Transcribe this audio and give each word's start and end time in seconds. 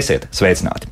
Esiet 0.00 0.28
sveicināti! 0.32 0.89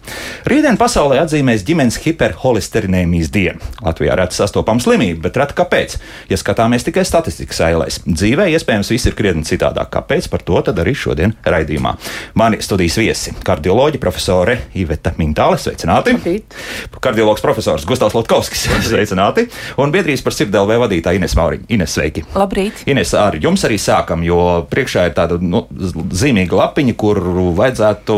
Rītdien 0.49 0.79
pasaulē 0.81 1.19
atzīmēs 1.21 1.61
ģimenes 1.69 1.99
hiperholisterinēmijas 2.01 3.29
dienu. 3.35 3.67
Latvijā 3.85 4.15
reti 4.17 4.39
sastopama 4.39 4.81
slimība, 4.81 5.27
bet 5.27 5.37
reti 5.37 5.57
kāpēc? 5.59 5.97
Ja 6.31 6.39
skatāmies 6.41 6.87
tikai 6.87 7.03
statistikas 7.05 7.59
ailēs, 7.67 7.99
dzīvē 8.07 8.47
iespējams 8.55 8.89
viss 8.95 9.11
ir 9.11 9.17
krietni 9.19 9.45
citādāk. 9.45 9.91
Kāpēc? 9.93 10.31
Par 10.33 10.41
to 10.49 10.63
arī 10.73 10.95
šodien 10.97 11.35
raidījumā. 11.45 11.93
Mani 12.41 12.63
studijas 12.65 12.97
viesi- 12.97 13.35
kardioloģija 13.49 14.01
profesore 14.01 14.57
Iveta 14.73 15.13
Mintāle, 15.19 15.59
sveicināti! 15.61 16.17
Labrīt. 16.17 16.57
Kardiologs 16.99 17.45
profesors 17.45 17.85
Gustavs 17.85 18.17
Lotkovskis, 18.17 18.69
sveicināti! 18.89 19.51
Un 19.77 19.93
biedrības 19.93 20.25
par 20.25 20.33
sirdelvē 20.33 20.79
vadītāja 20.81 21.21
Ines 21.21 21.37
Mauriņa. 21.37 21.69
Ines, 21.69 21.93
sveiki! 21.93 22.25
Labrīt! 22.35 22.87
Ines, 22.87 23.13
ar 23.13 23.37
jums 23.37 23.67
arī 23.69 23.77
sākam, 23.77 24.25
jo 24.25 24.65
priekšā 24.71 25.11
ir 25.11 25.13
tāda 25.13 25.37
nu, 25.43 25.67
zīmīga 26.09 26.57
lapiņa, 26.57 26.97
kur 26.97 27.21
vajadzētu 27.61 28.17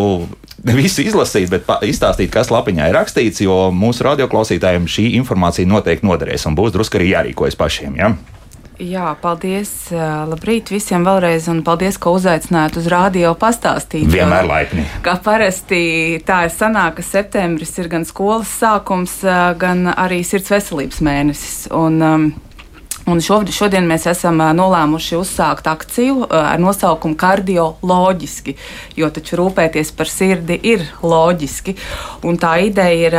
visu 0.80 1.05
izlasīt, 1.05 1.49
bet 1.52 1.69
izstāstīt, 1.87 2.20
kas 2.29 2.51
lapiņā 2.52 2.91
ir 2.91 2.98
rakstīts, 2.98 3.41
jo 3.47 3.70
mūsu 3.73 4.05
radioklausītājiem 4.10 4.91
šī 4.91 5.06
informācija 5.23 5.70
noteikti 5.70 6.06
noderēs 6.06 6.45
un 6.51 6.59
būs 6.59 6.74
drusku 6.74 7.01
arī 7.01 7.15
jārīkojas 7.15 7.56
pašiem. 7.56 7.96
Ja? 7.96 8.12
Jā, 8.80 9.10
paldies. 9.20 9.70
Labrīt 9.93 10.70
visiem 10.73 11.05
vēlreiz, 11.05 11.51
un 11.52 11.60
paldies, 11.65 11.99
ka 12.01 12.15
uzaicinājāt 12.16 12.79
uz 12.80 12.87
rādio 12.88 13.35
pastāstīt. 13.37 14.09
Vienmēr 14.09 14.49
laipni. 14.49 14.87
Kā 15.04 15.18
parasti 15.21 16.21
tā 16.24 16.46
ir 16.49 16.54
sanāk, 16.54 16.96
ka 16.96 17.04
septembris 17.04 17.77
ir 17.77 17.90
gan 17.93 18.09
skolas 18.09 18.49
sākums, 18.62 19.18
gan 19.60 19.84
arī 19.93 20.23
sirds 20.24 20.49
veselības 20.55 21.02
mēnesis. 21.05 21.59
Un, 21.77 22.01
um, 22.01 22.27
Un 23.11 23.19
šodien 23.19 23.89
mēs 23.91 24.05
esam 24.11 24.39
nolēmuši 24.55 25.16
uzsākt 25.19 25.66
akciju 25.66 26.29
ar 26.30 26.61
nosaukumu 26.63 27.17
kardioloģiski, 27.19 28.55
jo 29.01 29.09
taču 29.11 29.39
rūpēties 29.41 29.91
par 29.99 30.11
sirdi 30.11 30.59
ir 30.71 30.85
loģiski. 31.02 31.75
Un 32.29 32.39
tā 32.39 32.52
ideja 32.69 33.09
ir, 33.09 33.17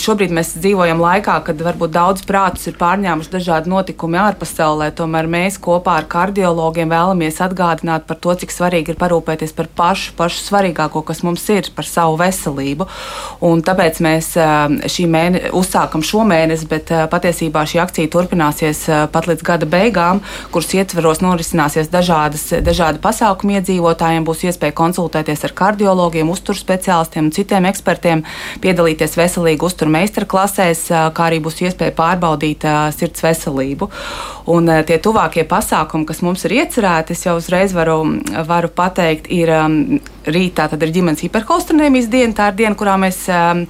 šobrīd 0.00 0.34
mēs 0.34 0.54
dzīvojam 0.58 1.00
laikā, 1.00 1.38
kad 1.46 1.62
varbūt 1.64 1.94
daudz 1.94 2.24
prātus 2.28 2.68
ir 2.68 2.76
pārņēmuši 2.80 3.32
dažādi 3.32 3.72
notikumi 3.72 4.20
ārpasaulē, 4.20 4.90
tomēr 4.98 5.30
mēs 5.30 5.56
kopā 5.62 5.96
ar 6.02 6.08
kardiologiem 6.10 6.92
vēlamies 6.92 7.40
atgādināt 7.46 8.04
par 8.10 8.20
to, 8.20 8.34
cik 8.42 8.52
svarīgi 8.52 8.92
ir 8.92 9.00
parūpēties 9.00 9.56
par 9.56 9.70
pašu, 9.78 10.12
pašu 10.18 10.44
svarīgāko, 10.50 11.04
kas 11.06 11.24
mums 11.24 11.46
ir, 11.54 11.70
par 11.76 11.88
savu 11.88 12.20
veselību. 12.20 12.88
Un 13.48 13.64
tāpēc 13.64 14.02
mēs 14.04 14.34
šī 14.92 15.08
mēne, 15.08 15.46
uzsākam 15.56 16.04
šo 16.04 16.26
mēnesi, 16.28 16.68
bet 16.68 16.92
patiesībā 17.12 17.64
šī 17.68 17.80
akcija 17.86 18.12
turpināsies 18.12 18.84
pat 19.14 19.28
līdz 19.30 19.46
gada 19.46 19.68
beigām, 19.70 20.20
kuras 20.54 20.72
ietveros 20.74 21.22
norisināsies 21.24 21.90
dažādas, 21.92 22.48
dažādi 22.66 23.00
pasākumi 23.04 23.60
iedzīvotājiem. 23.60 24.26
Būs 24.26 24.44
iespēja 24.48 24.76
konsultēties 24.76 25.46
ar 25.46 25.54
kardiologiem, 25.56 26.30
uzturspeciālistiem 26.34 27.28
un 27.28 27.34
citiem 27.34 27.68
ekspertiem, 27.70 28.24
piedalīties 28.64 29.16
veselīgu 29.20 29.70
uzturu 29.70 29.94
meistarklasēs, 29.94 30.86
kā 31.14 31.28
arī 31.28 31.40
būs 31.44 31.62
iespēja 31.64 31.94
pārbaudīt 31.96 32.66
sirds 32.98 33.24
veselību. 33.24 33.90
Un 34.54 34.68
tie 34.88 34.98
tuvākie 35.00 35.46
pasākumi, 35.48 36.08
kas 36.08 36.20
mums 36.26 36.44
ir 36.48 36.58
iecerēti, 36.60 37.16
es 37.16 37.24
jau 37.24 37.38
uzreiz 37.40 37.72
varu, 37.76 38.02
varu 38.48 38.72
pateikt, 38.74 39.30
ir 39.32 39.52
rītā 40.26 40.68
ir 40.84 40.92
ģimenes 40.94 41.22
hiperholstrinēmijas 41.24 42.08
diena. 42.12 42.34
Tā 42.36 42.48
ir 42.50 42.58
diena, 42.58 42.76
kurā 42.78 42.94
mēs 43.00 43.18
um, 43.32 43.64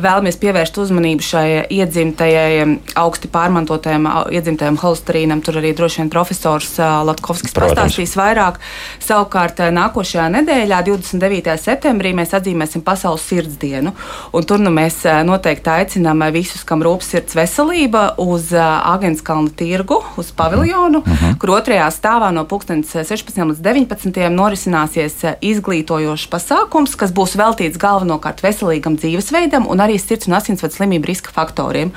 vēlamies 0.00 0.38
pievērst 0.40 0.78
uzmanību 0.80 1.24
šai 1.24 1.46
iedzimtajai, 1.76 2.78
augsti 3.00 3.30
pārmantotajam 3.32 4.08
iedzimtajam 4.32 4.78
holsterīnam. 4.80 5.42
Tur 5.44 5.60
arī 5.60 5.72
droši 5.76 6.02
vien 6.02 6.12
profesors 6.12 6.72
uh, 6.80 7.00
Latkovskis 7.08 7.54
pastāstīs 7.56 8.16
vairāk. 8.18 8.60
Savukārt 9.04 9.62
uh, 9.64 9.72
nākošajā 9.74 10.28
nedēļā, 10.38 10.80
29. 10.88 11.56
septembrī, 11.60 12.14
mēs 12.16 12.34
atzīmēsim 12.38 12.84
Pasaules 12.86 13.26
sirds 13.26 13.58
dienu. 13.60 13.94
Un 14.36 14.48
tur 14.48 14.62
nu, 14.62 14.72
mēs 14.74 15.02
uh, 15.08 15.20
noteikti 15.26 15.72
aicinām 15.74 16.24
visus, 16.34 16.64
kam 16.66 16.84
rūp 16.86 17.04
sirds 17.04 17.36
veselība, 17.36 18.14
uz 18.20 18.50
Agenskalna 18.54 19.52
tirgu, 19.56 20.00
uz 20.20 20.32
paviljonu, 20.36 21.02
uh 21.02 21.06
mhm. 21.06 21.24
-huh. 21.24 21.38
kur 21.40 21.56
otrajā 21.58 21.88
stāvā 21.92 22.30
no 22.34 22.46
16. 22.50 23.38
līdz 23.50 23.60
19. 23.60 24.28
norisināsies 24.30 25.16
izglītība 25.40 25.89
izglītojošs 25.90 26.28
pasākums, 26.30 26.94
kas 26.96 27.12
būs 27.12 27.36
veltīts 27.38 27.78
galvenokārt 27.80 28.42
veselīgam 28.42 28.96
dzīvesveidam 28.96 29.66
un 29.68 29.80
arī 29.82 29.98
sirds 29.98 30.28
un 30.28 30.36
asinsvadu 30.38 30.74
slimību 30.74 31.10
riska 31.10 31.32
faktoriem. 31.34 31.90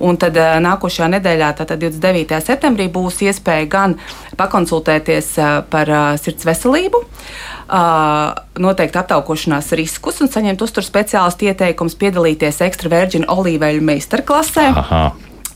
Un 0.00 0.16
tad 0.16 0.36
eh, 0.36 0.58
nākošajā 0.60 1.08
nedēļā, 1.14 1.52
tātad 1.60 1.80
29. 1.80 2.40
septembrī, 2.42 2.88
būs 2.90 3.22
iespēja 3.22 3.68
gan 3.70 3.96
pakonsultēties 4.36 5.30
eh, 5.38 5.52
par 5.70 5.90
eh, 5.90 6.16
sirds 6.18 6.46
veselību, 6.46 7.04
noteikt 8.62 8.94
aptaukošanās 8.94 9.72
riskus 9.74 10.20
un 10.22 10.30
saņemt 10.30 10.62
uzturu 10.62 10.86
speciālistu 10.86 11.48
ieteikumus 11.50 11.98
piedalīties 11.98 12.62
ekstraverģina 12.62 13.26
olīveļu 13.34 13.82
meistarklasē. 13.90 14.68
Aha 14.84 15.06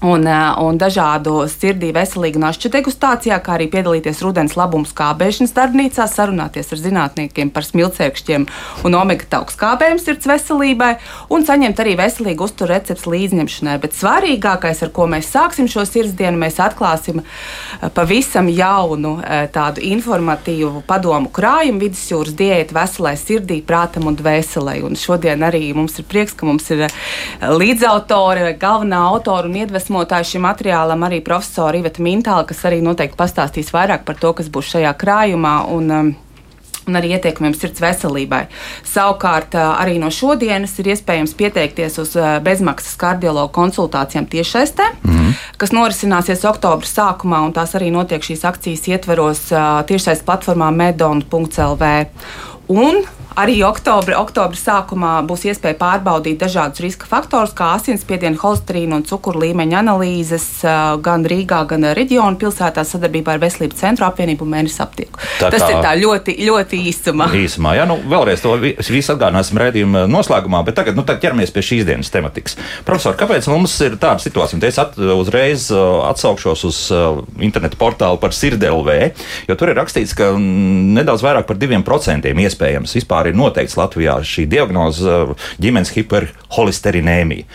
un, 0.03 0.27
eh, 0.27 0.55
un 0.65 0.79
dažādu 0.81 1.45
sirdī 1.51 1.91
veselīgu 1.93 2.41
našķu 2.41 2.71
degustācijā, 2.73 3.37
kā 3.45 3.57
arī 3.59 3.69
piedalīties 3.73 4.23
rudens 4.25 4.57
labumu 4.57 4.89
skābēšanas 4.89 5.53
darbnīcā, 5.57 6.07
sarunāties 6.09 6.73
ar 6.73 6.81
zinātniekiem 6.81 7.51
par 7.53 7.67
smilcēkšķiem 7.69 8.47
un 8.85 8.97
omega 8.97 9.29
tauku 9.37 9.53
skābējumu 9.53 10.01
sirds 10.01 10.29
veselībai 10.31 10.95
un 11.31 11.45
saņemt 11.45 11.83
arī 11.85 11.97
veselīgu 12.01 12.47
uzturu 12.49 12.73
recepts 12.73 13.05
līdzņemšanai. 13.05 13.77
Bet 13.83 13.97
svarīgākais, 13.99 14.83
ar 14.87 14.93
ko 14.97 15.07
mēs 15.11 15.29
sāksim 15.35 15.69
šo 15.69 15.85
sirdsdienu, 15.85 16.41
mēs 16.41 16.61
atklāsim 16.65 17.21
eh, 17.21 17.89
pavisam 17.93 18.49
jaunu 18.49 19.19
eh, 19.21 19.47
tādu 19.53 19.85
informatīvu 19.85 20.85
padomu 20.89 21.29
krājumu 21.29 21.85
vidusjūras 21.85 22.39
diētu 22.41 22.77
veselai 22.77 23.17
sirdī, 23.21 23.61
prātam 23.61 24.09
un 24.09 24.17
dvēselē. 24.17 24.81
Un 24.87 24.97
šodien 24.97 25.45
arī 25.45 25.75
mums 25.77 25.99
ir 26.01 26.09
prieks, 26.09 26.33
ka 26.33 26.49
mums 26.49 26.71
ir 26.73 26.87
līdzautore, 27.41 28.55
galvenā 28.61 29.05
autora 29.11 29.49
un 29.51 29.59
iedvesma 29.61 29.90
iedvesmotāji 29.91 30.37
šim 30.37 30.45
materiālam 30.47 31.03
arī 31.03 31.21
profesora 31.21 31.77
Iveta 31.79 32.03
Mintāla, 32.03 32.47
kas 32.47 32.65
arī 32.65 32.81
noteikti 32.81 33.19
pastāstīs 33.19 33.73
vairāk 33.73 34.05
par 34.05 34.17
to, 34.17 34.33
kas 34.33 34.49
būs 34.49 34.77
šajā 34.77 34.95
krājumā. 34.97 35.67
Un, 35.69 35.91
um, 35.91 36.17
un 36.87 36.97
arī 36.97 37.13
ieteikumiem 37.15 37.55
sirds 37.55 37.81
veselībai. 37.81 38.47
Savukārt, 38.85 39.55
uh, 39.55 39.77
arī 39.79 39.99
no 40.01 40.11
šodienas 40.11 40.79
ir 40.81 40.91
iespējams 40.95 41.35
pieteikties 41.37 41.99
uz 41.99 42.17
uh, 42.17 42.39
bezmaksas 42.43 42.97
kardiologu 42.97 43.53
konsultācijām 43.53 44.27
tiešsaistē, 44.27 44.87
mm 45.03 45.11
-hmm. 45.11 45.35
kas 45.59 45.73
norisināsies 45.73 46.45
oktobra 46.49 46.87
sākumā, 46.87 47.45
un 47.45 47.53
tās 47.53 47.75
arī 47.75 47.91
notiek 47.91 48.23
šīs 48.23 48.45
akcijas 48.45 48.89
ietveros 48.89 49.53
uh, 49.53 49.85
tiešsaistes 49.87 50.27
platformā 50.27 50.71
medon.lv. 50.71 51.85
Un 52.71 53.03
Arī 53.39 53.61
oktobra, 53.63 54.19
oktobra 54.19 54.59
sākumā 54.59 55.11
būs 55.29 55.45
iespēja 55.47 55.77
pārbaudīt 55.79 56.41
dažādus 56.43 56.83
riska 56.83 57.07
faktorus, 57.07 57.53
kā 57.55 57.71
asinsspiediena, 57.77 58.39
holesterīna 58.41 58.99
un 58.99 59.05
cukuru 59.07 59.45
līmeņa 59.45 59.79
analīzes 59.81 60.47
gan 61.05 61.25
Rīgā, 61.31 61.61
gan 61.71 61.87
reģionu 61.97 62.41
pilsētā 62.41 62.83
sadarbībā 62.87 63.37
ar 63.37 63.43
Veselības 63.45 63.79
centru 63.81 64.09
apvienību 64.09 64.45
un 64.45 64.53
mēnesi 64.57 64.81
aptieku. 64.83 65.23
Tā 65.39 65.53
Tas 65.55 65.63
kā... 65.63 65.69
ir 65.71 65.85
tā 65.87 65.93
ļoti, 66.01 66.35
ļoti 66.49 66.81
īsumā. 66.91 67.29
Īsumā, 67.39 67.77
jā, 67.79 67.87
nu 67.89 68.01
vēlreiz 68.11 68.43
to 68.43 68.57
visu 68.59 69.15
atgādināsim 69.15 69.63
redzījuma 69.63 70.05
noslēgumā, 70.11 70.65
bet 70.67 70.81
tagad, 70.81 70.99
nu, 70.99 71.07
ķeramies 71.07 71.55
pie 71.55 71.65
šīs 71.65 71.87
dienas 71.87 72.11
tematikas. 72.13 72.59
Profesor, 72.89 73.15
kāpēc 73.21 73.47
mums 73.53 73.77
ir 73.87 73.97
tāda 74.01 74.19
situācija? 74.25 74.61
Es 74.67 74.83
at, 74.83 74.99
uzreiz 74.99 75.69
atsaukšos 75.71 76.67
uz 76.67 76.83
internetu 77.39 77.79
portālu 77.81 78.19
par 78.21 78.35
sirdelvē, 78.37 78.99
jo 79.49 79.57
tur 79.59 79.73
ir 79.73 79.79
rakstīts, 79.81 80.17
ka 80.19 80.33
nedaudz 80.37 81.25
vairāk 81.25 81.49
par 81.49 81.59
diviem 81.61 81.87
procentiem 81.87 82.43
iespējams 82.61 82.97
vispār 82.99 83.31
ir 83.31 83.39
noteikts 83.39 83.79
Latvijā 83.79 84.21
šī 84.25 84.47
diagnoze 84.51 85.07
uh, 85.09 85.49
ģimenes 85.61 85.95
hiperholisterinēmija. 85.97 87.49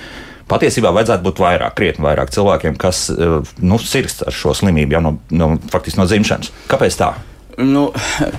Patiesībā 0.50 0.92
vajadzētu 0.94 1.25
būt 1.25 1.40
vairāk, 1.42 1.74
krietni 1.78 2.06
vairāk 2.06 2.34
cilvēkiem, 2.34 2.75
kas 2.78 3.07
uh, 3.13 3.40
nu, 3.62 3.80
sirds 3.81 4.22
ar 4.25 4.34
šo 4.34 4.54
slimību 4.57 4.98
jau 4.98 5.06
no, 5.06 5.16
no, 5.34 5.56
faktiski 5.72 6.02
no 6.02 6.10
dzimšanas. 6.10 6.54
Kāpēc 6.69 7.00
tā? 7.00 7.16
Nu, 7.56 7.86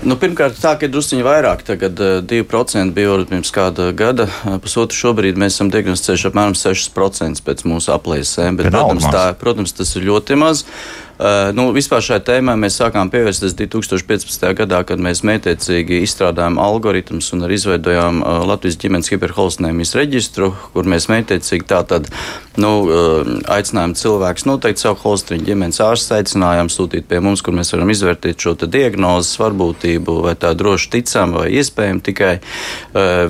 nu, 0.05 0.19
pirmkārt, 0.21 0.59
tā 0.61 0.75
ir 0.85 0.91
druskuļi 0.93 1.25
vairāk. 1.25 1.65
Tagad 1.67 2.03
uh, 2.05 2.19
2% 2.21 2.93
bija 2.95 3.17
pirms 3.31 3.51
kāda 3.55 3.89
gada. 3.97 4.29
Pusotru 4.62 4.99
šobrīd 4.99 5.41
mēs 5.41 5.57
esam 5.57 5.73
diagnosticējuši 5.73 6.29
apmēram 6.31 6.55
6% 6.59 7.43
pēc 7.47 7.65
mūsu 7.67 7.95
aplēsēm. 7.97 8.61
Bet, 8.61 8.71
protams, 8.75 9.09
tā, 9.11 9.25
protams, 9.41 9.75
tas 9.79 9.97
ir 9.97 10.07
ļoti 10.11 10.39
maz. 10.39 10.67
Uh, 10.67 11.06
nu, 11.57 11.71
vispār 11.73 12.03
šai 12.05 12.19
tēmai 12.21 12.57
mēs 12.61 12.77
sākām 12.77 13.09
pievērsties 13.13 13.55
2015. 13.57 14.43
gadā, 14.59 14.83
kad 14.85 15.01
mēs 15.01 15.23
mētiecīgi 15.25 16.03
izstrādājām 16.05 16.59
algoritmus 16.61 17.31
un 17.33 17.47
arī 17.47 17.57
izveidojām 17.57 18.21
uh, 18.21 18.43
Latvijas 18.51 18.77
ģimenes 18.83 19.09
hiperholstinēmijas 19.15 19.95
reģistru, 19.97 20.51
kur 20.75 20.89
mēs 20.93 21.09
mētiecīgi 21.09 21.69
tātad 21.73 22.11
nu, 22.61 22.73
uh, 22.85 23.33
aicinājām 23.57 23.97
cilvēkus 23.97 24.47
noteikt 24.51 24.85
savu 24.85 25.01
holstrīnu 25.07 25.49
ģimenes 25.49 25.81
ārstu, 25.87 26.19
aicinājām 26.19 26.69
sūtīt 26.73 27.09
pie 27.09 27.23
mums, 27.25 27.45
kur 27.45 27.57
mēs 27.57 27.73
varam 27.73 27.93
izvērtēt 27.97 28.45
šo 28.45 28.57
diagnozes 28.67 29.41
varbūtību, 29.41 30.21
vai 30.29 30.37
tā 30.37 30.53
droši 30.59 30.93
ticam 30.99 31.37
vai 31.39 31.49
iespējami 31.57 32.05
tikai 32.05 32.33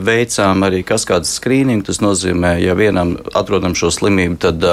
veicām 0.03 0.67
arī 0.67 0.82
kas 0.87 1.06
kādas 1.06 1.37
skrīningu. 1.39 1.87
Tas 1.87 2.03
nozīmē, 2.03 2.56
ja 2.62 2.75
vienam 2.79 3.17
atrodam 3.37 3.77
šo 3.79 3.93
slimību, 3.94 4.39
tad 4.43 4.65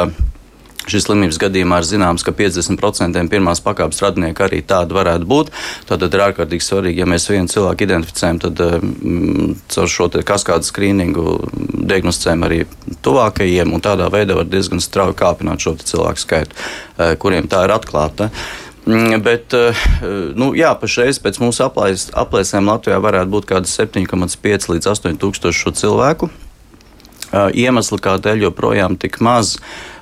Šis 0.90 1.06
slimības 1.08 1.38
gadījumā 1.40 1.80
ir 1.80 1.88
zināms, 1.88 2.26
ka 2.28 2.34
50% 2.36 3.22
pirmās 3.32 3.62
pakāpes 3.64 4.02
radinieki 4.04 4.44
arī 4.44 4.60
tādi 4.68 4.96
varētu 4.98 5.28
būt. 5.30 5.52
Tad 5.88 6.04
ir 6.04 6.24
ārkārtīgi 6.26 6.66
svarīgi, 6.66 7.04
ja 7.04 7.08
mēs 7.08 7.30
vienu 7.32 7.52
cilvēku 7.52 7.88
identificējam, 7.88 8.42
tad 8.44 8.60
mm, 8.82 9.54
caur 9.72 9.94
šo 9.94 10.10
kaskādu 10.28 10.68
skrīningu 10.68 11.38
diagnosticējam 11.88 12.44
arī 12.50 12.60
tuvākajiem, 13.06 13.72
un 13.72 13.84
tādā 13.84 14.10
veidā 14.12 14.36
var 14.36 14.50
diezgan 14.52 14.84
strauji 14.84 15.18
kāpināt 15.24 15.64
šo 15.64 15.78
cilvēku 15.80 16.26
skaitu, 16.26 16.60
eh, 16.98 17.16
kuriem 17.16 17.48
tā 17.48 17.64
ir 17.64 17.76
atklāta. 17.78 18.30
Mm, 18.84 19.24
bet, 19.24 19.56
eh, 19.56 19.86
nu, 20.36 20.52
jā, 20.60 20.76
pašreiz 20.76 21.22
pēc 21.24 21.40
mūsu 21.40 21.64
aplēs, 21.64 22.10
aplēsēm 22.12 22.68
Latvijā 22.68 23.00
varētu 23.00 23.32
būt 23.32 23.48
kaut 23.48 23.64
kādi 23.64 23.72
7,5 23.72 24.68
līdz 24.68 24.92
8 24.92 25.16
tūkstoši 25.24 25.78
cilvēku. 25.80 26.28
Eh, 27.34 27.50
iemesli, 27.64 27.98
kādēļ 27.98 28.50
joprojām 28.50 29.00
tik 29.00 29.18
maz 29.24 29.56
ir 29.56 29.93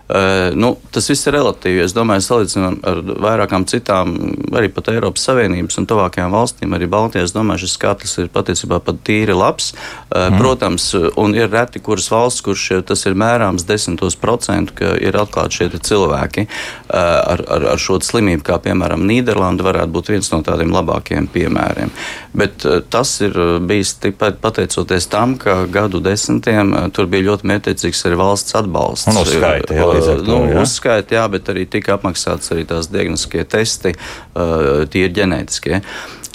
nu, 0.56 0.74
tas 0.92 1.08
viss 1.12 1.28
ir 1.28 1.36
relatīvi. 1.38 1.84
Es 1.86 1.96
domāju, 1.96 2.24
salīdzinām 2.26 2.78
ar 2.88 3.02
vairākām 3.26 3.66
citām, 3.70 4.16
arī 4.58 4.72
pat 4.74 4.90
Eiropas 4.92 5.24
Savienības 5.28 5.80
un 5.80 5.88
tuvākajām 5.88 6.34
valstīm, 6.36 6.76
arī 6.76 6.90
Baltijā. 6.92 7.24
Es 7.28 7.36
domāju, 7.36 7.66
šis 7.66 7.76
skaitlis 7.78 8.18
ir 8.20 8.32
patiesībā 8.34 8.82
pat 8.84 9.00
tīri 9.08 9.36
labs. 9.38 9.72
Mm. 10.12 10.40
Protams, 10.42 10.90
un 11.22 11.36
ir 11.38 11.52
reti, 11.52 11.80
kuras 11.84 12.10
valsts, 12.12 12.44
kurš 12.46 12.68
tas 12.90 13.06
ir 13.08 13.16
mērāms 13.20 13.66
desmitos 13.68 14.18
procentu, 14.20 14.76
ka 14.82 14.94
ir 15.00 15.18
atklāti 15.20 15.62
šie 15.62 15.70
cilvēki 15.80 16.48
ar, 16.92 17.46
ar, 17.46 17.68
ar 17.76 17.82
šo 17.82 18.00
slimību, 18.04 18.44
kā 18.48 18.58
piemēram 18.64 19.06
Nīderlanda 19.08 19.66
varētu 19.66 19.96
būt 19.96 20.12
viens 20.16 20.32
no 20.34 20.42
tādiem 20.46 20.74
labākajiem 20.76 21.30
piemēriem. 21.32 21.94
Bet 22.38 22.66
tas 22.92 23.14
ir 23.24 23.36
bijis 23.68 23.96
tikai 24.02 24.34
pateicoties 24.42 25.08
tam, 25.12 25.38
ka 25.40 25.62
gadu 25.72 26.02
desmitiem 26.04 26.74
tur 26.96 27.10
bija 27.12 27.30
ļoti 27.32 27.48
mērķiecīgs 27.52 28.06
arī 28.10 28.20
valsts 28.20 28.56
atbalsts. 28.60 29.10
Un 29.12 29.22
uzskaita, 29.22 29.76
jā, 29.78 30.01
to, 30.10 30.18
nu, 30.28 30.42
jā? 30.50 30.66
Uzskaita, 30.66 31.18
jā, 31.20 31.24
bet 31.32 31.54
arī 31.54 31.68
tika 31.70 31.96
apmaksāts 31.98 32.54
arī 32.56 32.66
tās 32.70 32.90
diagnostiskie 32.92 33.46
testi, 33.48 33.96
uh, 33.96 34.84
tie 34.92 35.08
ir 35.08 35.16
ģenētiskie. 35.18 35.82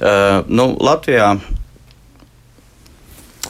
Uh, 0.01 0.43
nu, 0.49 0.73
Latvijā 0.81 1.37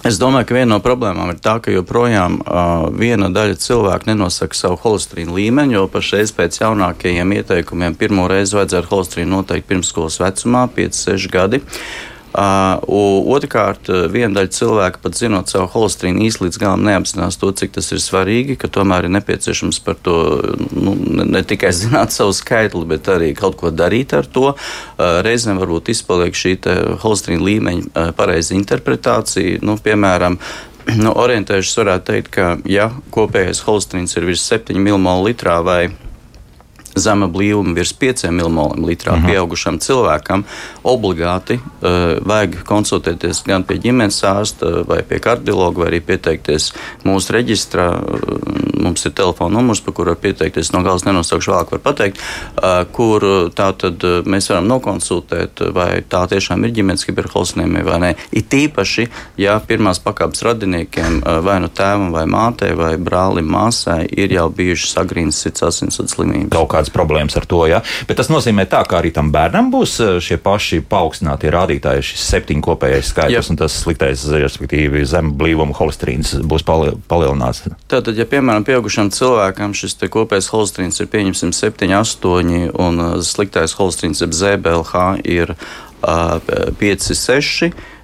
Es 0.06 0.20
domāju, 0.20 0.46
ka 0.46 0.54
viena 0.54 0.76
no 0.76 0.76
problēmām 0.84 1.32
ir 1.32 1.38
tā, 1.42 1.56
ka 1.58 1.72
joprojām 1.72 2.36
uh, 2.38 2.84
viena 2.94 3.26
daļa 3.32 3.56
cilvēku 3.58 4.06
nenosaka 4.06 4.54
savu 4.54 4.76
holesterīnu 4.84 5.34
līmeni, 5.34 5.74
jo 5.74 5.88
pašreiz 5.90 6.30
pēc 6.36 6.60
jaunākajiem 6.60 7.32
ieteikumiem 7.40 7.96
pirmo 7.98 8.28
reizi 8.30 8.54
vajadzētu 8.54 8.92
holesterīnu 8.92 9.32
noteikt 9.40 9.66
pirmskolas 9.66 10.20
vecumā, 10.22 10.68
5-6 10.76 11.26
gadi. 11.32 11.58
Uh, 11.64 12.15
Uh, 12.36 13.32
Otrakārt, 13.32 13.88
viena 14.12 14.36
daļa 14.36 14.50
cilvēku 14.52 15.00
pat 15.00 15.16
zinot 15.16 15.48
savu 15.48 15.70
holesterīnu 15.72 16.26
īsti 16.26 16.44
līdz 16.44 16.58
galam 16.60 16.84
neapzinās 16.84 17.38
to, 17.40 17.48
cik 17.56 17.72
tas 17.72 17.88
ir 17.96 18.02
svarīgi, 18.02 18.58
ka 18.60 18.68
tomēr 18.68 19.08
ir 19.08 19.14
nepieciešams 19.16 19.80
par 19.86 19.96
to 20.04 20.16
nu, 20.76 20.92
ne, 21.24 21.40
tikai 21.48 21.72
zināt 21.72 22.12
savu 22.12 22.34
skaitli, 22.36 22.84
bet 22.92 23.08
arī 23.08 23.32
kaut 23.38 23.56
ko 23.60 23.72
darīt 23.72 24.12
ar 24.18 24.28
to. 24.28 24.52
Uh, 24.52 25.20
reizēm 25.24 25.56
varbūt 25.62 25.88
izpaliek 25.94 26.36
šī 26.36 26.58
holesterīna 27.02 27.48
līmeņa 27.48 27.86
uh, 27.88 28.12
pareiza 28.16 28.56
interpretācija. 28.58 29.62
Nu, 29.64 29.78
piemēram, 29.80 30.36
nu, 31.04 31.12
orientējušies 31.16 31.80
varētu 31.80 32.10
teikt, 32.12 32.34
ka 32.36 32.56
ja 32.68 32.90
kopējais 33.16 33.64
holesterīns 33.64 34.16
ir 34.20 34.28
virs 34.28 34.44
7 34.44 34.76
ml 34.76 35.32
vai 35.64 35.86
zema 36.96 37.28
blīvuma 37.28 37.74
virs 37.76 37.92
5 38.00 38.30
mmol 38.30 38.74
litrā 38.88 39.12
uh 39.12 39.18
mhm. 39.18 39.26
-huh. 39.26 39.30
pieaugušam 39.30 39.78
cilvēkam, 39.78 40.44
obligāti 40.82 41.58
uh, 41.58 42.16
vajag 42.26 42.62
konsultēties 42.64 43.42
gan 43.46 43.64
pie 43.64 43.78
ģimenes 43.78 44.22
ārsta, 44.24 44.84
vai 44.88 45.02
pie 45.02 45.18
kardiologa, 45.18 45.80
vai 45.80 45.88
arī 45.90 46.00
pieteikties 46.00 46.72
mūsu 47.04 47.32
reģistrā. 47.32 47.88
Uh, 48.00 48.66
mums 48.86 49.06
ir 49.06 49.12
telefona 49.12 49.58
numurs, 49.58 49.80
pa 49.80 49.92
kuru 49.92 50.10
var 50.10 50.20
pieteikties. 50.22 50.72
No 50.72 50.82
galas 50.82 51.04
nenosaukšu 51.04 51.50
vēlāk, 51.50 51.72
var 51.72 51.82
pateikt, 51.82 52.20
uh, 52.20 52.84
kur 52.92 53.24
tā 53.56 53.72
tad 53.78 54.04
uh, 54.04 54.22
mēs 54.24 54.50
varam 54.50 54.68
nokonsultēt, 54.70 55.60
vai 55.74 56.02
tā 56.08 56.26
tiešām 56.30 56.64
ir 56.64 56.74
ģimenes 56.76 57.06
hiperholsinēmija 57.08 57.84
vai 57.84 57.98
nē. 58.04 58.12
It 58.30 58.54
īpaši, 58.54 59.08
ja 59.42 59.58
pirmās 59.60 60.00
pakāpes 60.04 60.44
radiniekiem, 60.46 61.22
uh, 61.22 61.40
vai 61.44 61.58
nu 61.60 61.68
tēvam, 61.68 62.12
vai 62.14 62.26
mātei, 62.30 62.72
vai 62.78 62.94
brālim, 62.96 63.48
māsai, 63.50 64.06
ir 64.10 64.32
jau 64.32 64.48
bijušas 64.50 64.96
agrīnas 65.02 65.42
sirds 65.42 65.66
asinsvadu 65.66 66.14
slimības 66.14 66.54
kādas 66.86 66.94
problēmas 66.94 67.36
ar 67.36 67.46
to. 67.46 67.66
Ja? 67.66 67.82
Bet 68.06 68.18
tas 68.18 68.30
nozīmē, 68.30 68.66
tā, 68.66 68.84
ka 68.86 69.00
arī 69.00 69.12
tam 69.12 69.32
bērnam 69.32 69.70
būs 69.70 70.00
eh, 70.00 70.20
šie 70.20 70.38
paši 70.38 70.82
paaugstinātie 70.86 71.50
rādītāji, 71.50 72.02
šis 72.02 72.26
septiņu 72.30 72.62
kopējais 72.62 73.10
skaitlis, 73.12 73.50
un 73.50 73.56
tas 73.56 73.72
sliktais, 73.72 74.26
respektīvi, 74.26 75.04
zem 75.06 75.34
blīvuma 75.36 75.74
holesterīns 75.76 76.36
būs 76.46 76.64
palielināts. 76.64 77.66
Tātad, 77.88 78.16
ja 78.16 78.26
piemēram 78.26 78.64
pieaugušam 78.66 79.10
cilvēkam 79.10 79.74
šis 79.74 79.98
kopējais 80.10 80.50
holesterīns 80.52 81.00
ir 81.00 81.10
pieņemsim 81.10 81.52
7, 81.52 81.90
8, 81.98 82.70
un 82.78 83.02
eh, 83.08 83.18
sliktais 83.26 83.76
holesterīns, 83.78 84.22
jeb 84.22 84.36
ZBLH, 84.36 85.04
ir 85.26 85.56
uh, 85.56 86.40
5, 86.80 87.12
6 87.16 87.70
Eh, 87.70 87.95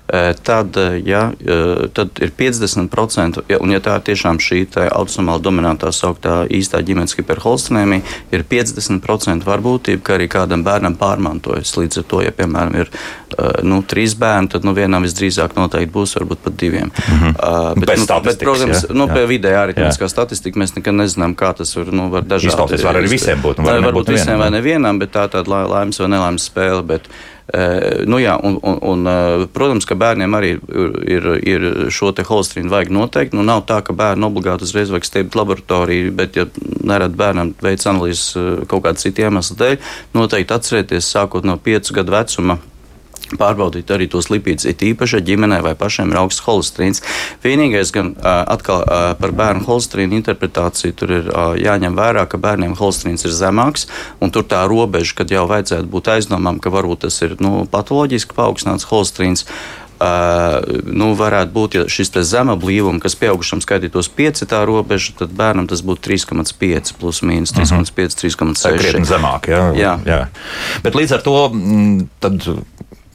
tad, 0.42 0.76
eh, 0.76 1.00
ja, 1.04 1.32
eh, 1.46 1.88
tad 1.92 2.08
ir 2.20 2.30
50%, 2.36 3.42
ja, 3.48 3.56
un 3.60 3.70
ja 3.70 3.80
tā 3.80 3.96
ir 3.96 4.02
tiešām 4.12 4.40
šī 4.42 4.66
autosomāla 4.90 5.40
dominantā 5.40 5.88
sauktā 5.94 6.42
īstā 6.52 6.82
ģimenes 6.84 7.16
hiperholstinēmija, 7.16 8.02
ir 8.32 8.44
50% 8.44 9.46
varbūtība, 9.46 10.02
ka 10.02 10.18
arī 10.18 10.28
kādam 10.28 10.64
bērnam 10.66 10.98
pārmantojas. 11.00 11.76
Līdz 11.78 12.02
ar 12.02 12.04
to, 12.04 12.20
ja 12.26 12.32
piemēram 12.32 12.76
ir 12.76 12.90
nu, 13.64 13.80
trīs 13.88 14.14
bērni, 14.18 14.50
tad 14.52 14.66
nu, 14.68 14.74
vienam 14.76 15.06
visdrīzāk 15.06 15.56
noteikti 15.56 15.92
būs 15.94 16.16
varbūt 16.18 16.44
pat 16.44 16.56
diviem. 16.60 16.90
Mm 16.92 17.18
-hmm. 17.18 17.32
uh, 17.32 17.80
bet, 17.80 17.98
nu, 17.98 18.20
bet, 18.24 18.38
protams, 18.38 18.82
ja? 18.82 18.94
nu, 18.94 19.08
pie 19.08 19.26
vidējā 19.26 19.62
aritmētiskā 19.64 20.08
statistika 20.08 20.60
mēs 20.60 20.76
nekad 20.76 20.94
nezinām, 20.94 21.34
kā 21.34 21.54
tas 21.56 21.76
var, 21.76 21.86
nu, 21.92 22.10
var 22.10 22.22
dažādi. 22.22 22.52
Izklausties 22.52 22.84
var 22.84 23.00
arī 23.00 23.08
visiem 23.08 23.40
būt. 23.42 23.64
Var, 23.64 23.80
var 23.80 23.94
būt 23.94 24.12
visiem 24.12 24.38
vai 24.38 24.50
nevienam, 24.50 24.98
bet 24.98 25.12
tā 25.12 25.28
tāda 25.28 25.64
laimes 25.68 26.00
vai 26.00 26.08
nelaimes 26.08 26.50
spēle. 26.50 26.82
Bet, 26.82 27.08
Eh, 27.08 27.31
nu, 28.06 28.20
jā, 28.22 28.36
un, 28.42 28.56
un, 28.62 28.78
un, 28.92 29.06
eh, 29.10 29.44
protams, 29.52 29.86
ka 29.88 29.96
bērniem 29.98 30.36
arī 30.38 30.52
ir, 30.56 30.96
ir, 31.10 31.28
ir 31.42 31.66
šo 31.92 32.12
holesterīnu 32.14 32.72
vajag 32.72 32.92
noteikti. 32.94 33.36
Nu, 33.36 33.44
nav 33.46 33.64
tā, 33.68 33.80
ka 33.84 33.96
bērnu 33.96 34.28
obligāti 34.30 34.68
uzreiz 34.68 34.92
vajag 34.94 35.08
stiept 35.08 35.36
laboratoriju, 35.38 36.12
bet, 36.16 36.38
ja 36.38 36.46
nerad 36.86 37.16
bērnam 37.18 37.54
veids 37.62 37.88
analīzes 37.90 38.36
eh, 38.38 38.50
kaut 38.70 38.86
kāda 38.86 39.02
cita 39.02 39.26
iemesla 39.26 39.58
dēļ, 39.64 39.94
noteikti 40.16 40.56
atcerieties, 40.56 41.10
sākot 41.16 41.48
no 41.48 41.58
5 41.60 41.92
gadu 41.98 42.14
vecuma 42.14 42.58
pārbaudīt 43.40 43.90
arī 43.94 44.08
tos 44.12 44.30
lipīdus, 44.32 44.68
it 44.70 44.84
īpaši 44.86 45.22
ģimenē 45.26 45.60
vai 45.64 45.74
pašiem 45.78 46.12
ir 46.12 46.20
augsts 46.22 46.44
holesterīns. 46.46 47.02
Vienīgais 47.44 47.92
gan 47.94 48.14
atkal 48.22 48.84
par 49.20 49.36
bērnu 49.38 49.66
holesterīnu 49.68 50.18
interpretāciju 50.20 50.96
tur 50.98 51.14
ir 51.18 51.30
jāņem 51.62 51.98
vērā, 51.98 52.26
ka 52.30 52.40
bērniem 52.42 52.76
holesterīns 52.78 53.26
ir 53.26 53.36
zemāks, 53.36 53.88
un 54.22 54.34
tur 54.34 54.46
tā 54.48 54.64
robeža, 54.70 55.16
kad 55.22 55.32
jau 55.34 55.46
vajadzētu 55.50 55.90
būt 55.92 56.12
aizdomām, 56.16 56.60
ka 56.62 56.72
varbūt 56.72 57.06
tas 57.06 57.22
ir 57.24 57.38
nu, 57.42 57.62
patoloģiski 57.70 58.36
paaugstināts 58.38 58.88
holesterīns. 58.90 59.46
Uh, 59.46 59.82
nu, 60.88 61.12
varētu 61.18 61.52
būt, 61.54 61.76
ja 61.76 61.82
šis 61.90 62.10
zema 62.26 62.56
blīvuma, 62.58 62.98
kas 63.02 63.14
pieaugušam 63.18 63.62
skaitītos 63.62 64.08
5, 64.10 64.44
tā 64.50 64.62
robeža, 64.66 65.14
tad 65.20 65.34
bērnam 65.36 65.68
tas 65.70 65.84
būtu 65.86 66.02
3,5, 66.08 66.94
plus 66.98 67.22
mīnus 67.26 67.54
3,5, 67.54 68.16
3,6. 68.18 68.62
Tā 68.64 68.72
ir 68.74 68.82
krietni 68.82 69.06
zemāk, 69.08 69.46
jā. 69.52 69.62
jā. 69.78 69.92
jā. 70.08 70.20
Bet 70.82 70.98
līdz 70.98 71.18
ar 71.18 71.26
to 71.26 71.36
tad 72.24 72.48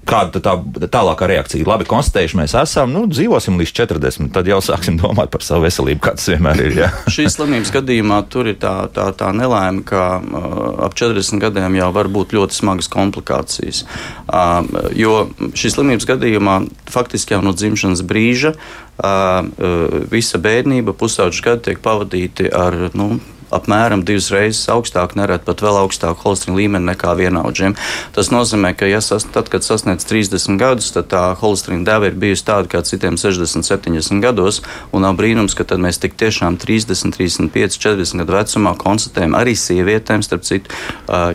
Kāda 0.07 0.39
tā 0.39 0.53
tālākā 0.87 1.27
reakcija? 1.27 1.67
Labi, 1.67 1.87
konstatējuši 1.89 2.37
mēs 2.39 2.53
esam, 2.55 2.93
nu, 2.95 3.03
dzīvosim 3.11 3.57
līdz 3.59 3.73
40, 3.81 4.31
tad 4.35 4.47
jau 4.47 4.59
sāksim 4.63 4.95
domāt 5.01 5.31
par 5.33 5.43
savu 5.43 5.65
veselību, 5.65 5.99
kā 6.03 6.13
tas 6.15 6.29
vienmēr 6.31 6.63
ir. 6.63 6.79
Šīs 7.15 7.35
slimības 7.35 7.73
gadījumā 7.75 8.21
tur 8.31 8.47
ir 8.53 8.59
tā, 8.61 8.73
tā, 8.95 9.09
tā 9.19 9.33
nelaime, 9.35 9.83
ka 9.87 10.05
uh, 10.21 10.57
ap 10.87 10.95
40 10.97 11.43
gadiem 11.43 11.75
jau 11.79 11.91
var 11.95 12.11
būt 12.13 12.35
ļoti 12.37 12.59
smagas 12.61 12.91
komplikācijas. 12.93 13.83
Uh, 14.27 14.63
jo 14.95 15.15
šīs 15.51 15.75
slimības 15.75 16.07
gadījumā 16.07 16.59
faktiski 16.91 17.35
jau 17.35 17.43
no 17.43 17.51
dzimšanas 17.57 18.05
brīža 18.07 18.55
uh, 18.55 18.61
uh, 19.03 19.97
visa 20.11 20.39
bērnība, 20.39 20.95
pusauģis 20.95 21.43
gadi 21.43 21.67
tiek 21.69 21.83
pavadīti 21.83 22.47
ar 22.55 22.87
nu, 22.95 23.17
apmēram 23.54 24.04
divas 24.08 24.30
reizes 24.34 24.68
augstāk, 24.72 25.16
nereti 25.20 25.48
pat 25.48 25.62
vēl 25.63 25.80
augstāku 25.84 26.25
holesterīna 26.25 26.58
līmeni 26.58 26.89
nekā 26.92 27.13
vienaudžiem. 27.20 27.75
Tas 28.16 28.32
nozīmē, 28.34 28.74
ka, 28.77 28.88
ja 28.89 29.01
sas, 29.04 29.25
tad, 29.34 29.51
kad 29.54 29.66
sasniedz 29.66 30.08
30 30.10 30.60
gadus, 30.60 30.92
tad 30.96 31.10
tā 31.13 31.24
holesterīna 31.39 31.88
deva 31.88 32.10
ir 32.10 32.18
bijusi 32.20 32.46
tāda 32.48 32.72
kā 32.72 32.84
citiem 32.88 33.20
60, 33.20 33.68
70 33.68 34.24
gados, 34.24 34.62
un 34.92 35.06
nav 35.06 35.18
brīnums, 35.20 35.56
ka 35.58 35.68
tad 35.68 35.82
mēs 35.84 36.01
tik 36.04 36.18
tiešām 36.20 36.60
30, 36.62 37.16
35, 37.16 37.80
40 37.80 38.24
gadu 38.24 38.38
vecumā 38.38 38.74
konstatējam 38.80 39.38
arī 39.38 39.56
sievietēm, 39.58 40.24
starp 40.25 40.46
citu, 40.48 40.74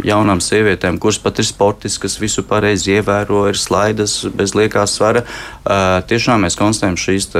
jaunām 0.06 0.42
sievietēm, 0.44 1.00
kuras 1.02 1.20
pat 1.22 1.40
ir 1.42 1.48
sportiskas, 1.48 2.18
visu 2.20 2.44
pareizi 2.46 2.96
ievēro, 2.98 3.46
ir 3.50 3.58
slaidas 3.58 4.18
bez 4.36 4.56
liekā 4.58 4.84
svara. 4.90 5.24
Tiešām 6.08 6.44
mēs 6.46 6.58
konstatējam 6.58 6.98
šīs 7.00 7.30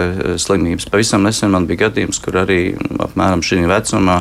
slimības. 0.43 0.89
Pavisam 0.93 1.27
nesen 1.27 1.53
man 1.53 1.67
bija 1.69 1.87
gadījums, 1.87 2.21
kur 2.23 2.43
arī 2.45 2.61
apmēram 3.03 3.45
šī 3.45 3.65
vecumā 3.71 4.21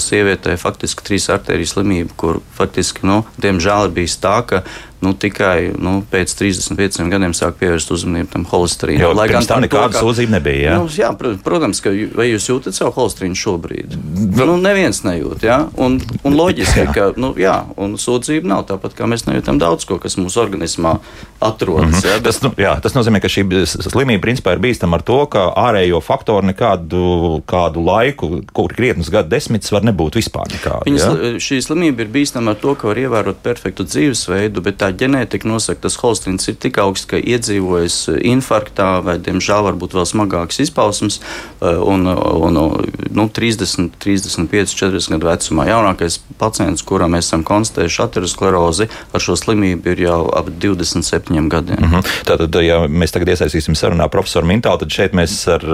sievietē 0.00 0.56
faktiski 0.60 1.04
trīs 1.04 1.28
arteriju 1.32 1.68
slimību, 1.68 2.16
kur 2.16 2.40
faktiski, 2.56 3.04
nu, 3.08 3.22
diemžēl 3.42 3.90
ir 3.90 3.96
bijis 3.98 4.16
tā, 4.22 4.38
ka 4.48 4.62
nu, 5.02 5.12
tikai 5.18 5.72
nu, 5.82 5.96
pēc 6.10 6.34
35 6.38 7.08
gadiem 7.10 7.34
sāk 7.36 7.58
pievērst 7.60 7.90
uzmanību 7.94 8.30
tam 8.32 8.46
holesterīnam. 8.48 9.16
Lai 9.18 9.26
gan 9.32 9.46
tā 9.46 9.58
nekāda 9.62 9.98
sūdzība 9.98 10.36
nebija. 10.36 10.72
Jā? 10.72 10.76
Nu, 10.78 10.88
jā, 10.90 11.10
protams, 11.42 11.82
ka 11.82 11.92
vai 12.16 12.28
jūs 12.30 12.46
jūtat 12.50 12.76
savu 12.76 12.94
holesterīnu 12.96 13.38
šobrīd? 13.38 13.96
Nu, 14.38 14.56
neviens 14.62 15.02
nejūt. 15.06 15.42
Jā? 15.46 15.58
Un, 15.82 15.98
un 16.22 16.38
loģiski, 16.38 16.86
ka 16.94 17.10
nu, 17.20 17.32
jā, 17.40 17.56
un 17.80 17.96
sūdzība 18.00 18.52
nav 18.54 18.66
tāpat, 18.70 18.94
kā 18.98 19.08
mēs 19.10 19.26
nejūtam 19.26 19.58
daudz 19.62 19.88
ko, 19.88 19.98
kas 20.02 20.18
mūsu 20.20 20.42
organismā 20.44 20.98
atrodas. 21.42 21.88
Mm 21.88 21.98
-hmm. 21.98 22.06
jā, 22.06 22.14
bet... 22.14 22.24
tas, 22.28 22.42
nu, 22.46 22.52
jā, 22.56 22.76
tas 22.80 22.94
nozīmē, 22.94 23.20
ka 23.20 23.32
šī 23.32 23.44
slimība 23.66 24.22
principā 24.28 24.54
ir 24.54 24.62
bīstama 24.62 25.00
ar 25.00 25.02
to, 25.02 25.18
ka 25.26 25.48
ārējo 25.66 26.00
faktoru 26.00 26.46
nekādu 26.46 27.42
kādu 27.46 27.84
laiku, 27.84 28.30
kur 28.52 28.74
krietnus 28.74 29.10
gadu 29.10 29.28
desmitus 29.34 29.72
var 29.72 29.82
nebūt 29.82 30.20
vispār 30.20 30.46
nekāda. 30.52 30.86
Viņas, 30.86 31.42
šī 31.42 31.60
slimība 31.62 32.06
ir 32.06 32.14
bīstama 32.14 32.54
ar 32.54 32.60
to, 32.62 32.74
ka 32.74 32.88
var 32.92 32.98
ievērot 32.98 33.42
perfektu 33.42 33.84
dzīvesveidu, 33.88 34.62
bet 34.62 34.78
tā 34.78 34.91
ģenētika 34.98 35.48
nosaka, 35.48 35.80
ka 35.80 35.88
tas 35.88 35.98
holesterīns 36.00 36.48
ir 36.50 36.56
tik 36.62 36.78
augsts, 36.82 37.08
ka 37.10 37.18
iedzīvojas 37.18 37.96
infarktā 38.18 38.88
vai, 39.04 39.16
diemžēl, 39.22 39.64
varbūt 39.68 39.96
vēl 39.96 40.06
smagāks 40.08 40.62
izpausmes 40.64 41.18
eh, 41.20 41.78
un, 41.78 42.06
un 42.08 42.58
nu, 42.58 43.26
30, 43.40 43.96
35, 44.02 44.76
40 44.78 45.16
gadu 45.16 45.30
vecumā. 45.30 45.66
Jaunākais 45.70 46.20
pacients, 46.40 46.84
kuram 46.86 47.16
mēs 47.16 47.30
esam 47.30 47.44
konstatējuši 47.48 48.02
aterosklerozi, 48.06 48.88
ar 49.12 49.24
šo 49.24 49.36
slimību 49.38 49.94
ir 49.94 50.04
jau 50.06 50.20
ap 50.36 50.50
27 50.62 51.48
gadiem. 51.52 51.80
Mm 51.80 51.90
-hmm. 51.90 52.14
Tātad, 52.28 52.60
ja 52.62 52.84
mēs 52.88 53.12
tagad 53.14 53.34
iesaistīsim 53.34 53.78
sarunā 53.78 54.08
profesoru 54.08 54.46
Mintālu, 54.46 54.78
tad 54.78 54.90
šeit 54.90 55.12
mēs 55.12 55.36
ar 55.48 55.66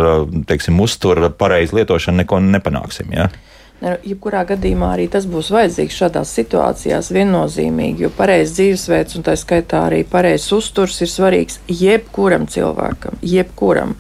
teiksim, 0.47 0.81
uzturu 0.81 1.31
pareizu 1.31 1.77
lietošanu 1.77 2.17
neko 2.23 2.41
nepanāksim. 2.41 3.13
Ja? 3.13 3.29
Jebkurā 3.79 4.41
gadījumā 4.43 4.89
arī 4.97 5.05
tas 5.07 5.23
būs 5.31 5.53
vajadzīgs 5.55 5.97
šādās 6.01 6.33
situācijās 6.35 7.13
viennozīmīgi, 7.15 8.03
jo 8.03 8.09
pareizs 8.11 8.57
dzīvesveids 8.57 9.15
un 9.15 9.27
tā 9.29 9.37
skaitā 9.39 9.85
arī 9.87 10.01
pareizs 10.03 10.51
uzturs 10.57 10.97
ir 11.05 11.13
svarīgs 11.13 11.61
jebkuram 11.71 12.49
cilvēkam, 12.51 13.21
jebkuram. 13.23 13.95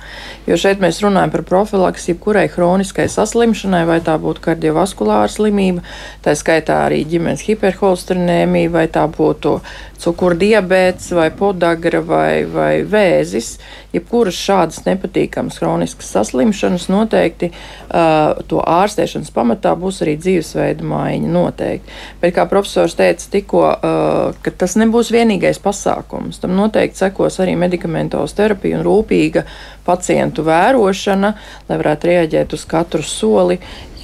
Jo 0.50 0.58
šeit 0.58 0.82
mēs 0.82 0.98
runājam 1.04 1.30
par 1.36 1.44
profilaks 1.46 2.08
jebkurai 2.10 2.48
hroniskai 2.50 3.06
saslimšanai, 3.12 3.84
vai 3.86 4.00
tā 4.02 4.16
būtu 4.18 4.42
kardiovaskulāra 4.48 5.30
slimība, 5.30 5.86
tā 6.26 6.34
skaitā 6.34 6.82
arī 6.88 7.04
ģimenes 7.06 7.46
hiperholsterinēmija, 7.46 8.74
vai 8.74 8.88
tā 8.90 9.06
būtu 9.06 9.60
cukurdiabēts 10.02 11.12
vai 11.16 11.28
podagra 11.34 12.02
vai, 12.02 12.44
vai 12.50 12.72
vēzis. 12.88 13.56
Jebkuras 13.94 14.36
šādas 14.36 14.82
nepatīkamas 14.86 15.60
hroniskas 15.62 16.10
saslimšanas 16.16 16.88
noteikti 16.92 17.52
uh, 17.52 18.36
to 18.50 18.60
ārstēšanas 18.64 19.32
pamatā 19.34 19.68
tā 19.68 19.74
būs 19.78 20.02
arī 20.04 20.16
dzīvesveida 20.20 20.86
maiņa 20.86 21.32
noteikti. 21.32 21.96
Bet, 22.22 22.34
kā 22.36 22.46
profesors 22.50 22.96
teica 22.98 23.30
tikko, 23.32 23.64
uh, 23.74 24.52
tas 24.60 24.76
nebūs 24.80 25.12
vienīgais 25.14 25.60
pasākums. 25.62 26.40
Tam 26.42 26.54
noteikti 26.58 27.02
sekos 27.02 27.40
arī 27.42 27.56
medikamentos 27.58 28.36
terapija 28.38 28.78
un 28.78 28.86
rūpīga 28.86 29.44
pacientu 29.88 30.44
vērošana, 30.46 31.34
lai 31.68 31.80
varētu 31.80 32.12
rēģēt 32.12 32.56
uz 32.56 32.66
katru 32.68 33.04
soli 33.04 33.58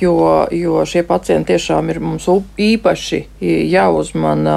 jo, 0.04 0.46
jo 0.54 0.84
šie 0.88 1.02
pacienti 1.08 1.52
tiešām 1.54 1.90
ir 1.92 2.00
mums 2.04 2.26
īpaši 2.60 3.20
jāuzmana, 3.72 4.56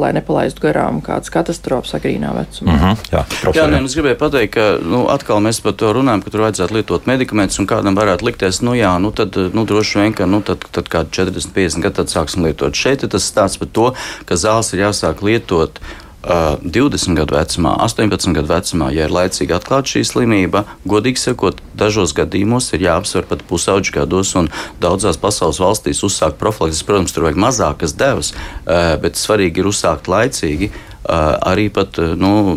lai 0.00 0.12
nepalaistu 0.16 0.64
garām 0.66 1.00
kādas 1.04 1.32
katastrofas 1.32 1.96
agrīnā 1.98 2.32
vecumā. 2.36 2.72
Mm 2.72 2.78
-hmm. 2.82 2.96
Jā, 3.12 3.24
Jā 3.54 3.66
nē, 3.70 3.84
es 3.84 3.96
gribēju 3.96 4.18
pateikt, 4.20 4.54
ka 4.54 4.66
nu, 4.82 5.06
atkal 5.08 5.40
mēs 5.40 5.62
par 5.62 5.72
to 5.72 5.92
runājam, 5.92 6.22
ka 6.24 6.30
tur 6.30 6.40
vajadzētu 6.46 6.74
lietot 6.74 7.06
medikamentus, 7.06 7.58
un 7.58 7.66
kādam 7.66 7.96
varētu 7.96 8.26
likties, 8.26 8.62
nu 8.62 8.74
jā, 8.74 8.98
nu 8.98 9.10
tad 9.10 9.36
nu, 9.52 9.64
droši 9.64 9.98
vien, 10.00 10.12
ka 10.12 10.26
nu, 10.26 10.40
tad, 10.40 10.64
tad 10.72 10.88
kādi 10.88 11.10
40, 11.10 11.52
50 11.54 11.82
gadi 11.82 11.94
tad 11.94 12.06
sāksim 12.06 12.44
lietot. 12.44 12.74
Šeit 12.74 13.06
tas 13.10 13.32
stāsts 13.32 13.58
par 13.58 13.68
to, 13.72 13.92
ka 14.24 14.34
zāles 14.34 14.74
ir 14.74 14.80
jāsāk 14.88 15.22
lietot 15.22 15.80
20 16.26 17.14
gadu 17.14 17.36
vecumā, 17.36 17.76
18 17.84 18.34
gadu 18.34 18.50
vecumā, 18.50 18.90
ja 18.94 19.06
ir 19.06 19.14
laicīgi 19.14 19.54
atklāta 19.54 19.94
šī 19.94 20.02
slimība, 20.08 20.64
godīgi 20.88 21.22
sakot, 21.22 21.60
dažos 21.78 22.14
gadījumos 22.16 22.72
ir 22.74 22.86
jāapsver 22.88 23.28
pat 23.30 23.44
pusauģu 23.46 23.94
gados, 24.00 24.34
un 24.38 24.50
daudzās 24.82 25.20
pasaules 25.22 25.62
valstīs 25.62 26.02
uzsākt 26.06 26.40
profilakses. 26.40 26.82
Protams, 26.86 27.14
tur 27.14 27.28
vajag 27.28 27.38
mazākas 27.46 27.94
devas, 27.94 28.32
bet 28.66 29.20
svarīgi 29.20 29.62
ir 29.62 29.70
uzsākt 29.70 30.10
laicīgi 30.10 30.72
arī 31.06 31.68
pat 31.72 31.98
nu, 32.18 32.56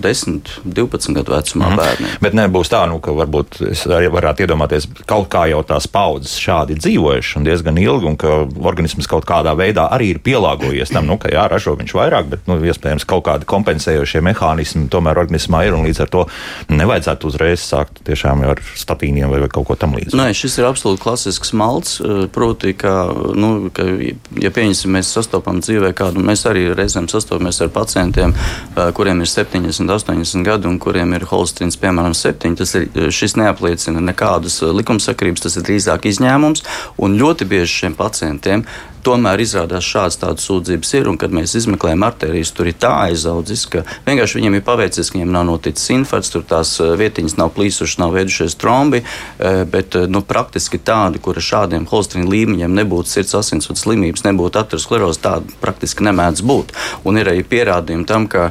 10, 0.00 0.40
12 0.64 1.14
gadu 1.16 1.34
vecumā 1.34 1.70
mm 1.70 1.80
bērniem. 1.80 2.16
Bet 2.24 2.34
nebūs 2.36 2.70
tā, 2.72 2.82
nu, 2.90 2.98
ka 3.04 3.12
varbūt 3.16 3.60
es 3.70 3.84
arī 3.88 4.10
varētu 4.12 4.44
iedomāties, 4.44 4.88
kaut 5.08 5.28
kā 5.32 5.46
jau 5.50 5.60
tās 5.66 5.86
paudzes 5.90 6.34
šādi 6.40 6.76
dzīvojuši 6.80 7.38
un 7.38 7.46
diezgan 7.46 7.78
ilgi, 7.80 8.08
un 8.10 8.18
ka 8.20 8.40
organisms 8.70 9.08
kaut 9.10 9.26
kādā 9.28 9.54
veidā 9.56 9.86
arī 9.94 10.10
ir 10.14 10.20
pielāgojies 10.24 10.92
tam, 10.92 11.06
nu, 11.08 11.16
ka 11.20 11.30
jā, 11.32 11.46
ražo 11.50 11.76
viņš 11.78 11.94
vairāk, 11.96 12.28
bet 12.32 12.50
nu, 12.50 12.58
iespējams 12.70 13.06
kaut 13.08 13.24
kādi 13.28 13.48
kompensējošie 13.48 14.22
mehānismi 14.26 14.88
tomēr 14.92 15.20
organismā 15.22 15.62
ir, 15.68 15.76
un 15.78 15.86
līdz 15.88 16.02
ar 16.04 16.12
to 16.12 16.26
nevajadzētu 16.72 17.30
uzreiz 17.30 17.64
sākt 17.64 18.02
tiešām 18.08 18.44
ar 18.50 18.60
statīniem 18.76 19.30
vai, 19.32 19.42
vai 19.44 19.50
kaut 19.52 19.68
ko 19.70 19.78
tam 19.78 19.96
līdzīgu. 19.96 20.18
Nē, 20.20 20.34
šis 20.36 20.58
ir 20.60 20.68
absolūti 20.68 21.04
klasisks 21.04 21.54
malts, 21.56 22.00
proti, 22.34 22.74
ka, 22.78 22.94
nu, 23.38 23.70
ka 23.74 23.86
ja 24.42 24.52
pieņemsim, 24.54 24.92
mēs 24.98 25.14
sastopam 25.16 25.62
dzīvē 25.64 25.94
kādu, 25.96 26.24
mēs 26.24 26.44
arī 26.50 26.68
reizēm 26.76 27.08
sastopamies 27.10 27.62
ar 27.64 27.72
pacientu 27.72 27.89
pacientiem, 27.90 28.34
kuriem 28.94 29.20
ir 29.20 29.26
70, 29.26 29.90
80 29.90 30.44
gadi 30.44 30.68
un 30.70 30.78
kuriem 30.78 31.14
ir 31.16 31.26
holesterīns, 31.26 31.78
piemēram, 31.80 32.14
7. 32.14 32.54
Tas 32.60 32.74
ir, 32.78 32.86
šis 33.10 33.36
neapliecina 33.40 34.02
nekādas 34.04 34.60
likumsakrības, 34.62 35.46
tas 35.46 35.58
ir 35.58 35.66
drīzāk 35.66 36.06
izņēmums. 36.10 36.64
Un 37.02 37.18
ļoti 37.18 37.48
bieži 37.50 37.82
šiem 37.82 37.98
pacientiem 37.98 38.64
tomēr 39.04 39.42
izrādās 39.42 39.86
šādas 39.86 40.18
tādas 40.20 40.46
sūdzības 40.48 40.92
ir, 40.98 41.08
un 41.10 41.18
kad 41.20 41.32
mēs 41.34 41.54
izmeklējam 41.58 42.04
arterijas, 42.06 42.52
tur 42.56 42.70
ir 42.70 42.76
tā 42.80 42.92
aizaudzis, 43.06 43.66
ka 43.70 43.84
vienkārši 44.06 44.38
viņiem 44.38 44.58
ir 44.58 44.64
paveicies, 44.66 45.10
ka 45.10 45.18
viņiem 45.18 45.32
nav 45.34 45.46
noticis 45.48 45.92
infarkts, 45.94 46.32
tur 46.32 46.44
tās 46.48 46.74
eh, 46.82 46.92
vietiņas 47.00 47.36
nav 47.40 47.52
plīsušas, 47.56 47.98
nav 48.02 48.14
veidušies 48.16 48.56
trombi, 48.60 49.02
eh, 49.02 49.62
bet 49.70 49.96
eh, 49.98 50.06
nu, 50.10 50.22
praktiski 50.26 50.80
tādi, 50.82 51.22
kuri 51.22 51.44
šādiem 51.44 51.88
holesterīna 51.90 52.30
līmeņiem 52.30 52.76
nebūtu 52.80 53.12
sirds 53.12 53.36
asinsvads 53.40 53.84
slimības, 53.86 54.24
nebūtu 54.28 54.60
aterosklerozi, 54.60 55.22
tādi 55.24 55.56
praktiski 55.62 56.06
nemēdz 56.06 56.44
būt. 56.46 56.74
Un 57.08 57.20
ir 57.20 57.30
arī 57.32 57.44
pierādījumi 57.46 58.06
tam, 58.08 58.26
ka 58.30 58.50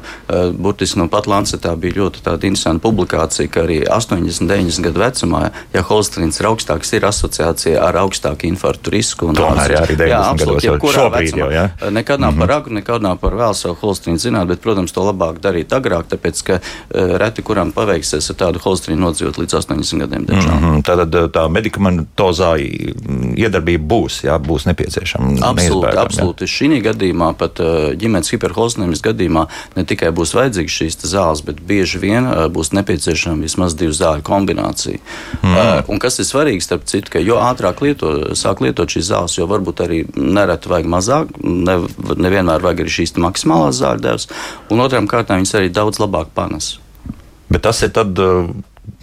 burtiski 0.57 0.99
no 0.99 1.07
pat 1.11 1.27
Lancetā 1.29 1.71
bija 1.79 1.99
ļoti 2.01 2.23
interesanta 2.47 2.81
publikācija, 2.83 3.49
ka 3.51 3.63
arī 3.65 3.79
80, 3.85 4.47
90 4.49 4.85
gadu 4.87 5.03
vecumā, 5.03 5.41
ja 5.73 5.83
holesterīns 5.85 6.39
ir 6.41 6.49
augstāks, 6.49 6.93
ir 6.97 7.07
asociācija 7.09 7.81
ar 7.85 7.99
augstāku 8.03 8.49
infarktu 8.49 8.93
risku. 8.93 9.29
Tomēr, 9.35 9.75
jā, 9.75 9.83
arī 9.85 9.97
90 9.99 10.13
jā, 10.13 10.38
gados, 10.39 10.93
šobrīd 10.93 11.33
vecumā. 11.33 11.39
jau. 11.39 11.49
Ja? 11.51 11.89
Nekad 11.89 12.19
nav 12.19 12.31
mm 12.31 12.37
-hmm. 12.37 12.47
par 12.47 12.51
agru, 12.57 12.73
nekad 12.73 13.01
nav 13.01 13.17
par 13.17 13.33
vēlu 13.33 13.53
savu 13.53 13.75
holesterīnu 13.81 14.17
zināt, 14.17 14.47
bet, 14.47 14.61
protams, 14.61 14.91
to 14.91 15.01
labāk 15.01 15.39
darīt 15.39 15.75
agrāk, 15.75 16.09
tāpēc, 16.09 16.43
ka 16.43 16.59
uh, 16.59 17.17
reti 17.17 17.41
kuram 17.41 17.71
paveiksies 17.71 18.29
ar 18.29 18.35
tādu 18.35 18.59
holesterīnu 18.63 19.01
nodzīvot 19.05 19.37
līdz 19.37 19.53
80 19.55 19.99
gadiem. 19.99 20.21
Mm 20.21 20.39
-hmm. 20.39 20.81
Tātad 20.83 21.31
tā 21.31 21.47
medikamentozā 21.49 22.57
iedarbība 23.35 23.85
būs, 23.87 24.23
jā, 24.23 24.39
būs 24.39 24.65
nepieciešama. 24.65 25.39
Absolūti, 25.51 25.97
absolūti. 25.97 26.43
Šī 26.47 26.81
gadījumā 26.83 27.33
pat 27.37 27.59
uh, 27.59 27.91
ģimenes 27.99 28.31
hiperholesterīnas 28.33 29.01
gadījumā 29.05 29.45
ne 29.75 29.83
tikai 29.83 30.11
būs 30.15 30.33
vajadzīgas 30.37 30.77
šīs 30.79 30.99
zāles, 31.09 31.43
bet 31.45 31.61
bieži 31.61 32.01
vien 32.01 32.27
uh, 32.27 32.45
būs 32.51 32.73
nepieciešama 32.77 33.43
vismaz 33.43 33.75
divu 33.79 33.95
zāļu 33.95 34.23
kombinācija. 34.25 34.99
Mm. 35.41 35.53
Uh, 35.53 35.91
un 35.93 35.99
kas 35.99 36.19
ir 36.19 36.27
svarīgi, 36.29 36.63
starp 36.65 36.85
citu, 36.89 37.13
ka 37.15 37.23
jo 37.23 37.39
ātrāk 37.41 37.81
lieto, 37.85 38.35
sāk 38.39 38.63
lietot 38.65 38.91
šīs 38.91 39.09
zāles, 39.11 39.37
jo 39.39 39.47
varbūt 39.49 39.83
arī 39.85 40.03
nereti 40.35 40.71
vajag 40.71 40.89
mazāk, 40.89 41.35
ne, 41.43 41.79
nevienmēr 42.25 42.63
vajag 42.63 42.85
arī 42.85 42.95
šīs 42.99 43.15
maksimālās 43.19 43.79
zāļdevas, 43.81 44.29
un 44.73 44.83
otrām 44.85 45.09
kārtām 45.09 45.41
viņas 45.41 45.55
arī 45.59 45.71
daudz 45.73 46.01
labāk 46.01 46.33
panes. 46.35 46.77
Bet 47.49 47.65
tas 47.67 47.83
ir 47.85 47.95
tad. 47.95 48.17
Uh... 48.17 48.51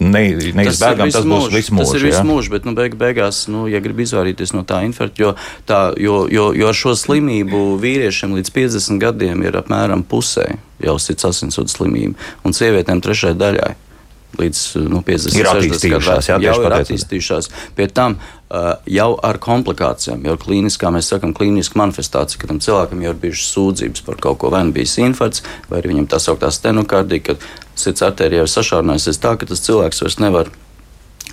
Ne, 0.03 0.19
neizbēgami 0.35 1.13
tas, 1.13 1.23
tas 1.23 1.25
būs 1.25 1.45
visu 1.47 1.71
mūžu. 1.73 1.85
Tas 1.87 1.95
ir 1.95 2.03
visu 2.03 2.23
mūžu, 2.27 2.51
bet 2.51 2.65
nu, 2.67 2.73
beig, 2.75 2.97
beigās, 2.99 3.45
nu, 3.49 3.63
ja 3.71 3.79
grib 3.81 4.01
izvairīties 4.03 4.51
no 4.51 4.65
tā 4.67 4.81
infarkta, 4.85 5.21
jo, 5.23 5.31
tā, 5.65 5.79
jo, 5.97 6.17
jo, 6.29 6.49
jo 6.53 6.67
ar 6.67 6.75
šo 6.75 6.91
slimību 6.99 7.61
vīriešiem 7.81 8.35
līdz 8.35 8.51
50 8.53 8.99
gadiem 9.01 9.45
ir 9.47 9.57
apmēram 9.57 10.03
pusē 10.03 10.49
jau 10.83 10.97
sirds 11.01 11.29
asinsvadu 11.31 11.71
slimība, 11.71 12.19
un 12.43 12.53
sievietēm 12.57 12.99
trešai 13.01 13.31
daļai 13.39 13.71
līdz 14.41 14.63
nu, 14.91 15.01
50 15.05 15.39
ir 15.39 15.49
attīstījušās, 15.51 16.29
jā, 16.31 16.39
jau 16.43 16.55
ir 16.63 16.75
attīstījušās. 16.77 17.49
Pie 17.77 17.87
tam 17.93 18.17
uh, 18.17 18.75
jau 18.89 19.09
ar 19.25 19.39
komplikācijām, 19.43 20.25
jau 20.27 20.37
klīniskā 20.41 20.91
mēs 20.93 21.11
sakām, 21.13 21.33
klīniska 21.37 21.79
manifestācija, 21.79 22.41
ka 22.41 22.51
tam 22.51 22.61
cilvēkam 22.63 23.03
jau 23.05 23.13
ir 23.13 23.21
bijušas 23.23 23.51
sūdzības 23.55 24.05
par 24.07 24.21
kaut 24.23 24.41
ko, 24.43 24.53
vai 24.53 24.63
nu 24.67 24.75
bijis 24.75 24.97
infarkts, 25.03 25.43
vai 25.71 25.81
arī 25.81 25.93
viņam 25.95 26.09
tā 26.13 26.21
sauktā 26.23 26.51
stenokardija, 26.53 27.31
kad 27.31 27.49
sirds 27.77 28.05
arterija 28.05 28.45
ir 28.45 28.51
sašaurinājusies 28.51 29.21
tā, 29.23 29.35
ka 29.37 29.49
tas 29.49 29.63
cilvēks 29.67 30.03
vairs 30.05 30.19
nevar 30.23 30.53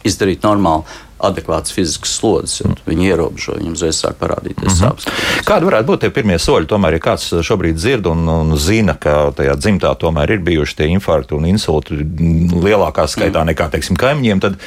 izdarīt 0.04 0.44
normāli 0.44 0.84
adekvāts 1.28 1.74
fizisks 1.74 2.16
slodzes, 2.18 2.60
jo 2.62 2.72
viņi 2.88 3.10
ierobežo, 3.10 3.58
viņiem 3.58 3.76
uzreiz 3.76 4.00
sāk 4.00 4.18
parādīties 4.20 4.68
mm 4.68 4.74
-hmm. 4.74 4.82
sāpes. 4.82 5.44
Kādi 5.48 5.68
varētu 5.70 5.90
būt 5.90 6.04
tie 6.04 6.10
pirmie 6.14 6.38
soļi? 6.38 6.70
Tomēr, 6.70 6.98
ja 6.98 7.04
kāds 7.10 7.28
šobrīd 7.48 7.78
dzird 7.78 8.06
un, 8.10 8.28
un 8.28 8.56
zina, 8.56 8.96
ka 9.00 9.32
tajā 9.36 9.56
dzimtā 9.60 9.94
tomēr 9.98 10.36
ir 10.36 10.44
bijuši 10.46 10.76
tie 10.76 10.90
infarkti 10.94 11.34
un 11.34 11.46
insulti 11.46 11.94
lielākā 11.96 13.06
skaitā 13.08 13.42
mm. 13.42 13.52
nekā, 13.52 13.70
teiksim, 13.70 13.96
kaimiņiem, 14.00 14.40
tad 14.40 14.60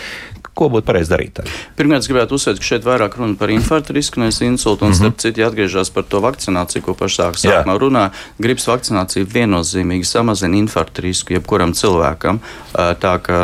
ko 0.57 0.69
būtu 0.73 0.87
pareizi 0.87 1.13
darīt? 1.13 1.41
Pirmkārt, 1.77 2.05
es 2.05 2.09
gribētu 2.09 2.37
uzsvērt, 2.37 2.61
ka 2.61 2.69
šeit 2.71 2.85
vairāk 2.87 3.17
runa 3.19 3.37
par 3.39 3.51
infarktu 3.53 3.95
risku, 3.97 4.21
nevis 4.21 4.41
insultu, 4.41 4.85
un 4.85 4.91
mm 4.91 4.93
-hmm. 4.93 4.99
starp 4.99 5.17
citu 5.23 5.45
atgriežas 5.45 5.89
par 5.93 6.03
to 6.03 6.21
vakcināciju, 6.23 6.81
ko 6.85 6.93
pašā 6.93 7.29
sākumā 7.43 7.77
runāja. 7.79 8.11
Gripas 8.39 8.67
vakcinācija 8.67 9.25
viennozīmīgi 9.25 10.03
samazina 10.03 10.57
infarktu 10.57 11.01
risku 11.01 11.33
jebkuram 11.33 11.73
cilvēkam. 11.73 12.39
Tā 12.73 13.13
kā 13.27 13.39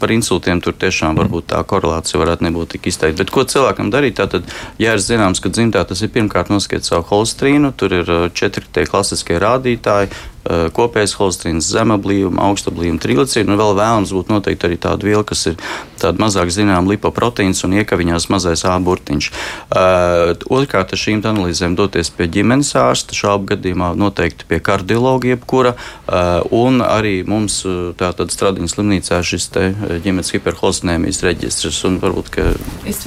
par 0.00 0.10
insultiem 0.10 0.60
tur 0.60 0.72
tiešām 0.72 1.16
varbūt 1.16 1.46
tā 1.52 1.64
korelācija 1.64 2.20
varētu 2.20 2.44
nebūt 2.44 2.68
tik 2.68 2.86
izteikta. 2.86 3.18
Bet 3.18 3.30
ko 3.30 3.44
cilvēkam 3.44 3.90
darīt? 3.90 4.14
Tātad, 4.14 4.42
ja 4.78 4.92
ir 4.92 4.98
zināms, 4.98 5.40
ka 5.40 5.48
dzimtā 5.48 5.84
tas 5.84 6.02
ir 6.02 6.08
pirmkārt 6.08 6.50
noskiet 6.50 6.84
savu 6.84 7.04
holstrīnu, 7.10 7.72
tur 7.76 7.92
ir 7.92 8.30
četri 8.34 8.64
tie 8.72 8.86
klasiskie 8.86 9.38
rādītāji 9.38 10.08
kopējais 10.44 11.14
holesterīns, 11.16 11.68
zemablījuma, 11.72 12.42
augstablījuma 12.50 13.00
trilacīna, 13.00 13.54
un 13.54 13.60
vēl 13.60 13.72
vēlams 13.78 14.12
būtu 14.12 14.34
noteikti 14.34 14.68
arī 14.68 14.76
tāda 14.80 15.08
viela, 15.08 15.24
kas 15.24 15.46
ir 15.48 15.56
tāda 16.00 16.20
mazāk 16.20 16.52
zināma 16.52 16.92
lipoproteīns 16.92 17.64
un 17.64 17.78
iekaviņās 17.80 18.28
mazais 18.32 18.64
A 18.68 18.74
burtiņš. 18.84 19.30
Uh, 19.72 20.34
otrkārt, 20.52 20.92
ar 20.92 21.00
šīm 21.00 21.22
analīzēm 21.24 21.76
doties 21.78 22.10
pie 22.12 22.28
ģimenes 22.28 22.74
ārsta, 22.76 23.16
šādu 23.16 23.48
gadījumā 23.54 23.92
noteikti 23.96 24.48
pie 24.50 24.60
kardiologa 24.64 25.32
jebkura, 25.32 25.74
uh, 25.78 26.44
un 26.52 26.82
arī 26.84 27.22
mums 27.24 27.62
tātad 28.00 28.32
Stradiņas 28.34 28.76
slimnīcā 28.76 29.20
šis 29.24 29.48
te 29.54 29.64
ģimenes 30.04 30.34
hiperholesterēmijas 30.34 31.22
reģistrs, 31.24 31.80
un 31.88 31.98
varbūt, 32.02 32.30
ka 32.34 32.46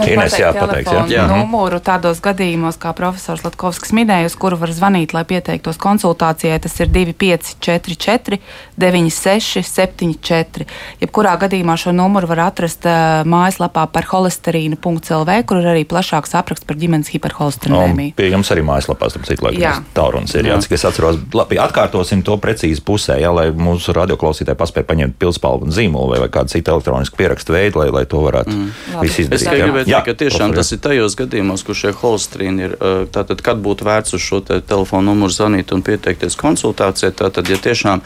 Ines 0.08 0.38
jāpateiks, 0.40 0.90
jā. 0.94 1.06
jā. 1.12 1.28
numuru 1.30 1.82
tādos 1.84 2.22
gadījumos, 2.24 2.80
kā 2.82 2.94
profesors 2.98 3.44
Latkovskis 3.46 3.94
minēja, 3.98 4.32
uz 4.32 4.38
kuru 4.40 4.58
var 4.62 4.74
zvanīt, 4.74 5.14
lai 5.14 5.26
pieteiktos 5.28 5.80
konsultācijai, 5.82 6.58
tas 6.64 6.80
ir 6.82 6.92
25 6.94 7.27
544, 7.28 8.40
96, 8.78 9.64
74. 9.68 10.68
Jebkurā 11.02 11.36
gadījumā 11.42 11.76
šo 11.80 11.94
numuru 11.96 12.30
var 12.32 12.46
atrast 12.48 12.86
uh, 12.88 13.24
mājaslapā 13.28 13.88
par 13.92 14.08
holesterīnu.lv, 14.12 15.38
kur 15.48 15.62
ir 15.62 15.70
arī 15.74 15.84
plašāks 15.90 16.36
apraksts 16.38 16.68
par 16.68 16.80
ģimenes 16.80 17.12
hiperholesterīnu. 17.14 18.12
Pie 18.18 18.30
jums 18.32 18.52
arī 18.54 18.64
mājaslapā, 18.68 19.10
starp 19.12 19.28
citu, 19.30 19.48
laikam, 19.48 19.86
tālrunis 19.98 20.36
ir. 20.38 20.52
Jā, 20.52 20.60
cik 20.64 20.78
es 20.78 20.86
atceros, 20.88 21.20
labi, 21.36 21.60
atkārtosim 21.62 22.24
to 22.26 22.38
precīzi 22.42 22.84
pusē, 22.86 23.20
jā, 23.22 23.32
lai 23.34 23.50
mūsu 23.56 23.96
radioklausītāji 23.98 24.60
paspēja 24.60 24.88
paņemt 24.88 25.18
pilspalvu 25.22 25.68
un 25.68 25.76
zīmolu 25.76 26.14
vai, 26.14 26.22
vai 26.26 26.32
kādu 26.34 26.54
citu 26.54 26.76
elektronisku 26.76 27.20
pierakstu 27.20 27.56
veidu, 27.56 27.82
lai, 27.82 27.90
lai 27.94 28.06
to 28.10 28.22
varētu 28.24 28.54
mm. 28.54 29.00
visu 29.04 29.26
izdarīt. 29.26 29.42
Es 29.42 29.50
gribētu 29.50 29.90
teikt, 29.90 30.08
ka 30.08 30.18
tiešām 30.24 30.56
tas 30.58 30.72
ir 30.74 30.82
tajos 30.84 31.18
gadījumos, 31.20 31.66
kur 31.68 31.78
šie 31.78 31.94
holesterīni 31.98 32.68
ir, 32.68 32.78
tātad, 33.14 33.42
kad 33.44 33.62
būtu 33.64 33.88
vērts 33.88 34.16
uz 34.18 34.24
šo 34.24 34.42
te 34.46 34.60
telefonu 34.62 35.12
numuru 35.12 35.34
zvanīt 35.34 35.74
un 35.76 35.84
pieteikties 35.86 36.38
konsultācijai, 36.40 37.14
Tātad, 37.18 37.50
ja 37.50 37.58
tiešām 37.62 38.04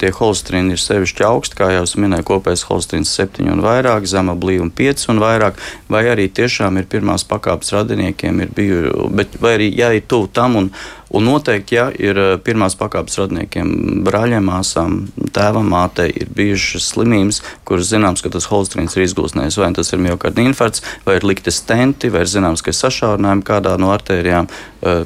tie 0.00 0.10
holesterīni 0.14 0.74
ir 0.74 0.82
sevišķi 0.82 1.26
augsti, 1.26 1.58
kā 1.60 1.70
jau 1.74 1.84
minēju, 2.02 2.26
kopējais 2.30 2.66
holesterīns 2.68 3.14
7 3.18 3.50
un 3.52 3.64
vairāk, 3.64 4.08
zema 4.10 4.36
blīvuma 4.38 4.74
5 4.76 5.10
un 5.12 5.22
vairāk, 5.22 5.60
vai 5.92 6.04
arī 6.10 6.28
tiešām 6.34 6.80
ir 6.80 6.88
pirmās 6.90 7.26
pakāpes 7.28 7.74
radiniekiem, 7.76 8.44
ir 8.44 8.54
bijuši, 8.56 9.42
vai 9.42 9.54
arī 9.58 9.70
ja 9.76 9.92
ir 9.94 10.06
tuvu 10.10 10.30
tam 10.34 10.58
un 10.60 10.72
Un 11.10 11.26
noteikti, 11.26 11.74
ja 11.74 11.88
ir 11.98 12.18
eh, 12.18 12.36
pirmās 12.38 12.76
pakāpes 12.78 13.18
radniekiem, 13.18 13.70
brāļiem, 14.06 14.44
māsām, 14.46 15.00
tēvam, 15.34 15.66
mātei 15.72 16.06
ir 16.14 16.30
bijušas 16.36 16.92
slimības, 16.92 17.40
kuras 17.66 17.90
zināms, 17.90 18.22
ka 18.22 18.30
tas 18.30 18.46
holstrīns 18.50 18.94
ir 18.94 19.08
izgūsnējis. 19.08 19.58
Vai 19.58 19.72
tas 19.74 19.90
ir 19.90 20.02
miocarda 20.02 20.44
infarkts, 20.44 20.84
vai 21.06 21.18
ir 21.18 21.26
likti 21.26 21.50
stenti, 21.54 22.12
vai 22.14 22.22
ir 22.22 22.30
zināms, 22.30 22.62
ka 22.62 22.70
ir 22.70 22.78
sašaurinājumi 22.78 23.46
kādā 23.46 23.74
no 23.80 23.90
artērijām. 23.94 24.46
Uh, 24.80 25.02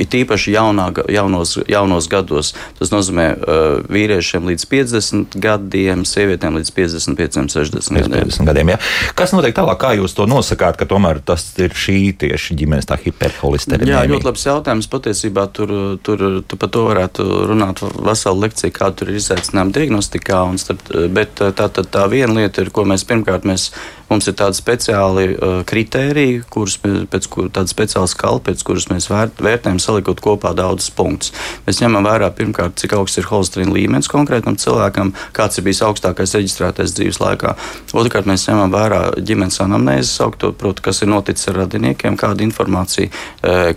it 0.00 0.14
īpaši 0.16 0.54
jaunā, 0.54 0.86
jaunos, 1.12 1.58
jaunos 1.68 2.06
gados. 2.08 2.54
Tas 2.78 2.94
nozīmē 2.94 3.26
uh, 3.34 3.66
vīriešiem 3.90 4.46
līdz 4.48 4.64
50 4.70 5.36
gadiem, 5.42 6.06
sievietēm 6.08 6.56
līdz 6.56 6.72
55, 6.78 7.42
60 7.52 7.98
gadiem. 7.98 8.30
50 8.30 8.48
gadiem 8.48 8.72
ja. 8.72 8.78
Kas 9.18 9.34
notiek 9.34 9.56
tālāk? 9.58 9.76
Kā 9.82 9.92
jūs 9.98 10.16
to 10.16 10.24
nosakāt, 10.30 10.78
ka 10.80 10.88
tomēr 10.88 11.20
tas 11.26 11.50
ir 11.60 11.76
šī 11.76 11.98
tieši 12.22 12.56
ģimenes 12.62 12.88
hiperholesterīna? 12.88 13.90
Jā, 13.90 14.06
ļoti 14.08 14.30
labs 14.30 14.48
jautājums. 14.48 14.88
Patiesībā 14.88 15.47
tur, 15.54 15.72
tur 16.04 16.24
tu 16.48 16.58
par 16.60 16.72
to 16.74 16.84
varētu 16.88 17.26
runāt 17.50 17.82
veselu 17.82 18.44
lekciju, 18.46 18.74
kā 18.74 18.90
tur 18.96 19.12
ir 19.12 19.20
izaicinājumi 19.20 19.74
diagnostikā. 19.76 20.42
Starp, 20.60 20.84
bet 21.14 21.38
tā, 21.38 21.68
tā, 21.68 21.84
tā 21.84 22.06
viena 22.10 22.40
lieta 22.40 22.64
ir, 22.64 22.72
ko 22.74 22.86
mēs 22.88 23.06
pirmkārt 23.08 23.48
mēs 23.48 23.70
Mums 24.08 24.28
ir 24.30 24.36
tādi 24.40 24.56
speciāli 24.56 25.26
uh, 25.34 25.58
kritēriji, 25.68 26.40
kurus 26.48 26.78
pēc 26.80 27.26
kur, 27.28 27.50
tāda 27.52 27.68
speciāla 27.68 28.08
skala, 28.08 28.40
pēc 28.44 28.62
kuras 28.64 28.86
mēs 28.88 29.10
vērt, 29.12 29.42
vērtējam, 29.44 29.80
salikot 29.82 30.22
kopā 30.24 30.54
daudzus 30.56 30.88
punktus. 30.96 31.34
Mēs 31.66 31.82
ņemam 31.82 32.08
vērā 32.08 32.30
pirmkārt, 32.36 32.78
cik 32.80 32.94
augsts 32.96 33.20
ir 33.20 33.28
holesterīna 33.28 33.74
līmenis 33.76 34.08
konkrētam 34.08 34.56
cilvēkam, 34.60 35.12
kāds 35.36 35.60
ir 35.60 35.66
bijis 35.66 35.82
augstākais 35.84 36.32
reģistrētais 36.38 36.94
dzīves 36.96 37.20
laikā. 37.20 37.52
Otrakārt, 37.92 38.30
mēs 38.30 38.46
ņemam 38.48 38.72
vērā 38.72 39.02
ģimenes 39.20 39.60
anamnēzi, 39.66 40.08
saukto, 40.14 40.54
proti, 40.56 40.86
kas 40.88 41.02
ir 41.04 41.12
noticis 41.12 41.52
ar 41.52 41.60
radiniekiem, 41.64 42.16
kāda 42.16 42.46
informācija. 42.46 43.12
Uh, 43.44 43.74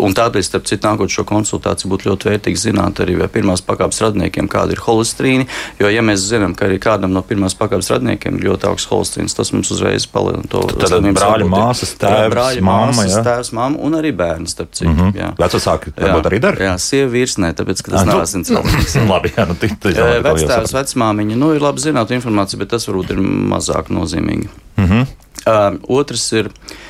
un 0.00 0.16
tādēļ, 0.16 0.46
starp 0.48 0.68
citu, 0.70 0.88
nākot 0.88 1.12
šo 1.12 1.26
konsultāciju, 1.28 1.92
būtu 1.92 2.08
ļoti 2.08 2.30
vērtīgi 2.30 2.64
zināt 2.70 3.04
arī 3.04 3.20
pirmās 3.34 3.60
pakāpes 3.64 4.00
radiniekiem, 4.06 4.48
kāda 4.48 4.72
ir 4.72 4.82
holesterīna. 4.84 5.48
Jo, 5.82 5.92
ja 5.92 6.00
mēs 6.04 6.24
zinām, 6.24 6.56
ka 6.56 6.70
arī 6.70 6.80
kādam 6.82 7.12
no 7.12 7.20
pirmās 7.26 7.56
pakāpes 7.58 7.92
radiniekiem 7.92 8.40
ir 8.40 8.48
ļoti 8.48 8.70
augsts 8.70 8.90
holesterīns, 8.92 9.36
tas 9.36 9.52
mums 9.52 9.73
uzreiz 9.74 10.06
palielina 10.10 10.48
to 10.50 10.62
slimības. 10.72 11.20
Brāļa, 11.20 11.48
māsas, 11.50 11.94
tēvs, 12.00 12.30
brāļa, 12.34 12.64
mamma, 12.64 12.92
māsas, 12.92 13.16
jā. 13.16 13.24
tēvs, 13.28 13.52
mamma 13.58 13.82
un 13.86 13.98
arī 14.00 14.14
bērns. 14.16 14.56
Mm 14.58 14.96
-hmm. 14.96 15.34
Vecāki 15.40 15.92
varbūt 15.98 16.30
arī 16.30 16.40
dara. 16.46 16.70
Jā, 16.70 16.78
sieva 16.78 17.10
vīrs 17.12 17.36
nē, 17.42 17.52
tāpēc, 17.58 17.82
ka 17.82 17.96
tas 17.96 18.08
nav 18.08 18.22
asins 18.22 18.48
cilvēks. 18.48 18.96
labi, 19.12 19.34
jā, 19.36 19.48
nu 19.48 19.58
tik 19.58 19.76
tas 19.82 19.98
ir. 19.98 20.24
Vectēvs, 20.24 20.74
vecmāmiņa, 20.78 21.36
nu 21.36 21.52
ir 21.54 21.62
labi 21.62 21.84
zināt 21.84 22.14
informāciju, 22.16 22.62
bet 22.64 22.74
tas 22.76 22.88
varbūt 22.88 23.14
ir 23.16 23.22
mazāk 23.54 23.90
nozīmīgi. 23.90 24.48
Mm 24.76 24.88
-hmm. 24.88 25.06
uh, 25.46 25.98
otrs 25.98 26.32
ir. 26.32 26.46
Uh, 26.46 26.82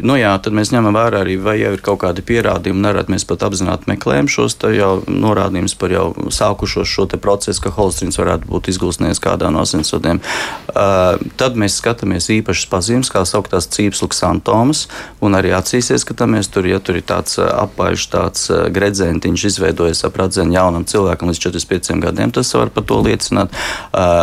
nu 0.00 0.16
jā, 0.16 0.32
tad 0.40 0.54
mēs 0.56 0.70
ņemam 0.72 0.96
vērā 0.96 1.20
arī, 1.24 1.36
vai 1.40 1.58
jau 1.60 1.74
ir 1.76 1.82
kaut 1.84 2.00
kādi 2.04 2.24
pierādījumi. 2.24 2.80
Nerad 2.80 3.10
mēs 3.12 3.26
pat 3.28 3.42
apzināti 3.44 3.90
meklējam 3.90 4.28
šos 4.30 4.56
norādījumus 4.60 5.74
par 5.76 5.92
jau 5.92 6.06
sākušos 6.32 6.88
šo 6.88 7.06
procesu, 7.20 7.60
ka 7.64 7.72
holesterīns 7.74 8.16
varētu 8.20 8.48
būt 8.48 8.70
izgulsnējies 8.72 9.20
kādā 9.20 9.50
no 9.52 9.64
asinsvadiem. 9.66 10.22
Uh, 10.70 11.20
tad 11.36 11.58
mēs 11.60 11.76
skatāmies 11.80 12.30
īpašas 12.32 12.70
pazīmes, 12.72 13.10
kā 13.12 13.24
sauktās 13.28 13.68
cīpslu 13.68 14.08
simptomas, 14.16 14.86
un 15.20 15.36
arī 15.36 15.52
acīs 15.56 15.90
ieskatāmies 15.92 16.48
tur, 16.52 16.68
ja 16.70 16.80
tur 16.80 16.96
ir 16.96 17.04
tāds 17.04 17.36
apaišs, 17.40 18.08
tāds 18.14 18.48
gredzentiņš 18.72 19.46
izveidojies 19.50 20.04
ap 20.08 20.16
radzeni 20.20 20.56
jaunam 20.56 20.86
cilvēkam 20.88 21.32
līdz 21.32 21.42
45 21.50 22.00
gadiem, 22.06 22.32
tas 22.32 22.54
var 22.56 22.72
par 22.72 22.86
to 22.88 23.00
liecināt. 23.04 23.52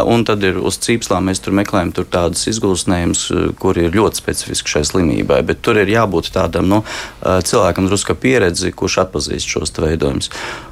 Un 0.08 0.26
tad 0.28 0.44
ir 0.48 0.58
uz 0.58 0.80
cīpslām 0.82 1.30
mēs 1.30 1.44
tur 1.44 1.56
meklējam 1.58 1.94
tur 1.94 2.10
tādus 2.10 2.48
izgulsnējumus, 2.50 3.28
kuri 3.62 3.88
ir 3.88 3.98
ļoti 3.98 4.24
specifiski 4.24 4.78
šai 4.78 4.86
slimībai 4.88 5.27
kārtībai, 5.28 5.46
bet 5.46 5.62
tur 5.62 5.78
ir 5.78 5.88
jābūt 5.88 6.32
tādam 6.34 6.68
nu, 6.68 6.84
cilvēkam, 7.22 7.88
drusku 7.88 8.16
pieredzi, 8.16 8.72
kurš 8.72 9.04
atpazīst 9.06 9.48
šos 9.48 9.72
veidojumus. 9.78 10.30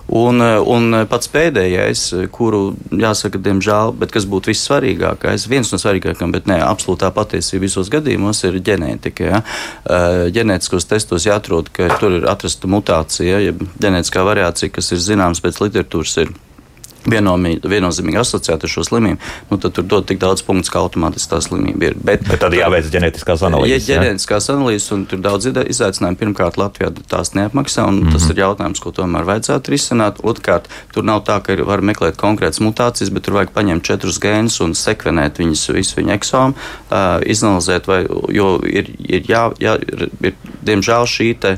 Un, 0.07 0.39
un 0.39 1.05
pats 1.09 1.27
pēdējais, 1.27 2.29
kuru 2.31 2.75
jāsaka, 2.91 3.39
diemžēl, 3.41 3.95
bet 3.97 4.11
kas 4.11 4.25
būtu 4.25 4.51
vissvarīgākais, 4.51 5.47
viens 5.49 5.71
no 5.71 5.79
svarīgākajiem, 5.81 6.31
bet 6.31 6.47
ne 6.47 6.59
absolūtā 6.61 7.11
patiesība 7.11 7.65
visos 7.65 7.89
gadījumos, 7.89 8.43
ir 8.45 8.61
ģenētika. 8.61 9.25
Ja? 9.25 9.41
Ģenētiskos 10.29 10.85
testos 10.85 11.25
jāatrod, 11.25 11.71
ka 11.73 11.89
tur 11.99 12.19
ir 12.19 12.29
atrasta 12.29 12.69
mutācija, 12.69 13.41
ja 13.47 13.55
ģenētiskā 13.55 14.25
variācija, 14.25 14.73
kas 14.77 14.93
ir 14.93 15.01
zināms 15.01 15.41
pēc 15.41 15.63
literatūras. 15.65 16.19
Ir 16.21 16.35
viennozīmīgi 17.09 18.19
asociēta 18.19 18.67
ar 18.67 18.71
šo 18.71 18.85
slimību, 18.87 19.19
nu, 19.51 19.57
tad 19.61 19.75
tur 19.77 19.87
dod 19.89 20.07
tik 20.09 20.19
daudz 20.21 20.43
punktu, 20.45 20.71
ka 20.73 20.81
automātiski 20.83 21.31
tā 21.31 21.41
slimība 21.43 21.91
ir. 21.91 21.97
Bet, 21.97 22.25
Bet 22.27 22.41
tad 22.43 22.55
jāveic 22.57 22.89
ģenētiskās 22.93 23.43
analīzes. 23.45 23.89
Ja 23.89 24.01
ģenētiskās 24.01 24.49
analīzes, 24.53 24.87
un 24.95 25.05
tur 25.09 25.21
daudz 25.23 25.49
izaicinājumu. 25.49 26.19
Pirmkārt, 26.19 26.59
Latvijā 26.59 26.91
tās 27.11 27.33
neapmaksā, 27.37 27.87
un 27.87 27.99
mm 27.99 28.07
-hmm. 28.07 28.17
tas 28.17 28.29
ir 28.29 28.41
jautājums, 28.41 28.81
ko 28.81 28.91
tomēr 28.95 29.27
vajadzētu 29.27 29.73
risināt. 29.73 30.21
Otrkārt, 30.23 30.69
tur 30.93 31.03
nav 31.03 31.23
tā, 31.27 31.39
ka 31.43 31.55
var 31.65 31.81
meklēt 31.81 32.17
konkrētas 32.17 32.61
mutācijas, 32.63 33.13
bet 33.13 33.23
tur 33.23 33.37
vajag 33.39 33.53
paņemt 33.55 33.83
četrus 33.83 34.19
gēnus 34.19 34.61
un 34.63 34.73
sekvenēt 34.73 35.39
viņus, 35.39 35.69
visu 35.73 35.99
viņu 35.99 36.13
eksomu, 36.15 36.53
uh, 36.53 37.21
izanalizēt, 37.25 37.87
vai, 37.87 38.05
jo 38.29 38.59
ir, 38.65 38.91
ir, 38.99 39.23
jā, 39.27 39.51
jā, 39.59 39.75
ir, 39.81 40.09
ir 40.21 40.33
diemžēl 40.65 41.05
šī 41.05 41.33
te 41.39 41.57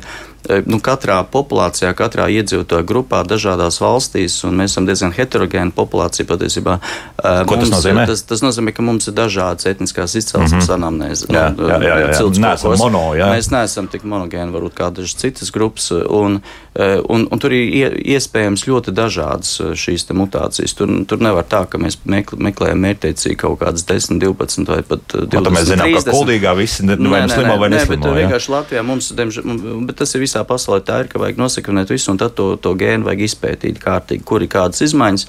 nu, 0.66 0.80
katrā 0.84 1.20
populācijā, 1.32 1.92
katrā 1.98 2.28
iedzīvotāju 2.32 2.86
grupā, 2.88 3.24
dažādās 3.28 3.80
valstīs, 3.82 4.40
un 4.48 4.58
mēs 4.60 4.74
esam 4.74 4.88
diezgan 4.88 5.14
heterogēna 5.16 5.74
populācija 5.76 6.28
patiesībā. 6.30 6.78
Eh, 6.80 7.42
Ko 7.48 7.58
mums, 7.58 7.68
tas 7.68 7.74
nozīmē? 7.76 8.06
Tas, 8.10 8.24
tas 8.28 8.44
nozīmē, 8.46 8.74
ka 8.76 8.86
mums 8.86 9.10
ir 9.10 9.16
dažādas 9.18 9.68
etniskās 9.70 10.16
izcelsmes 10.16 10.54
mm 10.54 10.68
-hmm. 10.68 10.76
anamnēzes. 10.78 11.28
Jā, 11.34 11.48
nu, 11.56 11.70
jā, 11.70 11.80
jā, 11.82 11.96
jā, 12.04 12.12
jā. 12.14 12.30
Neesam 12.48 12.78
mono, 12.78 13.04
jā. 13.18 13.30
Mēs 13.34 13.52
neesam 13.52 13.88
tik 13.88 14.04
monogēni, 14.04 14.54
varbūt 14.54 14.76
kā 14.78 14.92
dažas 14.94 15.16
citas 15.16 15.52
grupas, 15.52 15.92
un, 15.92 16.42
eh, 16.76 17.00
un, 17.10 17.28
un 17.32 17.40
tur 17.40 17.54
ir 17.54 17.98
iespējams 17.98 18.68
ļoti 18.68 18.92
dažādas 18.92 19.62
šīs 19.74 20.08
mutācijas. 20.14 20.76
Tur, 20.78 20.88
tur 21.08 21.20
nevar 21.20 21.44
tā, 21.44 21.66
ka 21.70 21.78
mēs 21.78 21.98
meklējam 22.06 22.80
mērķtiecīgi 22.86 23.36
kaut 23.36 23.60
kādas 23.60 23.86
10, 23.86 24.20
12 24.20 24.68
vai 24.68 24.82
pat 24.82 25.02
20. 25.14 25.48
Un, 25.48 25.54
mēs 25.54 25.68
zinām, 25.72 25.88
30. 25.92 26.06
ka 26.06 26.12
kuldīgā 26.12 26.56
visi 26.58 26.86
ne, 26.86 26.96
vai 26.96 27.22
nu 27.22 27.34
slimo 27.34 27.58
vai 27.58 27.70
neslimo. 27.70 28.06
Nē, 28.06 28.14
bet 28.14 28.22
vienkārši 28.22 28.52
Latvijā 28.52 28.84
mums, 28.84 29.12
diemžēl, 29.18 29.44
bet 29.88 29.96
tas 29.96 30.16
ir 30.16 30.22
visā 30.22 30.37
pasaulē 30.48 30.84
tā 30.86 31.02
ir, 31.04 31.10
ka 31.12 31.22
vajag 31.22 31.42
nosekvenēt 31.42 31.92
visu, 31.94 32.12
un 32.14 32.22
tad 32.22 32.36
to, 32.38 32.54
to 32.62 32.76
gēnu 32.78 33.08
vajag 33.08 33.26
izpētīt 33.28 33.82
kārtīgi, 33.82 34.26
kur 34.28 34.46
ir 34.46 34.52
kādas 34.52 34.84
izmaiņas. 34.86 35.28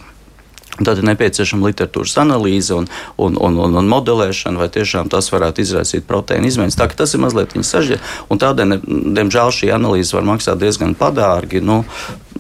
Tad 0.79 1.01
ir 1.01 1.09
nepieciešama 1.09 1.71
literatūras 1.73 2.15
analīze 2.23 2.77
un, 2.77 2.87
un, 3.19 3.35
un, 3.41 3.57
un, 3.65 3.75
un 3.81 3.89
modelēšana, 3.91 4.61
vai 4.61 4.69
tiešām 4.71 5.09
tas 5.11 5.31
varētu 5.33 5.65
izraisīt 5.65 6.07
proteīna 6.07 6.47
izmaiņas. 6.47 6.77
Tā 6.79 6.87
tas 7.01 7.17
ir 7.17 7.23
mazliet 7.25 7.57
sarežģīti, 7.57 8.13
un 8.31 8.43
tādēļ, 8.43 8.77
diemžēl, 9.17 9.51
šī 9.57 9.73
analīze 9.75 10.15
var 10.15 10.29
maksāt 10.29 10.61
diezgan 10.63 10.95
padārgi. 10.99 11.65
Nu, 11.65 11.81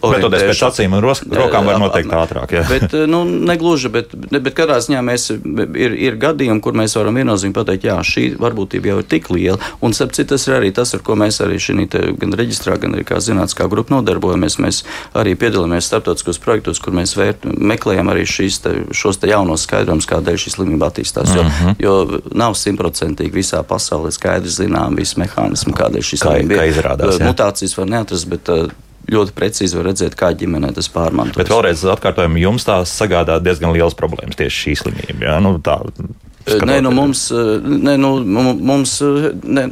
Metodes 0.02 0.44
pēc 0.50 0.62
acīm 0.68 0.94
un 0.96 1.04
rokām 1.04 1.68
var 1.68 1.80
noteikt 1.82 2.12
ātrāk. 2.14 2.54
Jā. 2.54 2.64
Bet, 2.68 2.94
nu, 3.10 3.22
negluži, 3.24 3.90
bet, 3.92 4.14
bet 4.14 4.54
katrā 4.56 4.78
ziņā 4.84 5.02
mēs 5.04 5.28
ir, 5.32 5.96
ir 6.08 6.18
gadījumi, 6.20 6.62
kur 6.64 6.76
mēs 6.78 6.96
varam 6.98 7.18
viennozīmīgi 7.18 7.56
pateikt, 7.56 7.88
jā, 7.88 7.96
šī 8.06 8.24
varbūtība 8.40 8.92
jau 8.92 8.98
ir 9.02 9.08
tik 9.10 9.30
liela. 9.34 9.58
Un, 9.84 9.94
starp 9.96 10.14
citu, 10.16 10.32
tas 10.34 10.46
ir 10.48 10.58
arī 10.58 10.72
tas, 10.74 10.94
ar 10.96 11.02
ko 11.04 11.16
mēs 11.18 11.40
arī 11.44 11.58
šī 11.62 11.76
gan 12.18 12.34
reģistrā, 12.38 12.78
gan 12.80 12.96
arī 12.96 13.06
kā 13.08 13.20
zinātniskā 13.22 13.68
grupa 13.70 13.96
nodarbojamies. 13.96 14.58
Mēs 14.62 14.82
arī 15.18 15.34
piedalāmies 15.38 15.88
starptautiskos 15.90 16.40
projektos, 16.42 16.82
kur 16.82 16.96
mēs 16.96 17.14
vērt, 17.18 17.46
meklējam 17.46 18.10
arī 18.12 18.26
šīs, 18.28 18.60
te, 18.64 18.74
šos 18.96 19.20
te 19.22 19.30
jaunos 19.30 19.66
skaidrojumus, 19.68 20.08
kādēļ 20.10 20.42
šī 20.44 20.54
slimība 20.56 20.90
attīstās. 20.92 21.34
Jo, 21.36 21.46
mhm. 21.46 21.68
-huh. 21.68 21.78
jo 21.82 22.34
nav 22.38 22.56
simtprocentīgi 22.58 23.34
visā 23.40 23.62
pasaulē 23.66 24.12
skaidri 24.14 24.52
zinām 24.52 24.98
visi 24.98 25.20
mehānismi, 25.22 25.74
kādēļ 25.78 26.10
šī 26.10 26.20
slimība 26.24 26.66
ir. 26.66 26.76
Izrādās, 26.78 27.22
Mutācijas 27.22 27.74
var 27.78 27.88
neatrast, 27.90 28.28
bet 28.28 28.50
ļoti 29.12 29.34
precīzi 29.36 29.78
var 29.78 29.90
redzēt, 29.90 30.16
kā 30.18 30.32
ģimenē 30.36 30.72
tas 30.76 30.90
pārmantojas. 30.92 31.40
Bet 31.40 31.52
vēlreiz 31.52 31.84
atkārtojam, 31.94 32.38
jums 32.40 32.66
tās 32.68 32.92
sagādā 32.98 33.38
diezgan 33.42 33.72
liels 33.76 33.96
problēmas 33.98 34.38
tieši 34.38 34.64
šī 34.64 34.74
slimība. 34.82 35.30
Jā? 35.30 35.38
Nu, 35.44 35.56
tā, 35.64 35.80
Skatoties. 36.48 36.68
Nē, 36.70 36.76
nu 36.80 36.90
mums, 36.96 37.22
nē, 37.88 37.94
nu, 38.00 38.10
mums 38.24 38.94
ne, 39.44 39.66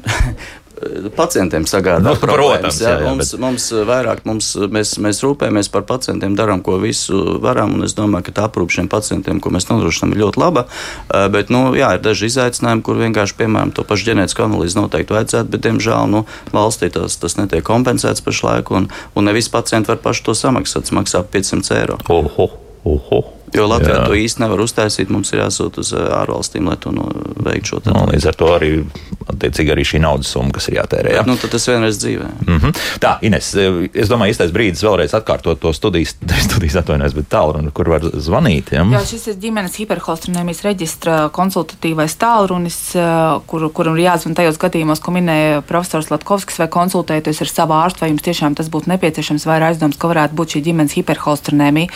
pacientiem 1.16 1.64
sagādā 1.68 2.12
nu, 2.12 2.14
problēmas. 2.20 2.78
Jā, 2.82 2.96
jā, 3.00 3.06
mums, 3.08 3.32
bet... 3.32 3.40
mums 3.42 3.68
vairāk 3.88 4.22
mums, 4.28 4.50
mēs, 4.72 4.96
mēs 5.02 5.22
rūpējamies 5.24 5.70
par 5.72 5.86
pacientiem, 5.88 6.36
darām, 6.38 6.62
ko 6.64 6.76
visu 6.82 7.38
varam. 7.42 7.78
Es 7.86 7.96
domāju, 7.96 8.28
ka 8.28 8.36
tā 8.36 8.48
aprūpe 8.50 8.76
šiem 8.76 8.90
pacientiem, 8.92 9.40
ko 9.40 9.52
mēs 9.54 9.68
nodrošinām, 9.70 10.12
ir 10.14 10.22
ļoti 10.24 10.42
laba. 10.42 10.66
Bet 11.32 11.52
nu, 11.54 11.70
jā, 11.78 11.94
ir 11.96 12.04
daži 12.04 12.28
izaicinājumi, 12.30 12.84
kur 12.86 13.00
vienkārši, 13.00 13.38
piemēram, 13.40 13.72
to 13.76 13.86
pašu 13.88 14.10
ģenētisku 14.10 14.44
analīzi 14.46 14.80
noteikti 14.80 15.16
vajadzētu, 15.16 15.52
bet, 15.54 15.64
diemžēl, 15.68 16.12
nu, 16.12 16.26
valstī 16.52 16.90
tas, 16.92 17.16
tas 17.22 17.38
netiek 17.40 17.64
kompensēts 17.66 18.24
pašlaik, 18.26 18.72
un, 18.76 18.90
un 19.16 19.28
ne 19.28 19.36
visi 19.36 19.52
pacienti 19.52 19.94
var 19.94 20.02
paši 20.04 20.28
to 20.28 20.36
samaksāt. 20.36 20.86
Tas 20.86 20.92
maksā 20.92 21.24
500 21.24 21.76
eiro. 21.80 21.96
Oho, 22.12 22.50
oho. 22.86 23.24
Jo 23.54 23.66
Latvijā 23.70 24.00
Jā. 24.00 24.06
to 24.08 24.16
īsti 24.18 24.42
nevar 24.42 24.60
uztaisīt. 24.64 25.10
Mums 25.12 25.30
ir 25.32 25.40
jāsūt 25.44 25.78
uz 25.80 25.92
eh, 25.94 26.02
ārvalstīm, 26.18 26.66
lai 26.68 26.76
to 26.82 26.92
no, 26.94 27.06
veiktu 27.46 27.76
šo 27.76 27.80
no, 27.86 27.94
nu, 28.02 28.12
Līdz 28.12 28.26
ar 28.30 28.38
to 28.38 28.48
arī, 28.56 28.70
arī 29.30 29.84
šī 29.86 30.00
naudas 30.02 30.32
summa, 30.34 30.52
kas 30.56 30.66
ir 30.70 30.78
jātērē. 30.80 31.14
Jā. 31.18 31.22
Nu, 31.28 31.36
tas 31.38 31.68
vienreiz 31.70 32.00
dzīvē. 32.02 32.28
Mm 32.46 32.58
-hmm. 32.58 32.80
Tā, 33.02 33.16
Ines, 33.22 33.54
eh, 33.54 33.88
es 33.94 34.10
domāju, 34.10 34.34
īstais 34.34 34.52
brīdis 34.52 34.82
vēlreiz 34.82 35.14
atkārtot 35.14 35.60
to 35.60 35.72
studijas, 35.72 36.16
studijas 36.48 36.76
atvainojas, 36.82 37.14
bet 37.14 37.28
tālruni, 37.30 37.70
kur 37.70 37.88
var 37.88 38.02
zvanīt. 38.02 38.72
Ja? 38.72 38.82
Jā, 38.82 39.04
šis 39.06 39.26
ir 39.26 39.34
ģimenes 39.34 39.78
hiperholstrinēmijas 39.78 40.62
reģistra 40.62 41.30
konsultatīvais 41.30 42.18
tālrunis, 42.18 42.96
eh, 42.96 43.40
kur, 43.46 43.70
kuram 43.70 43.96
ir 43.96 44.10
jāzvan 44.10 44.34
tajos 44.34 44.58
gadījumos, 44.58 45.00
ko 45.00 45.12
minēja 45.12 45.62
profesors 45.62 46.10
Latkovskis, 46.10 46.58
vai 46.58 46.68
konsultēties 46.68 47.40
ar 47.40 47.48
savu 47.48 47.72
ārstu, 47.72 48.00
vai 48.00 48.10
jums 48.10 48.22
tiešām 48.22 48.54
tas 48.54 48.68
būtu 48.68 48.86
nepieciešams, 48.86 49.46
vai 49.46 49.56
ir 49.56 49.62
aizdoms, 49.70 49.96
ka 49.96 50.08
varētu 50.08 50.34
būt 50.34 50.48
šī 50.56 50.62
ģimenes 50.62 50.92
hiperholstrinēmija. 50.92 51.88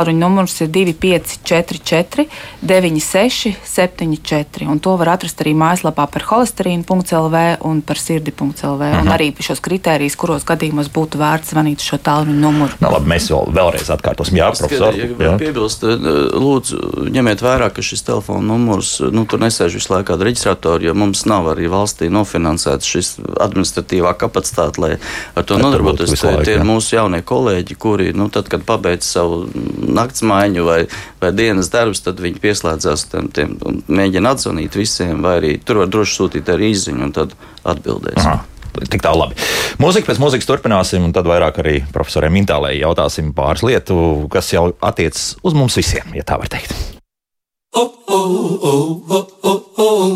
Tālruņa 0.00 0.16
numurs 0.16 0.54
ir 0.64 0.70
2544, 0.72 2.24
96, 2.64 3.50
74. 3.68 4.64
Un 4.72 4.78
to 4.80 4.94
var 4.96 5.10
atrast 5.12 5.42
arī 5.44 5.52
mājaslapā 5.52 6.06
par 6.08 6.24
holesterīnu.lv 6.30 7.42
un 7.68 7.82
par 7.84 8.00
sirdi.lv. 8.00 8.80
Mhm. 8.80 9.02
Un 9.02 9.12
arī 9.12 9.28
šos 9.44 9.60
kritērijus, 9.60 10.16
kuros 10.16 10.46
gadījumos 10.48 10.88
būtu 10.94 11.20
vērts 11.20 11.52
zvanīt 11.52 11.84
šo 11.84 11.98
tālruņa 12.00 12.40
numuru. 12.40 12.78
Na, 12.80 12.94
labi, 12.94 13.10
mēs 13.12 13.28
vēl, 13.28 13.50
vēlreiz 13.58 13.90
atkārtosim. 13.92 14.38
Jā, 14.40 14.48
profesor. 14.56 14.96
Ja, 14.96 15.10
ja 15.26 15.34
piebilst, 15.42 15.84
eh, 15.84 16.08
lūdzu, 16.40 16.80
ņemiet 17.12 17.44
vērā, 17.44 17.68
ka 17.68 17.84
šis 17.84 18.04
telefona 18.08 18.40
numurs, 18.54 18.94
nu, 19.04 19.26
tur 19.28 19.44
nesēž 19.44 19.76
visu 19.76 19.92
laiku 19.92 20.14
kāda 20.14 20.30
reģistrātora, 20.30 20.80
jo 20.88 20.96
mums 20.96 21.26
nav 21.28 21.52
arī 21.52 21.68
valstī 21.68 22.08
nofinansēts 22.08 22.88
šis 22.88 23.12
administratīvā 23.36 24.16
kapacitāte, 24.16 24.80
lai 24.80 24.92
ar 25.36 25.44
to 25.44 25.60
nodarbotos. 25.60 26.16
Tie 26.16 26.56
ir 26.56 26.64
mūsu 26.64 26.96
jaunie 26.96 27.20
kolēģi, 27.20 27.76
kuri, 27.76 28.10
nu, 28.16 28.30
tad, 28.32 28.48
kad 28.48 28.64
pabeidz 28.64 29.04
savu 29.04 29.44
naktsmaiņu, 29.80 30.60
ziņu 30.60 30.66
vai, 30.66 30.86
vai 31.20 31.32
dienas 31.32 31.70
darbus, 31.70 32.02
tad 32.04 32.20
viņi 32.20 32.40
pieslēdzās 32.40 33.08
tam 33.10 33.28
tiem, 33.32 33.58
un 33.64 33.82
mēģina 33.88 34.34
atzvanīt 34.34 34.76
visiem, 34.76 35.22
vai 35.22 35.38
arī 35.40 35.58
tur 35.64 35.80
var 35.82 35.88
droši 35.88 36.16
sūtīt 36.16 36.48
arī 36.48 36.70
izziņu 36.74 37.04
un 37.04 37.12
tad 37.12 37.34
atbildēs. 37.64 38.24
Aha. 38.24 38.44
Tik 38.70 39.02
tālu 39.02 39.24
labi. 39.24 39.34
Mūzika 39.82 40.06
pēc 40.06 40.20
mūzikas 40.22 40.46
turpināsim, 40.46 41.02
un 41.02 41.12
tad 41.12 41.26
vairāk 41.26 41.58
arī 41.58 41.80
profesoram 41.92 42.32
Mintālē 42.32 42.76
jautāsim 42.78 43.32
pāris 43.34 43.64
lietu, 43.66 44.28
kas 44.30 44.52
jau 44.52 44.70
attiecas 44.80 45.34
uz 45.42 45.56
mums 45.58 45.74
visiem, 45.76 46.06
ja 46.14 46.22
tā 46.22 46.38
var 46.38 46.48
teikt. 46.52 46.70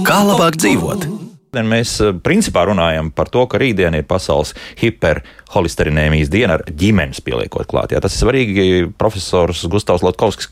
Kā 0.07 0.23
labāk 0.23 0.55
dzīvot? 0.63 1.24
Mēs 1.63 1.95
eh, 2.03 2.13
principā 2.25 2.65
runājam 2.67 3.13
par 3.15 3.31
to, 3.31 3.47
ka 3.47 3.61
rītdiena 3.63 4.01
ir 4.01 4.09
pasaules 4.09 4.55
hiperholisterinēmijas 4.81 6.33
diena 6.33 6.59
ar 6.59 6.67
ģimenes 6.67 7.23
pieliekot 7.25 7.69
klāt. 7.71 7.95
Jā, 7.95 8.03
tas 8.03 8.17
ir 8.17 8.25
svarīgi. 8.25 8.69
Profesors 8.99 9.65
Gustavs 9.71 10.03
Lotkovskis 10.03 10.51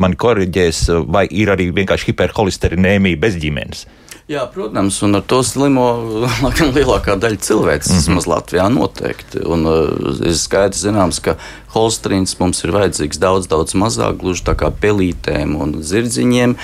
man 0.00 0.16
korriģēs, 0.18 0.86
vai 1.06 1.26
ir 1.30 1.52
arī 1.52 1.70
vienkārši 1.74 2.12
hiperholisterinēmija 2.12 3.20
bez 3.20 3.36
ģimenes. 3.42 3.86
Jā, 4.28 4.42
protams, 4.52 4.98
un 5.06 5.16
ar 5.16 5.22
to 5.24 5.38
slimo 5.40 5.86
lielākā 6.76 7.14
daļa 7.16 7.38
cilvēks, 7.46 7.88
mm 7.88 7.94
-hmm. 7.94 8.02
vismaz 8.02 8.26
Latvijā 8.28 8.66
noteikti. 8.68 9.40
Un, 9.40 9.64
uh, 9.64 10.18
ir 10.20 10.36
skaidrs 10.36 10.82
zināms, 10.84 11.20
ka 11.24 11.38
holstrīns 11.74 12.36
mums 12.40 12.62
ir 12.64 12.72
vajadzīgs 12.74 13.20
daudz, 13.20 13.48
daudz 13.50 13.74
mazāk, 13.78 14.18
gluži 14.22 14.44
tā 14.46 14.54
kā 14.58 14.70
pelītēm 14.72 15.54
un 15.60 15.76
zirdziņiem. 15.84 16.56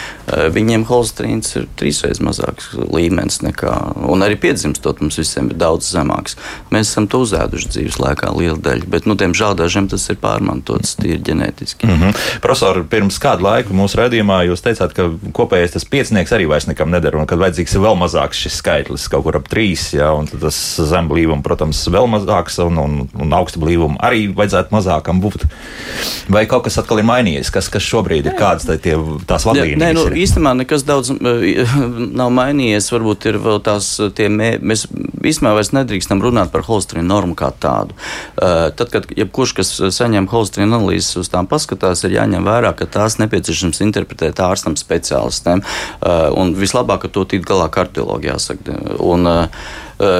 Viņiem 0.54 0.86
holstrīns 0.88 1.56
ir 1.58 1.68
trīsreiz 1.78 2.22
mazāks 2.24 2.72
līmenis 2.74 3.42
nekā, 3.44 3.74
un 4.10 4.24
arī 4.24 4.38
piedzimstot 4.40 5.02
mums 5.04 5.18
visiem 5.20 5.50
ir 5.52 5.58
daudz 5.60 5.90
zemāks. 5.92 6.38
Mēs 6.74 6.92
esam 6.92 7.08
to 7.10 7.22
uzēduši 7.24 7.70
dzīves 7.74 8.00
laikā 8.00 8.32
liela 8.36 8.58
daļa, 8.60 8.88
bet, 8.90 9.08
nu, 9.10 9.16
diemžēl 9.20 9.56
dažiem 9.58 9.88
tas 9.92 10.06
ir 10.12 10.18
pārmantots 10.22 10.96
tīri 11.00 11.20
ģenētiski. 11.28 11.88
Mm 11.88 12.00
-hmm. 12.00 12.40
Profesor, 12.44 12.82
pirms 12.90 13.18
kādu 13.22 13.46
laiku 13.46 13.76
mūsu 13.76 14.00
redzījumā 14.00 14.40
jūs 14.48 14.64
teicāt, 14.64 14.94
ka 14.96 15.10
kopējais 15.36 15.76
tas 15.76 15.84
piecinieks 15.84 16.32
arī 16.32 16.48
vairs 16.48 16.66
nekam 16.66 16.90
nedara, 16.90 17.18
un 17.18 17.26
kad 17.26 17.38
vajadzīgs 17.38 17.76
vēl 17.76 17.98
mazāks 18.00 18.40
šis 18.44 18.58
skaitlis, 18.62 19.08
kaut 19.08 19.24
kur 19.24 19.36
ap 19.36 19.48
trīs, 19.48 19.92
ja, 19.94 20.12
un 20.12 20.26
tas 20.26 20.58
zem 20.80 21.08
blīvuma, 21.08 21.42
protams, 21.42 21.84
vēl 21.88 22.08
mazāks, 22.10 22.58
un, 22.64 22.78
un, 22.78 23.08
un 23.14 23.32
augsta 23.32 23.60
blīvuma 23.60 24.00
arī 24.00 24.26
vajadzētu 24.34 24.74
mazākam 24.94 25.20
būt. 25.22 25.46
Vai 26.32 26.46
kaut 26.46 26.64
kas 26.64 26.78
atkal 26.80 27.00
ir 27.00 27.08
mainījies, 27.08 27.50
kas, 27.52 27.68
kas 27.68 27.84
šobrīd 27.84 28.26
ir 28.26 28.36
kādas 28.38 28.66
tā, 28.66 28.78
tie, 28.78 28.96
tās 29.26 29.44
vadlīnijas? 29.46 29.80
Nē, 29.80 29.90
nu, 29.96 30.04
īstenībā 30.22 30.54
nekas 30.62 30.84
daudz 30.86 31.12
nav 32.20 32.32
mainījies, 32.34 32.90
varbūt 32.94 33.28
ir 33.30 33.38
vēl 33.42 33.60
tās 33.64 33.90
tie 34.16 34.28
mē, 34.32 34.58
mēs 34.62 34.86
īstenībā 34.88 35.54
vairs 35.58 35.72
nedrīkstam 35.74 36.22
runāt 36.24 36.52
par 36.52 36.64
holesterīnu 36.66 37.08
normu 37.08 37.36
kā 37.38 37.50
tādu. 37.60 37.96
Uh, 38.36 38.70
tad, 38.76 38.90
kad 38.92 39.08
jebkurš, 39.14 39.54
kas 39.60 39.74
saņem 39.96 40.28
holesterīnu 40.32 40.78
analīzes, 40.78 41.14
uz 41.20 41.32
tām 41.32 41.48
paskatās, 41.50 42.04
ir 42.06 42.16
jāņem 42.18 42.46
vērā, 42.46 42.74
ka 42.78 42.88
tās 42.88 43.18
nepieciešams 43.22 43.82
interpretēt 43.84 44.42
ārstam 44.44 44.78
speciālistiem, 44.80 45.64
uh, 45.64 46.30
un 46.38 46.54
vislabāk 46.58 47.08
ar 47.08 47.14
to 47.14 47.26
tikt 47.28 47.48
galā 47.50 47.70
kardiologi 47.72 48.32
jāsaka. 48.32 48.80
Un, 49.04 49.22
Uh, 49.24 49.48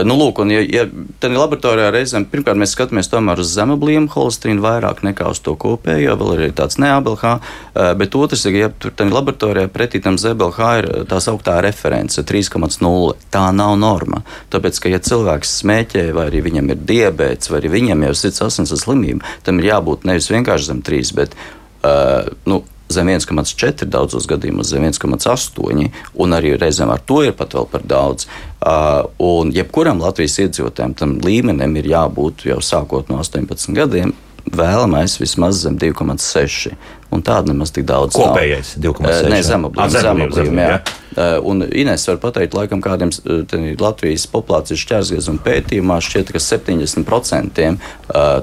nu, 0.06 0.16
lūk, 0.18 0.40
un, 0.42 0.52
ja, 0.54 0.62
ja 0.62 0.84
tādā 1.22 1.38
laboratorijā 1.38 1.90
reizēm 1.94 2.26
pirmkārt 2.30 2.58
mēs 2.60 2.74
skatāmies 2.76 3.10
uz 3.12 3.52
zemeblīmu 3.54 4.10
holesterīnu 4.12 4.62
vairāk 4.64 5.02
nekā 5.06 5.28
uz 5.30 5.40
to 5.44 5.56
kopējo, 5.60 6.16
vēl 6.20 6.34
ir 6.36 6.54
tāds 6.56 6.78
neABLH, 6.82 7.24
uh, 7.34 7.92
bet 7.98 8.14
otrs, 8.14 8.46
ja 8.46 8.70
tur 8.70 8.94
tādā 8.94 9.14
laboratorijā 9.14 9.70
pretī 9.72 10.02
tam 10.02 10.18
ZBLH 10.20 10.70
ir 10.80 10.90
tā 11.10 11.20
sauktā 11.22 11.60
reference 11.64 12.20
3,0. 12.20 13.14
Tā 13.34 13.44
nav 13.54 13.74
norma. 13.80 14.22
Tāpēc, 14.52 14.80
ka 14.82 14.92
ja 14.92 15.00
cilvēks 15.02 15.58
smēķē, 15.62 16.06
vai 16.16 16.28
arī 16.30 16.44
viņam 16.48 16.70
ir 16.74 16.84
diabetes, 16.86 17.50
vai 17.50 17.62
arī 17.62 17.72
viņam 17.78 18.06
jau 18.06 18.14
ir 18.14 18.20
sirds 18.20 18.44
asins 18.48 18.74
slimība, 18.84 19.24
tam 19.46 19.60
ir 19.60 19.72
jābūt 19.72 20.06
nevis 20.08 20.30
vienkārši 20.32 20.70
zem 20.70 20.84
3, 20.86 21.14
bet 21.18 21.34
uh, 21.38 22.30
nu, 22.48 22.62
zem 22.94 23.10
1,4, 23.12 23.88
daudzos 23.90 24.28
gadījumos 24.30 24.72
zem 24.72 24.86
1,8, 24.88 25.88
un 26.24 26.36
arī 26.36 26.54
reizēm 26.60 26.92
ar 26.94 27.02
to 27.06 27.22
ir 27.26 27.34
pat 27.38 27.56
vēl 27.56 27.68
par 27.70 27.86
daudz. 27.88 28.28
Uh, 28.64 29.04
un 29.20 29.52
jebkuram 29.54 30.00
Latvijas 30.00 30.38
iedzīvotājam 30.46 30.94
tam 30.96 31.18
līmenim 31.24 31.76
ir 31.80 31.90
jābūt 31.94 32.46
jau 32.48 32.60
sākot 32.64 33.10
no 33.12 33.20
18 33.22 33.74
gadiem. 33.76 34.14
Vēlamais 34.44 35.16
vismaz 35.20 35.62
zem 35.64 35.78
2,6. 35.80 36.74
Un 37.14 37.22
tāda 37.24 37.52
nemaz 37.52 37.72
tik 37.72 37.86
daudz. 37.88 38.16
Kopējais 38.18 38.74
2,6. 38.82 39.30
Nē, 39.32 39.40
zemoblīme. 39.46 40.68
Jā. 41.16 41.24
Jā. 41.26 41.40
Un 41.44 41.64
Ines 41.72 42.06
var 42.08 42.18
pateikt, 42.22 42.54
laikam 42.56 42.80
kādiem 42.84 43.10
Latvijas 43.80 44.26
populācijas 44.30 44.80
šķērsgriezuma 44.82 45.42
pētījumā 45.44 45.98
šķiet, 46.04 46.32
ka 46.34 46.42
70% 46.42 47.64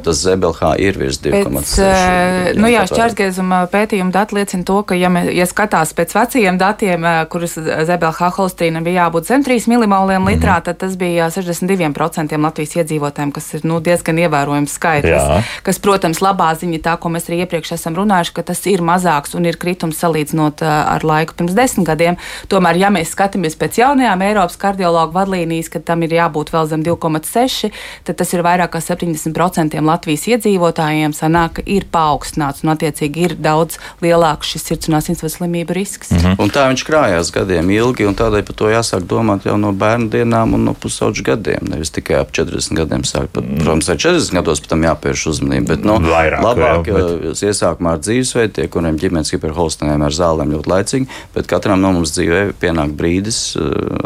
tas 0.06 0.22
ZBLH 0.22 0.74
ir 0.82 1.00
virs 1.00 1.20
2,6. 1.24 2.58
Nu 2.60 2.70
jā, 2.72 2.84
šķērsgriezuma 2.90 3.64
pētījuma 3.72 4.14
dati 4.14 4.38
liecina 4.38 4.68
to, 4.68 4.82
ka, 4.88 4.98
ja, 4.98 5.12
me, 5.14 5.26
ja 5.36 5.48
skatās 5.50 5.94
pēc 5.98 6.16
vecajiem 6.16 6.60
datiem, 6.62 7.08
kuras 7.32 7.58
ZBLH 7.58 8.32
holistīna 8.38 8.84
bija 8.86 9.06
jābūt 9.06 9.30
zem 9.32 9.46
3 9.46 9.68
milimoliem 9.72 10.28
litrā, 10.30 10.58
mm 10.58 10.62
-hmm. 10.62 10.66
tad 10.70 10.78
tas 10.86 10.98
bija 10.98 11.30
62% 11.30 12.42
Latvijas 12.42 12.76
iedzīvotājiem, 12.76 13.32
kas 13.32 13.54
ir 13.54 13.66
nu, 13.68 13.80
diezgan 13.80 14.20
ievērojams 14.20 14.74
skaitlis. 14.74 15.46
Kas, 15.64 15.80
protams, 15.80 16.22
labā 16.22 16.54
ziņa 16.56 16.80
tā, 16.80 16.98
ko 16.98 17.10
mēs 17.10 17.30
arī 17.30 17.44
iepriekš 17.46 17.72
esam 17.72 17.96
runājuši, 17.96 18.34
ka 18.34 18.42
tas 18.42 18.66
ir 18.66 18.82
mazāks 18.82 19.36
un 19.36 19.46
ir 19.46 19.58
kritums 19.58 20.00
salīdzinot 20.02 20.62
ar 20.66 21.04
laiku 21.04 21.34
pirms 21.34 21.54
desmit 21.54 21.88
gadiem. 21.88 22.18
Tomēr, 22.62 22.78
ja 22.78 22.90
mēs 22.94 23.10
skatāmies 23.16 23.56
pēc 23.58 23.80
jaunajām 23.80 24.22
Eiropas 24.22 24.60
kardiologu 24.62 25.16
vadlīnijas, 25.16 25.66
ka 25.74 25.80
tam 25.82 26.04
ir 26.06 26.12
jābūt 26.14 26.52
vēl 26.54 26.68
zem 26.70 26.84
2,6, 26.86 27.72
tad 28.06 28.20
tas 28.20 28.34
ir 28.36 28.44
vairāk 28.46 28.70
kā 28.76 28.82
70% 28.86 29.82
Latvijas 29.82 30.28
iedzīvotājiem 30.30 31.16
sanāk, 31.18 31.56
ka 31.58 31.64
ir 31.66 31.88
paaugstināts 31.90 32.62
un 32.62 32.76
attiecīgi 32.76 33.24
ir 33.26 33.34
daudz 33.42 33.80
lielāks 34.06 34.52
šis 34.54 34.68
sirds 34.70 34.92
un 34.92 35.00
asinsvadu 35.00 35.34
slimību 35.34 35.74
risks. 35.74 36.12
Mm 36.12 36.20
-hmm. 36.20 36.36
Un 36.38 36.54
tā 36.54 36.68
viņš 36.70 36.84
krājās 36.86 37.32
gadiem 37.34 37.72
ilgi, 37.74 38.06
un 38.06 38.14
tādēļ 38.22 38.46
par 38.46 38.56
to 38.62 38.70
jāsāk 38.70 39.10
domāt 39.10 39.50
jau 39.50 39.58
no 39.58 39.74
bērnu 39.74 40.12
dienām 40.14 40.54
un 40.54 40.70
no 40.70 40.76
pusauģu 40.78 41.26
gadiem. 41.32 41.66
Nevis 41.66 41.90
tikai 41.90 42.22
ap 42.22 42.30
40 42.32 42.78
gadiem 42.78 43.02
sāk. 43.02 43.26
Pat, 43.34 43.44
protams, 43.58 43.90
ar 43.90 43.98
40 43.98 44.38
gados 44.38 44.62
tam 44.62 44.84
jāpievērš 44.84 45.26
uzmanība, 45.34 45.68
bet 45.74 45.84
no, 45.84 45.98
nu, 45.98 46.14
Vairāk, 46.14 46.46
labāk 46.46 46.88
jā, 46.88 46.94
bet... 46.94 47.42
iesākumā 47.42 47.98
ar 47.98 48.06
dzīvesveidu, 48.06 48.54
tie, 48.54 48.68
kuriem 48.68 49.02
ģimenes 49.02 49.34
hiperholstinēm 49.34 50.06
ar 50.06 50.12
zālēm 50.12 50.54
ļoti 50.54 50.70
laicīgi, 50.70 51.08
bet 51.34 51.48
katram 51.48 51.82
no 51.82 51.92
mums 51.92 52.14
dzīvē 52.14 52.51
pienāk 52.60 52.96
brīdis, 52.98 53.58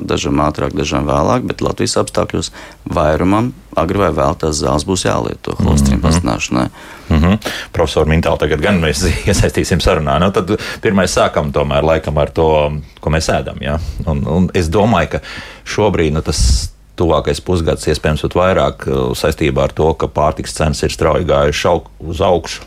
dažam 0.05 0.41
ātrāk, 0.45 0.75
dažam 0.77 1.08
vēlāk, 1.10 1.45
bet 1.49 1.63
Latvijas 1.65 1.97
apstākļos 2.01 2.51
vairumam 2.86 3.53
agri 3.75 3.99
vai 3.99 4.12
vēl 4.15 4.38
tās 4.39 4.60
zāles 4.62 4.86
būs 4.88 5.05
jālieto 5.05 5.55
holesterīna 5.60 5.97
mm 5.97 6.01
-hmm. 6.01 6.05
pastināšanai. 6.08 6.67
Mm 7.10 7.17
-hmm. 7.21 7.39
Profesor 7.71 8.08
Mintāli, 8.08 8.39
tagad 8.39 8.62
gan 8.62 8.79
mēs 8.81 9.05
iesaistīsim 9.29 9.79
sarunā. 9.79 10.19
Nu, 10.19 10.31
tad 10.31 10.55
pirmais 10.81 11.17
sākam 11.17 11.51
tomēr 11.51 11.84
laikam 11.84 12.17
ar 12.17 12.29
to, 12.29 12.71
ko 12.99 13.10
mēs 13.10 13.29
ēdam. 13.29 13.62
Ja? 13.62 13.79
Un, 14.05 14.27
un 14.27 14.49
es 14.53 14.69
domāju, 14.69 15.10
ka 15.10 15.19
šobrīd 15.65 16.13
nu, 16.13 16.21
tas 16.21 16.71
tuvākais 16.95 17.41
pusgads, 17.41 17.88
iespējams, 17.88 18.21
pat 18.21 18.36
vairāk 18.36 18.88
uh, 18.88 19.12
saistībā 19.17 19.63
ar 19.63 19.71
to, 19.71 19.93
ka 19.93 20.08
pārtiks 20.08 20.55
cenas 20.55 20.84
ir 20.84 20.91
strauji 20.91 21.25
gājušas 21.25 21.81
uz 21.99 22.21
augšu. 22.21 22.62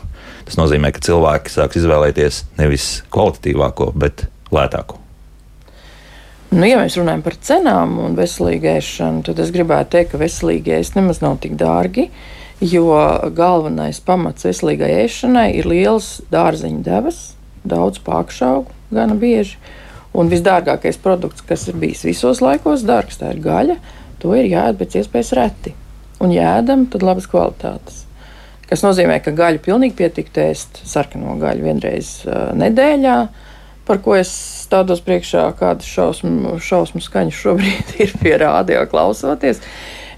Tas 0.45 0.57
nozīmē, 0.57 0.91
ka 0.91 0.99
cilvēki 0.99 1.49
sāks 1.49 1.77
izvēlēties 1.77 2.43
nevis 2.57 3.03
kvalitatīvāko, 3.13 3.91
bet 3.93 4.25
lētāko. 4.51 4.97
Nu, 6.49 6.63
ja 6.65 6.79
mēs 6.79 6.95
runājam 6.97 7.21
par 7.21 7.35
cenām 7.45 7.91
un 8.01 8.15
veselīgu 8.17 8.71
ēšanu, 8.71 9.21
tad 9.27 9.37
es 9.43 9.51
gribētu 9.53 9.91
teikt, 9.93 10.15
ka 10.15 10.17
veselīgi 10.17 10.73
ēst 10.79 10.95
nemaz 10.97 11.19
nav 11.21 11.35
tik 11.43 11.53
dārgi. 11.59 12.07
Jo 12.65 12.87
galvenais 13.37 13.99
pamats 14.01 14.47
veselīgai 14.47 14.89
ēšanai 15.03 15.51
ir 15.59 15.67
liels 15.69 16.07
dārzeņu 16.33 16.81
devas, 16.83 17.19
daudz 17.61 18.01
pakšaugu, 18.01 18.73
gana 18.89 19.13
bieži. 19.19 19.59
Un 20.17 20.31
visdārgākais 20.31 20.97
produkts, 21.03 21.45
kas 21.45 21.67
ir 21.69 21.77
bijis 21.77 22.01
visos 22.07 22.41
laikos 22.41 22.81
dārgs, 22.87 23.19
tā 23.21 23.29
ir 23.35 23.43
gaļa. 23.43 23.75
To 24.23 24.33
ir 24.33 24.49
jāēd 24.49 24.79
pēc 24.79 24.97
iespējas 25.03 25.31
reti. 25.37 25.75
Un 26.19 26.33
jādam, 26.33 26.87
tad 26.89 27.05
labas 27.05 27.29
kvalitātes. 27.29 28.07
Tas 28.65 28.81
nozīmē, 28.81 29.19
ka 29.21 29.35
gaļu 29.37 29.61
pilnīgi 29.69 29.99
pietiktu 30.01 30.41
ēst 30.47 30.81
sarkano 30.89 31.37
gaļu 31.37 31.69
vienreiz 31.69 32.15
uh, 32.25 32.49
nedēļā. 32.57 33.19
Uh, 33.21 33.45
par 33.89 34.01
ko 34.05 34.13
es 34.19 34.31
stādos 34.69 35.01
priekšā, 35.05 35.47
kādas 35.57 35.89
šausmu, 35.89 36.59
šausmu 36.61 37.01
skaņas 37.01 37.39
šobrīd 37.43 37.95
ir 38.05 38.13
pie 38.21 38.35
rādio 38.37 38.85
klausoties. 38.91 39.63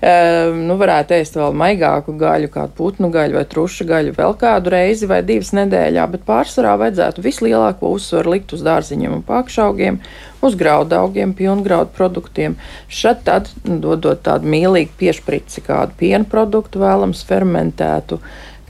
Um, 0.02 0.64
nu, 0.66 0.80
varētu 0.82 1.14
ēst 1.14 1.36
vēl 1.38 1.54
maigāku 1.54 2.16
gaļu, 2.18 2.48
kādu 2.50 2.74
putnu 2.74 3.12
gaļu 3.14 3.38
vai 3.38 3.44
truša 3.46 3.86
gaļu, 3.86 4.16
vēl 4.18 4.34
kādu 4.42 4.72
reizi 4.74 5.06
vai 5.06 5.20
divas 5.22 5.52
nedēļā, 5.54 6.08
bet 6.16 6.24
pārsvarā 6.26 6.72
vajadzētu 6.82 7.22
vislielāko 7.22 7.92
uzsvaru 7.94 8.34
likt 8.34 8.56
uz 8.58 8.64
dārziņiem 8.66 9.20
un 9.20 9.22
pakšaugiem, 9.28 10.00
uz 10.42 10.58
graudaugiem, 10.58 11.36
pilngraudu 11.38 11.94
produktiem. 11.94 12.58
Šad 12.90 13.22
tad 13.30 13.54
dodot 13.62 14.26
tādu 14.26 14.50
mīlīgu 14.50 14.98
piešprici 15.04 15.62
kādu 15.70 15.94
piena 16.02 16.26
produktu 16.26 16.82
vēlams 16.82 17.22
fermentētu, 17.30 18.18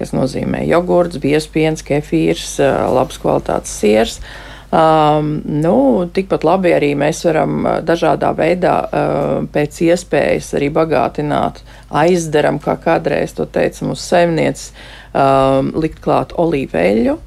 kas 0.02 0.12
nozīmē 0.12 0.66
jogurts, 0.68 1.22
biespiens, 1.24 1.80
kefīrs, 1.88 2.58
labs 2.92 3.24
kvalitātes 3.24 3.80
siers. 3.80 4.20
Um, 4.72 5.42
nu, 5.44 6.08
tikpat 6.16 6.46
labi 6.48 6.72
arī 6.72 6.94
mēs 6.96 7.26
varam 7.28 7.66
uh, 7.66 7.74
dažādā 7.84 8.30
veidā 8.38 8.76
uh, 8.88 9.32
pēc 9.52 9.82
iespējas 9.84 10.54
arī 10.56 10.70
bagātināt 10.72 11.60
aizdaram, 11.92 12.56
kā 12.64 12.78
kādreiz 12.80 13.36
to 13.36 13.44
teica 13.52 13.90
mūsu 13.90 14.06
saimnieces, 14.06 14.70
um, 15.12 15.74
likt 15.76 16.00
klāt 16.00 16.32
olīveļu, 16.40 17.18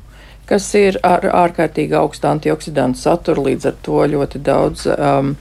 kas 0.49 0.71
ir 0.81 0.97
ar 1.05 1.29
ārkārtīgi 1.45 1.99
augstu 2.01 2.31
antioksidantu 2.33 3.03
saturu, 3.03 3.45
līdz 3.51 3.69
ar 3.69 3.77
to 3.85 4.01
ļoti 4.15 4.41
daudz 4.49 4.89
um, 4.97 5.35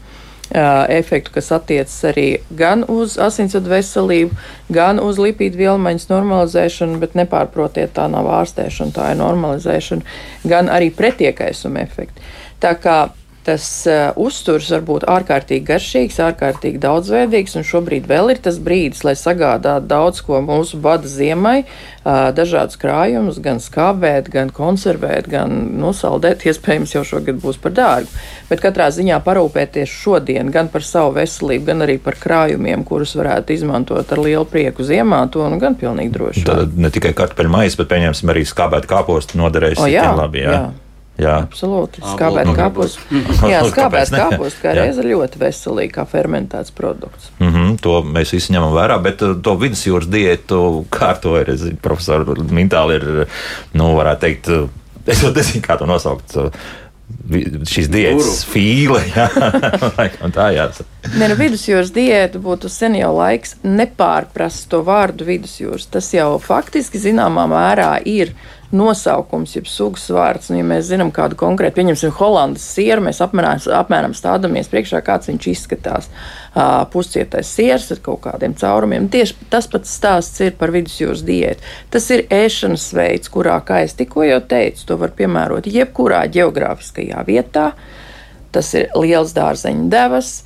efektu, 0.53 1.33
kas 1.33 1.51
attiecas 1.55 1.95
arī 2.11 2.27
gan 2.53 2.85
uz 2.91 3.17
asinsvadu 3.21 3.71
veselību, 3.73 4.37
gan 4.73 5.01
uz 5.01 5.17
lipīdu 5.21 5.59
vielmaiņas 5.63 6.09
normalizēšanu, 6.11 6.99
bet 7.01 7.17
nepārprotiet, 7.17 7.95
tā 7.97 8.07
nav 8.11 8.29
ārstēšana, 8.41 8.93
tā 8.95 9.11
ir 9.13 9.19
normalizēšana, 9.21 10.15
gan 10.47 10.69
arī 10.73 10.91
pretiekaisuma 10.93 11.83
efektu. 11.83 12.21
Tā 12.63 12.75
kā 12.79 12.97
Tas 13.43 13.63
uh, 13.91 14.15
uzturs 14.15 14.69
var 14.71 14.83
būt 14.87 15.03
ārkārtīgi 15.11 15.65
garšīgs, 15.67 16.19
ārkārtīgi 16.23 16.79
daudzveidīgs, 16.83 17.57
un 17.59 17.65
šobrīd 17.67 18.05
vēl 18.07 18.31
ir 18.31 18.37
tas 18.45 18.55
brīdis, 18.63 19.01
lai 19.03 19.17
sagādātu 19.19 19.89
daudz 19.89 20.21
ko 20.23 20.39
mūsu 20.39 20.79
bada 20.79 21.09
ziemai, 21.11 21.65
uh, 21.65 22.29
dažādus 22.35 22.79
krājumus, 22.79 23.41
gan 23.43 23.59
skābēt, 23.59 24.29
gan 24.31 24.47
konservēt, 24.53 25.27
gan 25.27 25.51
nosaldēt. 25.81 26.45
Iespējams, 26.47 26.93
jau 26.95 27.03
šogad 27.07 27.41
būs 27.43 27.59
par 27.59 27.75
dārgu. 27.75 28.07
Bet 28.47 28.63
katrā 28.63 28.87
ziņā 28.95 29.19
parūpēties 29.25 29.91
šodien 29.91 30.51
gan 30.53 30.71
par 30.71 30.87
savu 30.87 31.17
veselību, 31.17 31.67
gan 31.67 31.83
arī 31.83 31.97
par 31.99 32.15
krājumiem, 32.23 32.85
kurus 32.87 33.17
varētu 33.19 33.57
izmantot 33.57 34.07
ar 34.07 34.23
lielu 34.23 34.47
prieku 34.47 34.87
ziemā, 34.87 35.25
to 35.33 35.43
nu 35.51 35.59
gan 35.59 35.75
pilnīgi 35.79 36.15
droši. 36.15 36.45
Tad 36.47 36.79
ne 36.79 36.93
tikai 36.93 37.11
kartupeļu 37.17 37.51
maize, 37.57 37.75
bet 37.81 37.91
pieņemsim 37.91 38.31
arī 38.31 38.47
skābēt 38.47 38.87
kāpostu 38.87 39.41
noderēs. 39.41 39.83
O, 39.83 39.91
jā, 39.91 40.07
labi, 40.15 40.45
jā. 40.45 40.55
jā. 40.55 40.63
Jā, 41.21 41.35
absolūti. 41.45 42.01
Skābēt 42.01 42.49
kāpos. 42.57 42.95
Jā, 43.51 43.61
skābēt 43.69 44.09
kāpos, 44.13 44.55
kā 44.61 44.73
reize 44.73 45.05
ļoti 45.05 45.41
veselīgi, 45.43 45.93
kā 45.93 46.07
fermentēts 46.09 46.73
produkts. 46.73 47.29
Mm 47.39 47.51
-hmm, 47.53 47.75
to 47.81 47.99
mēs 48.01 48.33
visi 48.33 48.53
ņemam 48.55 48.73
vērā, 48.73 48.97
bet 49.01 49.21
uh, 49.21 49.35
to 49.41 49.53
vidusjūras 49.61 50.09
diētu 50.09 50.85
kārtoja, 50.89 51.45
es 51.53 51.67
profesori 51.81 52.41
Mintāli 52.49 52.95
ir, 52.97 53.27
nu, 53.73 53.91
varētu 53.95 54.25
teikt, 54.25 54.49
uh, 54.49 54.69
es 55.05 55.21
jau 55.21 55.33
nezinu, 55.35 55.61
kā 55.61 55.77
to 55.77 55.85
nosaukt 55.85 56.35
uh, 56.35 56.49
šīs 57.69 57.89
diētas 57.93 58.41
fīle. 58.49 59.01
Jā, 59.15 59.27
tā 60.33 60.49
jāsaka. 60.55 60.89
Ne, 61.13 61.27
nu, 61.29 61.37
vidusjūras 61.39 61.93
diēta 61.93 62.41
būtu 62.41 62.71
sen 62.71 62.97
jau 62.97 63.13
laiks 63.15 63.57
nepārprast 63.63 64.69
to 64.71 64.81
vārdu 64.87 65.27
vidusjūras. 65.27 65.87
Tas 65.93 66.09
jau 66.15 66.39
faktiski 66.41 67.01
zināmā 67.01 67.45
mērā 67.51 67.95
ir 68.05 68.33
nosaukums, 68.73 69.55
jeb 69.55 69.67
sugas 69.69 70.05
vārds. 70.13 70.49
Un, 70.51 70.59
ja 70.59 70.67
mēs 70.67 70.89
zinām 70.89 71.11
kādu 71.13 71.37
konkrētu, 71.39 71.77
pieņemsim, 71.79 72.13
holandas 72.17 72.65
sieru, 72.75 73.05
mēs 73.05 73.21
apmēram, 73.23 73.61
apmēram 73.79 74.15
stādamies 74.17 74.71
priekšā, 74.71 75.03
kāds 75.05 75.29
viņš 75.31 75.49
izskatās. 75.53 76.09
Uh, 76.53 76.83
puscietais 76.93 77.49
siers 77.49 77.89
ar 77.91 78.01
kaut 78.05 78.21
kādiem 78.27 78.53
caurumiem. 78.57 79.07
Tieši 79.09 79.47
tas 79.49 79.65
pats 79.69 79.93
stāsts 79.97 80.41
ir 80.45 80.53
par 80.59 80.73
vidusjūras 80.73 81.23
diētu. 81.25 81.71
Tas 81.93 82.09
ir 82.13 82.27
ēšanas 82.29 82.91
veids, 82.93 83.31
kurā, 83.33 83.57
kā 83.65 83.81
es 83.85 83.97
tikko 83.97 84.25
jau 84.27 84.39
teicu, 84.45 84.85
to 84.87 84.97
var 85.01 85.15
piemērot 85.17 85.69
jebkurā 85.69 86.23
geogrāfiskajā 86.33 87.25
vietā. 87.27 87.71
Tas 88.53 88.69
ir 88.77 88.91
liels 88.93 89.33
dārzeņu 89.33 89.87
devas, 89.89 90.43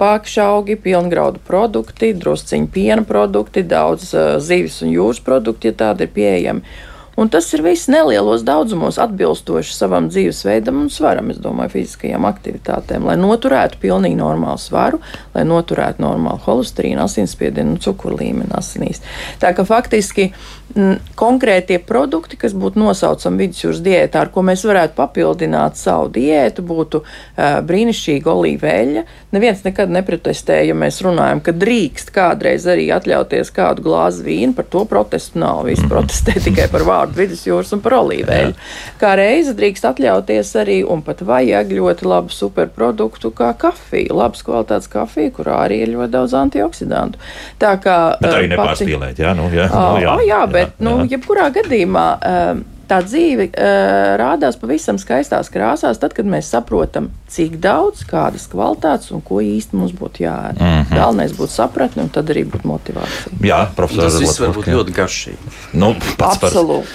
pākšaugi, 0.00 0.74
pilngraudu 0.82 1.38
produkti, 1.46 2.10
drusciņu 2.18 2.66
piena 2.74 3.06
produkti, 3.06 3.62
daudz 3.62 4.10
zivis 4.42 4.80
un 4.82 4.90
jūras 4.90 5.22
produkti, 5.22 5.70
ja 5.70 5.78
tādi 5.84 6.08
ir 6.08 6.14
pieejami. 6.16 6.76
Un 7.16 7.30
tas 7.32 7.46
ir 7.56 7.62
viss 7.64 7.88
nelielos 7.88 8.42
daudzumos, 8.44 8.98
atbilstoši 9.00 9.72
savam 9.72 10.10
dzīvesveidam 10.10 10.82
un 10.82 10.90
svaram, 10.92 11.30
es 11.32 11.38
domāju, 11.40 11.72
fiziskajām 11.78 12.26
aktivitātēm, 12.28 13.06
lai 13.08 13.14
noturētu 13.16 13.80
pilnīgi 13.80 14.18
normālu 14.18 14.60
svaru, 14.60 15.00
lai 15.32 15.46
noturētu 15.48 16.04
normālu 16.04 16.44
holesterīnu, 16.44 17.00
asinsspiedienu 17.06 17.72
un 17.72 17.80
cukuru 17.80 18.18
līmeni 18.20 18.52
asinīs. 18.58 19.00
Tā 19.40 19.54
ka 19.56 19.64
faktiski 19.64 20.28
m, 20.74 20.98
konkrētie 21.16 21.78
produkti, 21.88 22.36
kas 22.42 22.52
būtu 22.52 22.84
nosaucami 22.84 23.46
vidusjūras 23.46 23.80
diētā, 23.86 24.26
ar 24.26 24.32
ko 24.34 24.44
mēs 24.44 24.66
varētu 24.68 24.98
papildināt 25.00 25.80
savu 25.80 26.12
diētu, 26.18 26.66
būtu 26.68 27.00
uh, 27.00 27.62
brīnišķīga 27.64 28.32
olīveļa. 28.34 29.06
Neviens 29.34 29.64
nekad 29.66 29.90
neprotestēja, 29.90 30.68
ja 30.70 30.74
mēs 30.78 31.00
runājam, 31.02 31.40
ka 31.42 31.50
drīkst 31.50 32.12
kādreiz 32.14 32.62
arī 32.70 32.86
atļauties 32.94 33.48
kādu 33.54 33.82
glāzi 33.82 34.22
vīnu, 34.22 34.54
par 34.54 34.68
to 34.70 34.84
protestu 34.86 35.40
nav. 35.42 35.64
Visi 35.66 35.82
protestē 35.90 36.36
tikai 36.46 36.68
par 36.70 36.84
vārdu 36.86 37.18
vidusjūras 37.18 37.74
un 37.74 37.82
par 37.82 37.98
olīveļu. 37.98 38.54
Kā 39.00 39.16
reizi 39.18 39.56
drīkst 39.58 39.88
atļauties 39.90 40.52
arī, 40.62 40.78
un 40.86 41.02
pat 41.06 41.24
vajag 41.26 41.74
ļoti 41.74 42.06
labu 42.06 42.30
superproduktu 42.36 43.32
kā 43.34 43.50
kafija, 43.58 44.14
labas 44.14 44.46
kvalitātes 44.46 44.92
kafija, 44.94 45.34
kurā 45.34 45.58
arī 45.64 45.82
ir 45.82 45.92
ļoti 45.96 46.14
daudz 46.14 46.38
antioksidantu. 46.38 47.18
Tā 47.58 47.74
kā. 47.82 47.98
Bet 48.22 48.30
arī 48.30 48.54
nepārspīlēt, 48.54 49.26
jā, 49.26 49.34
nu, 49.34 49.50
jā. 49.50 49.66
Nu, 49.74 50.00
jā, 50.06 50.16
jā, 50.30 50.40
bet, 50.54 50.78
jā, 50.78 50.86
nu, 50.86 50.96
jebkurā 51.10 51.50
gadījumā. 51.58 52.08
Um, 52.30 52.64
tā 52.88 53.00
dzīve 53.04 53.48
uh, 53.50 54.14
rādās 54.20 54.58
pavisam 54.60 54.98
skaistās 55.02 55.50
krāsās, 55.52 56.00
tad, 56.02 56.14
kad 56.16 56.28
mēs 56.28 56.50
saprotam, 56.52 57.10
cik 57.32 57.58
daudz, 57.62 58.04
kādas 58.08 58.46
kvalitātes 58.52 59.12
un 59.14 59.22
ko 59.26 59.42
īsti 59.44 59.78
mums 59.78 59.94
būtu 59.96 60.24
jāēd. 60.24 60.60
Mm 60.60 60.72
-hmm. 60.82 60.94
Galvenais 60.94 61.36
būtu 61.36 61.52
sapratne, 61.52 62.06
un 62.06 62.08
tad 62.08 62.30
arī 62.30 62.46
būtu 62.46 62.70
motivācija. 62.70 63.36
Jā, 63.42 63.66
profesors, 63.76 64.12
tas 64.12 64.20
viss 64.20 64.40
var 64.40 64.54
būt 64.56 64.72
ļoti 64.72 64.92
garšīgi. 64.92 65.54
Nu, 65.72 65.94
pats 66.18 66.42
Absolūti. 66.42 66.88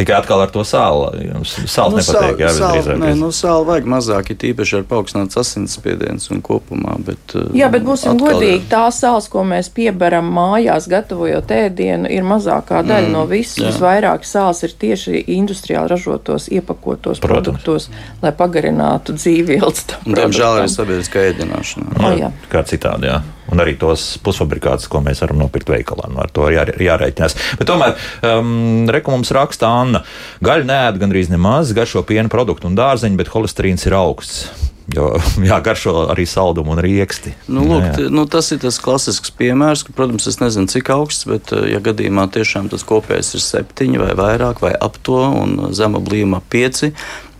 Tikai 0.00 0.16
atkal 0.16 0.40
ar 0.40 0.48
to 0.48 0.62
sāli. 0.64 1.26
Jums 1.26 1.50
sāli 1.68 1.98
nu, 1.98 2.00
nepatīk. 2.00 2.38
Jā, 2.40 2.50
sāli, 2.56 2.94
nē, 3.02 3.10
nu, 3.20 3.28
sāli 3.36 3.66
vajag 3.68 3.88
mazāk, 3.92 4.30
ir 4.32 4.44
īpaši 4.50 4.78
ar 4.78 4.86
paaugstināts 4.88 5.36
asinsspiediens 5.42 6.30
un 6.32 6.40
kopumā. 6.44 6.94
Bet, 7.04 7.34
jā, 7.56 7.68
bet 7.72 7.84
būsim 7.84 8.16
godīgi, 8.20 8.62
tā 8.70 8.86
sāls, 8.96 9.28
ko 9.28 9.44
mēs 9.44 9.68
pieberam 9.76 10.30
mājās, 10.32 10.88
gatavojot 10.88 11.52
ēdienu, 11.52 12.08
ir 12.08 12.24
mazākā 12.24 12.80
daļa 12.80 13.10
mm, 13.10 13.12
no 13.12 13.26
visas. 13.28 13.60
Visvairāk 13.66 14.24
sāls 14.24 14.64
ir 14.64 14.72
tieši 14.80 15.20
industriāli 15.36 15.92
ražotos, 15.92 16.48
iepakotos 16.48 17.20
Protams. 17.20 17.50
produktos, 17.50 17.90
lai 18.24 18.32
pagarinātu 18.40 19.18
dzīvi 19.20 19.60
ilgstu. 19.60 20.00
Diemžēl 20.08 20.62
arī 20.62 20.72
sabiedriskā 20.72 21.28
ēdināšana. 21.34 21.92
No, 22.00 22.14
jā. 22.16 22.32
Kā 22.48 22.64
citādi, 22.64 23.12
jā 23.12 23.20
un 23.50 23.62
arī 23.62 23.76
tos 23.80 24.14
pusfabrikātus, 24.24 24.88
ko 24.90 25.02
mēs 25.04 25.22
varam 25.24 25.40
nopirkt 25.42 25.70
veikalā. 25.72 26.08
Nu, 26.12 26.22
ar 26.24 26.32
to 26.34 26.48
jā, 26.52 26.66
jārēķinās. 26.80 27.36
Bet 27.60 27.70
tomēr, 27.70 27.96
um, 28.32 28.88
mums 29.10 29.32
raksta 29.34 29.70
Anna, 29.82 30.04
gaļa 30.44 30.68
neēd 30.70 31.00
gandrīz 31.02 31.30
nemaz, 31.32 31.74
garšo 31.76 32.04
piena 32.06 32.30
produktu 32.32 32.70
un 32.70 32.78
dārzeņu, 32.78 33.18
bet 33.20 33.32
holesterīns 33.34 33.88
ir 33.88 33.96
augsts. 33.98 34.50
Jo, 34.90 35.12
jā, 35.50 35.60
garšo 35.62 36.08
arī 36.10 36.26
saldumu 36.26 36.74
un 36.74 36.82
rieksti. 36.82 37.34
Nu, 37.52 37.62
lūk, 37.68 37.86
jā. 37.86 38.10
nu, 38.12 38.26
tas 38.30 38.50
ir 38.54 38.60
tas 38.62 38.80
klasisks 38.82 39.32
piemērs, 39.38 39.84
ka, 39.86 39.94
protams, 39.96 40.26
es 40.30 40.40
nezinu, 40.42 40.70
cik 40.70 40.90
augsts, 40.94 41.28
bet, 41.30 41.54
ja 41.70 41.82
gadījumā 41.84 42.26
tiešām 42.34 42.70
tas 42.72 42.86
kopējais 42.88 43.34
ir 43.36 43.44
septiņi 43.44 44.02
vai 44.02 44.12
vairāk, 44.18 44.62
vai 44.64 44.74
ap 44.74 44.98
to, 45.06 45.22
un 45.44 45.74
zema 45.76 46.02
blīma 46.02 46.42
pieci, 46.50 46.94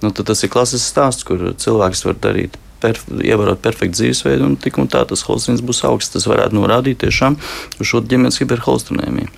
nu, 0.05 0.13
tad 0.13 0.31
tas 0.31 0.47
ir 0.47 0.53
klasisks 0.53 0.93
stāsts, 0.93 1.27
kur 1.27 1.51
cilvēks 1.59 2.07
var 2.07 2.21
darīt 2.23 2.59
perf 2.81 3.07
ievērot 3.11 3.61
perfektu 3.63 4.01
dzīvesveidu, 4.01 4.47
un 4.47 4.57
tik 4.61 4.79
un 4.81 4.89
tā 4.91 5.03
tas 5.09 5.23
holesterīns 5.27 5.63
būs 5.67 5.83
augsts. 5.89 6.15
Tas 6.17 6.27
varētu 6.31 6.57
norādīt 6.59 7.01
tiešām 7.05 7.39
uz 7.81 7.87
šo 7.91 8.03
ģimenes 8.11 8.41
hiperholesterīnēmiju. 8.43 9.31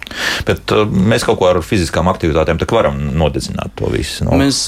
Bet 0.49 0.75
uh, 0.75 0.85
mēs 1.13 1.27
kaut 1.29 1.41
ko 1.43 1.51
ar 1.51 1.63
fiziskām 1.67 2.11
aktivitātēm 2.13 2.61
varam 2.73 2.99
nodedzināt 3.19 3.75
to 3.77 3.91
visu. 3.93 4.25
No? 4.25 4.39
Mēs 4.41 4.65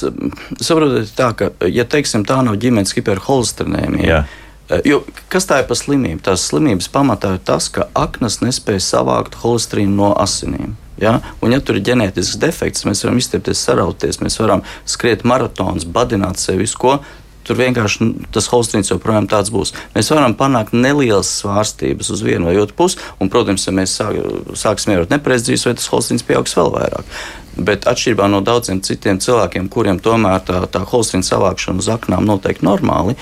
saprotam, 0.61 1.05
tā, 1.17 1.31
ka, 1.37 1.51
ja 1.71 1.87
teiksim, 1.89 2.25
tā 2.27 2.41
nav 2.45 2.59
ģimenes 2.61 2.93
hiperholesterīnēmija. 2.99 4.23
Uh, 4.69 4.79
jo, 4.87 5.03
kas 5.33 5.49
tā 5.49 5.61
ir 5.61 5.69
par 5.69 5.79
slimību? 5.79 6.23
Tās 6.25 6.47
slimības 6.49 6.89
pamatā 6.93 7.35
ir 7.37 7.43
tas, 7.45 7.69
ka 7.73 7.89
aknas 7.97 8.41
nespēja 8.45 8.83
savākt 8.93 9.37
holesterīnu 9.43 9.97
no 9.97 10.15
asinīm. 10.21 10.75
Ja? 11.01 11.19
Un, 11.43 11.51
ja 11.51 11.59
tur 11.63 11.79
ir 11.79 11.85
ģenētisks 11.89 12.39
defekts, 12.39 12.85
mēs 12.87 13.03
varam 13.05 13.19
izstiepties, 13.19 13.61
sarauties, 13.67 14.21
mēs 14.23 14.39
varam 14.39 14.63
skriet 14.87 15.25
maratonus, 15.27 15.87
badināt 15.87 16.41
sevi 16.41 16.67
ko. 16.79 16.99
Tur 17.45 17.59
vienkārši 17.59 18.01
nu, 18.01 18.27
tas 18.33 18.49
holsteins 18.49 18.89
joprojām 18.89 19.29
tāds 19.29 19.51
būs. 19.53 19.75
Mēs 19.93 20.09
varam 20.13 20.33
panākt 20.37 20.73
nelielas 20.73 21.29
svārstības 21.41 22.09
uz 22.15 22.25
vienu 22.25 22.49
vai 22.49 22.57
otru 22.61 22.77
pusi, 22.79 22.99
un, 23.21 23.29
protams, 23.33 23.67
ja 23.67 23.73
mēs 23.75 23.93
sāk, 23.99 24.17
sāksim 24.57 24.95
ievērot 24.95 25.13
nepareizi 25.13 25.51
dzīves, 25.51 25.67
vai 25.69 25.75
tas 25.77 25.89
holsteins 25.93 26.25
pieaugs 26.25 26.57
vēl 26.57 26.73
vairāk. 26.73 27.15
Bet 27.55 27.85
atšķirībā 27.87 28.27
no 28.31 28.41
daudziem 28.45 28.81
citiem 28.83 29.21
cilvēkiem, 29.23 29.69
kuriem 29.71 30.01
tomēr 30.03 30.41
tā, 30.47 30.65
tā 30.71 30.81
holsteina 30.89 31.27
savākšana 31.27 31.85
uz 31.85 31.89
aknām 31.93 32.25
noteikti 32.27 32.65
normāli, 32.67 33.15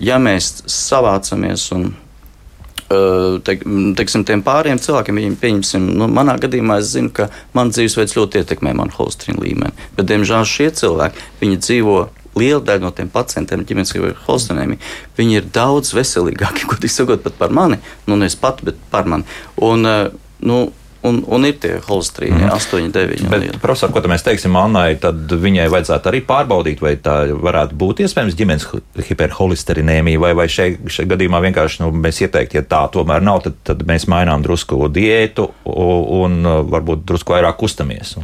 ja 0.00 0.20
mēs 0.22 0.62
savācamies 0.70 1.70
un 1.76 1.90
te, 2.88 3.56
teiksim, 3.98 4.24
tiem 4.26 4.42
pāriem 4.46 4.78
cilvēkiem, 4.82 5.18
viņiem 5.20 5.36
pieņemsim, 5.42 5.88
nu, 5.98 6.08
manā 6.12 6.36
gadījumā 6.42 6.78
es 6.82 6.92
zinu, 6.94 7.10
ka 7.14 7.28
man 7.56 7.72
dzīvesveids 7.74 8.16
ļoti 8.18 8.42
ietekmē 8.42 8.74
manu 8.78 8.94
holstrīnu 8.96 9.42
līmeni. 9.42 9.88
Bet, 9.96 10.06
diemžēl, 10.10 10.46
šie 10.46 10.70
cilvēki, 10.78 11.26
viņi 11.42 11.60
dzīvo 11.64 11.98
liela 12.36 12.62
daļa 12.64 12.84
no 12.84 12.92
tiem 12.94 13.10
pacientiem, 13.12 13.64
ģimenes 13.66 13.94
holstenēmi, 14.26 14.78
viņi 15.18 15.38
ir 15.40 15.50
daudz 15.54 15.94
veselīgāki, 15.96 16.68
tik 16.82 16.92
sakot, 16.92 17.22
pat 17.24 17.38
par 17.40 17.54
mani. 17.54 17.80
Nu, 18.06 18.18
nevis 18.18 18.38
pat, 18.40 18.62
bet 18.66 18.80
par 18.92 19.08
mani. 19.08 19.26
Un, 19.64 19.86
eh, 19.86 20.10
nu, 20.40 20.60
Un, 21.06 21.20
un 21.30 21.46
ir 21.46 21.56
tie 21.62 21.76
holesterīni, 21.84 22.40
mm. 22.40 22.52
8, 22.56 22.90
9. 22.94 23.26
Bet, 23.30 23.58
profesor, 23.62 23.92
ko 23.94 24.02
mēs 24.10 24.24
teiksim 24.26 24.56
Annai, 24.58 24.96
tad 25.00 25.30
viņai 25.30 25.66
vajadzētu 25.72 26.10
arī 26.10 26.22
pārbaudīt, 26.26 26.82
vai 26.82 26.96
tā 27.02 27.16
varētu 27.30 27.76
būt 27.78 28.02
iespējams 28.06 28.36
ģimenes 28.38 28.66
hiperholesterinēmija, 29.08 30.22
vai, 30.22 30.32
vai 30.38 30.48
šeit, 30.52 30.80
šeit 30.92 31.10
gadījumā 31.12 31.42
vienkārši 31.46 31.82
nu, 31.84 31.90
mēs 31.94 32.22
ieteikt, 32.24 32.56
ja 32.58 32.64
tā 32.66 32.82
tomēr 32.92 33.24
nav, 33.24 33.42
tad, 33.46 33.58
tad 33.66 33.84
mēs 33.88 34.08
mainām 34.10 34.44
drusku 34.44 34.88
diētu 34.92 35.48
un, 35.72 36.40
un 36.42 36.50
varbūt 36.72 37.04
drusku 37.08 37.36
vairāk 37.36 37.58
kustamies. 37.60 38.16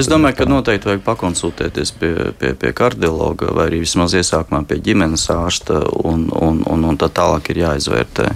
Es 0.00 0.10
domāju, 0.10 0.40
ka 0.40 0.48
noteikti 0.50 0.90
vajag 0.90 1.04
pakonsultēties 1.06 1.94
pie, 2.00 2.14
pie, 2.40 2.54
pie 2.58 2.72
kardiologa 2.76 3.52
vai 3.54 3.68
arī 3.70 3.84
vismaz 3.84 4.16
iesākumā 4.18 4.64
pie 4.68 4.80
ģimenes 4.84 5.28
ārsta 5.34 5.84
un, 6.02 6.26
un, 6.34 6.64
un, 6.70 6.90
un 6.90 7.00
tā 7.00 7.10
tālāk 7.14 7.52
ir 7.52 7.64
jāizvērtē 7.64 8.32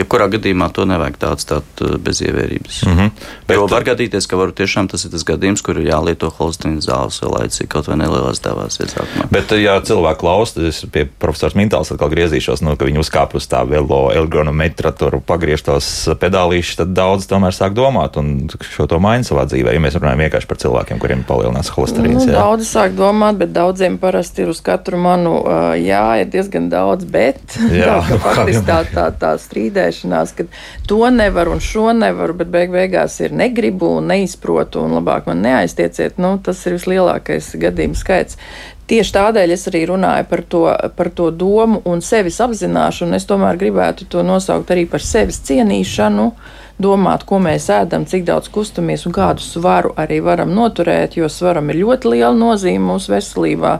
jebkurā 0.00 0.28
gadījumā 0.32 0.70
to 0.74 0.86
nevajag 0.88 1.18
tāds 1.20 1.48
tāds 1.48 1.84
uh, 1.84 1.96
bez 2.00 2.22
ievērības. 2.24 2.82
Mm 2.86 2.96
-hmm. 2.96 3.10
Bet, 3.46 3.56
jo 3.56 3.66
var 3.70 3.84
gadīties, 3.84 4.26
ka 4.26 4.36
varu 4.36 4.52
tiešām 4.52 4.88
tas 4.90 5.04
ir 5.04 5.10
tas 5.10 5.24
gadījums, 5.24 5.62
kur 5.62 5.78
ir 5.78 5.90
jālieto 5.90 6.30
holsteina 6.38 6.80
zāles 6.80 7.20
vai 7.22 7.30
laicīgi 7.30 7.68
kaut 7.68 7.88
vai 7.88 7.96
nelielās 7.96 8.40
devās 8.40 8.80
iesākumā. 8.80 9.28
Bet, 9.30 9.52
ja 9.52 9.80
cilvēki 9.80 10.20
klausās, 10.20 10.68
es 10.68 10.86
pie 10.92 11.06
profesora 11.18 11.52
Mintāls 11.54 11.92
atkal 11.92 12.10
griezīšos, 12.10 12.62
nu, 12.62 12.76
ka 12.76 12.84
viņi 12.84 13.02
uzkāp 13.02 13.34
uz 13.34 13.48
tā 13.48 13.64
velo 13.68 14.10
ergonometra, 14.12 14.92
tur 14.92 15.20
pagriež 15.26 15.62
tos 15.62 16.08
pedālīšus, 16.20 16.76
tad 16.76 16.94
daudz 16.94 17.26
tomēr 17.26 17.54
sāk 17.56 17.74
domāt 17.74 18.16
un 18.16 18.48
šo 18.70 18.86
to 18.86 18.98
maina 18.98 19.24
savā 19.24 19.46
dzīvē, 19.46 19.74
ja 19.74 19.80
mēs 19.80 19.98
runājam 19.98 20.24
vienkārši 20.24 20.46
par 20.46 20.60
cilvēkiem, 20.62 20.98
kuriem 20.98 21.24
palielinās 21.28 21.72
holesterīns. 21.74 22.26
Nu, 22.26 22.32
daudz 22.32 22.70
sāk 22.70 22.96
domāt, 22.98 23.38
bet 23.42 23.52
daudziem 23.52 23.98
parasti 23.98 24.42
ir 24.42 24.52
uz 24.54 24.60
katru 24.64 24.96
manu, 24.96 25.34
jā, 25.76 26.20
ir 26.22 26.30
diezgan 26.32 26.70
daudz, 26.72 27.04
bet 27.04 27.58
jā, 27.70 28.00
tā, 28.08 28.18
faktiski 28.24 28.64
tā, 28.66 28.80
tā, 28.94 29.10
tā 29.20 29.34
strīdē 29.40 29.89
strīdēšanās, 29.90 30.34
ka 30.36 30.46
to 30.88 31.10
nevar 31.10 31.48
un 31.48 31.60
šo 31.60 31.92
nevaru, 31.92 32.34
bet 32.34 32.50
beig 32.50 32.70
beigās 32.70 33.20
ir 33.20 33.32
negribu 33.32 33.98
un 33.98 34.10
neizprotu 34.10 34.84
un 34.84 34.98
labāk 34.98 35.26
man 35.26 35.42
neaiztieciet. 35.42 36.18
Nu, 36.18 36.38
tas 36.42 36.64
ir 36.66 36.78
vislielākais 36.78 37.56
gadījums 37.60 38.00
skaits. 38.04 38.38
Tieši 38.90 39.12
tādēļ 39.14 39.52
es 39.54 39.68
arī 39.70 39.84
runāju 39.86 40.26
par 40.26 40.40
to, 40.42 40.64
par 40.96 41.10
to 41.14 41.30
domu 41.30 41.80
un 41.86 42.00
sevis 42.02 42.40
apzināšanu. 42.42 43.14
Es 43.14 43.26
tomēr 43.26 43.56
gribētu 43.56 44.08
to 44.10 44.24
nosaukt 44.26 44.70
arī 44.70 44.88
par 44.90 45.00
sevis 45.00 45.38
cienīšanu, 45.46 46.32
domāt, 46.80 47.22
ko 47.28 47.38
mēs 47.38 47.68
ēdam, 47.70 48.06
cik 48.08 48.24
daudz 48.26 48.48
kustamies 48.50 49.04
un 49.06 49.14
kādu 49.14 49.44
svaru 49.44 49.92
arī 50.00 50.18
varam 50.24 50.50
noturēt, 50.56 51.14
jo 51.20 51.28
svaram 51.30 51.70
ir 51.70 51.84
ļoti 51.84 52.16
liela 52.16 52.34
nozīme 52.34 52.82
mūsu 52.90 53.12
veselībā. 53.14 53.76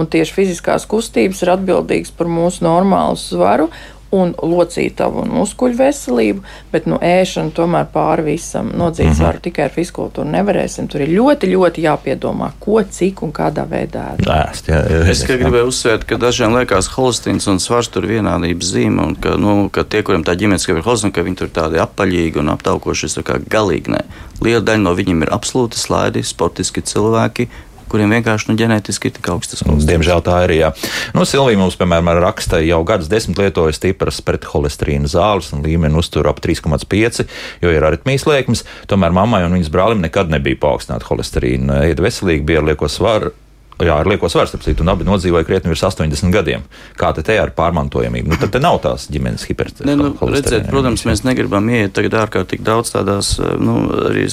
Un 0.00 0.08
tieši 0.08 0.32
fiziskās 0.32 0.88
kustības 0.88 1.44
ir 1.44 1.52
atbildīgas 1.58 2.14
par 2.16 2.30
mūsu 2.30 2.64
normālu 2.64 3.20
svaru 3.20 3.68
un 4.14 4.32
locītavu 4.38 5.24
un 5.24 5.32
muskuļu 5.38 5.78
veselību, 5.78 6.44
bet 6.72 6.86
nu, 6.90 6.98
ēšana 7.02 7.54
tomēr 7.56 7.88
pāri 7.92 8.26
visam 8.30 8.70
nodzīt 8.74 9.06
mm 9.06 9.12
-hmm. 9.12 9.18
svaru 9.18 9.42
tikai 9.44 9.66
ar 9.66 9.74
fizkultūru 9.74 10.30
nevarēsim. 10.30 10.88
Tur 10.88 11.04
ir 11.04 11.12
ļoti, 11.14 11.50
ļoti 11.54 11.84
jāpiedomā, 11.86 12.52
ko, 12.60 12.80
cik 12.82 13.22
un 13.26 13.32
kādā 13.32 13.66
veidā 13.68 14.06
ēst. 14.14 14.68
Jā, 14.68 14.80
jā, 14.80 14.80
jā, 14.90 15.10
es 15.10 15.24
gribēju 15.26 15.70
uzsvērt, 15.72 16.06
ka 16.08 16.18
dažiem 16.20 16.54
liekas 16.58 16.90
holesterīns 16.94 17.48
un 17.50 17.60
svars 17.60 17.88
tur 17.88 18.06
vienādības 18.06 18.72
zīme, 18.76 19.02
un 19.02 19.16
ka, 19.16 19.36
nu, 19.40 19.68
ka 19.68 19.84
tie, 19.84 20.02
kuriem 20.02 20.24
tā 20.24 20.36
ģimenes 20.38 20.68
ir 20.68 20.82
holesterīna, 20.82 21.14
ka 21.14 21.26
viņi 21.26 21.40
tur 21.42 21.52
tādi 21.60 21.82
apaļīgi 21.82 22.38
un 22.42 22.54
aptaukoši, 22.54 23.08
tas 23.08 23.24
kā 23.24 23.38
galīgi 23.50 23.94
nē. 23.94 24.02
Liela 24.44 24.64
daļa 24.64 24.82
no 24.82 24.94
viņiem 24.94 25.22
ir 25.22 25.32
absolūti 25.34 25.78
slaidi, 25.78 26.22
sportiski 26.22 26.82
cilvēki, 26.82 27.48
kuriem 27.94 28.10
vienkārši 28.16 28.50
nu, 28.50 28.56
ģenētiski 28.58 29.10
ir 29.10 29.16
tik 29.18 29.30
augstas 29.30 29.62
kolesterols. 29.62 29.86
Diemžēl 29.90 30.24
tā 30.26 30.40
ir. 30.48 30.54
Jā. 30.58 30.72
Nu, 31.14 31.26
Silvija 31.28 31.60
mums, 31.60 31.78
piemēram, 31.78 32.10
raksta, 32.24 32.58
jau 32.64 32.80
gadus 32.86 33.10
desmit 33.12 33.38
lietoja 33.38 33.76
stipras 33.76 34.18
pretholesterīna 34.26 35.10
zāles 35.10 35.52
un 35.54 35.62
līmeni 35.66 35.98
uztur 36.00 36.26
ap 36.30 36.42
3,5, 36.44 37.24
jo 37.62 37.72
ir 37.74 37.86
aritmijas 37.86 38.26
liekmes. 38.30 38.66
Tomēr 38.90 39.14
mammai 39.14 39.44
un 39.46 39.54
viņas 39.58 39.72
brālim 39.74 40.02
nekad 40.04 40.32
nebija 40.32 40.60
paaugstināta 40.66 41.08
holesterīna. 41.12 41.84
Ēda 41.92 42.08
veselīgi, 42.08 42.46
bija 42.50 42.64
ar 42.64 42.70
lieko 42.72 42.90
svaru 42.90 43.34
Jā, 43.82 43.96
ar 43.98 44.06
lieko 44.06 44.28
svaru, 44.30 44.46
starp 44.46 44.62
citu, 44.62 44.84
un 44.84 44.90
abi 44.92 45.06
nodzīvoja 45.06 45.46
krietni 45.46 45.72
virs 45.72 45.82
80 45.82 46.30
gadiem. 46.30 46.62
Kā 46.98 47.10
te, 47.16 47.24
te 47.26 47.34
ar 47.40 47.50
pārmantojamību? 47.56 48.30
Nu, 48.30 48.38
tad 48.38 48.52
te 48.54 48.60
nav 48.62 48.78
tās 48.84 49.08
ģimenes 49.10 49.42
hipertenzīvas. 49.48 49.98
Nu, 49.98 50.28
redzēt, 50.30 50.68
protams, 50.70 51.02
mēs 51.08 51.24
negribam 51.26 51.66
iet 51.74 51.96
tagad 51.96 52.14
ārkārtīgi 52.22 52.62
daudz 52.64 52.94
tādās, 52.94 53.32
nu, 53.58 53.76
arī, 54.12 54.28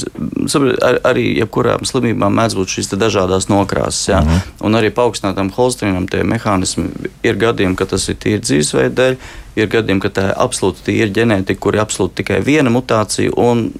ar, 0.86 1.00
arī 1.10 1.26
jebkurām 1.40 1.88
slimībām 1.90 2.38
mēdz 2.38 2.58
būt 2.60 2.76
šīs 2.78 2.94
dažādas 3.02 3.50
nokrāsas, 3.50 4.04
jā. 4.14 4.22
Mhm. 4.22 4.38
-huh. 4.38 4.66
Un 4.70 4.78
arī 4.78 4.94
paaugstinātam 4.94 5.50
holsterinam 5.56 6.06
tie 6.08 6.22
mehānismi 6.24 6.90
ir 7.24 7.36
gadījumi, 7.42 7.76
ka 7.76 7.86
tas 7.86 8.10
ir 8.10 8.22
tīri 8.22 8.46
dzīvesveida 8.46 8.94
dēļ, 9.02 9.18
ir 9.56 9.68
gadījumi, 9.68 10.02
ka 10.02 10.10
tā 10.10 10.28
ir 10.30 10.38
absolūti 10.38 10.86
tīra 10.86 11.10
ģenētika, 11.18 11.60
kur 11.60 11.76
ir 11.76 11.82
absolūti 11.82 12.22
tikai 12.22 12.44
viena 12.46 12.70
mutācija 12.70 13.34
un 13.36 13.72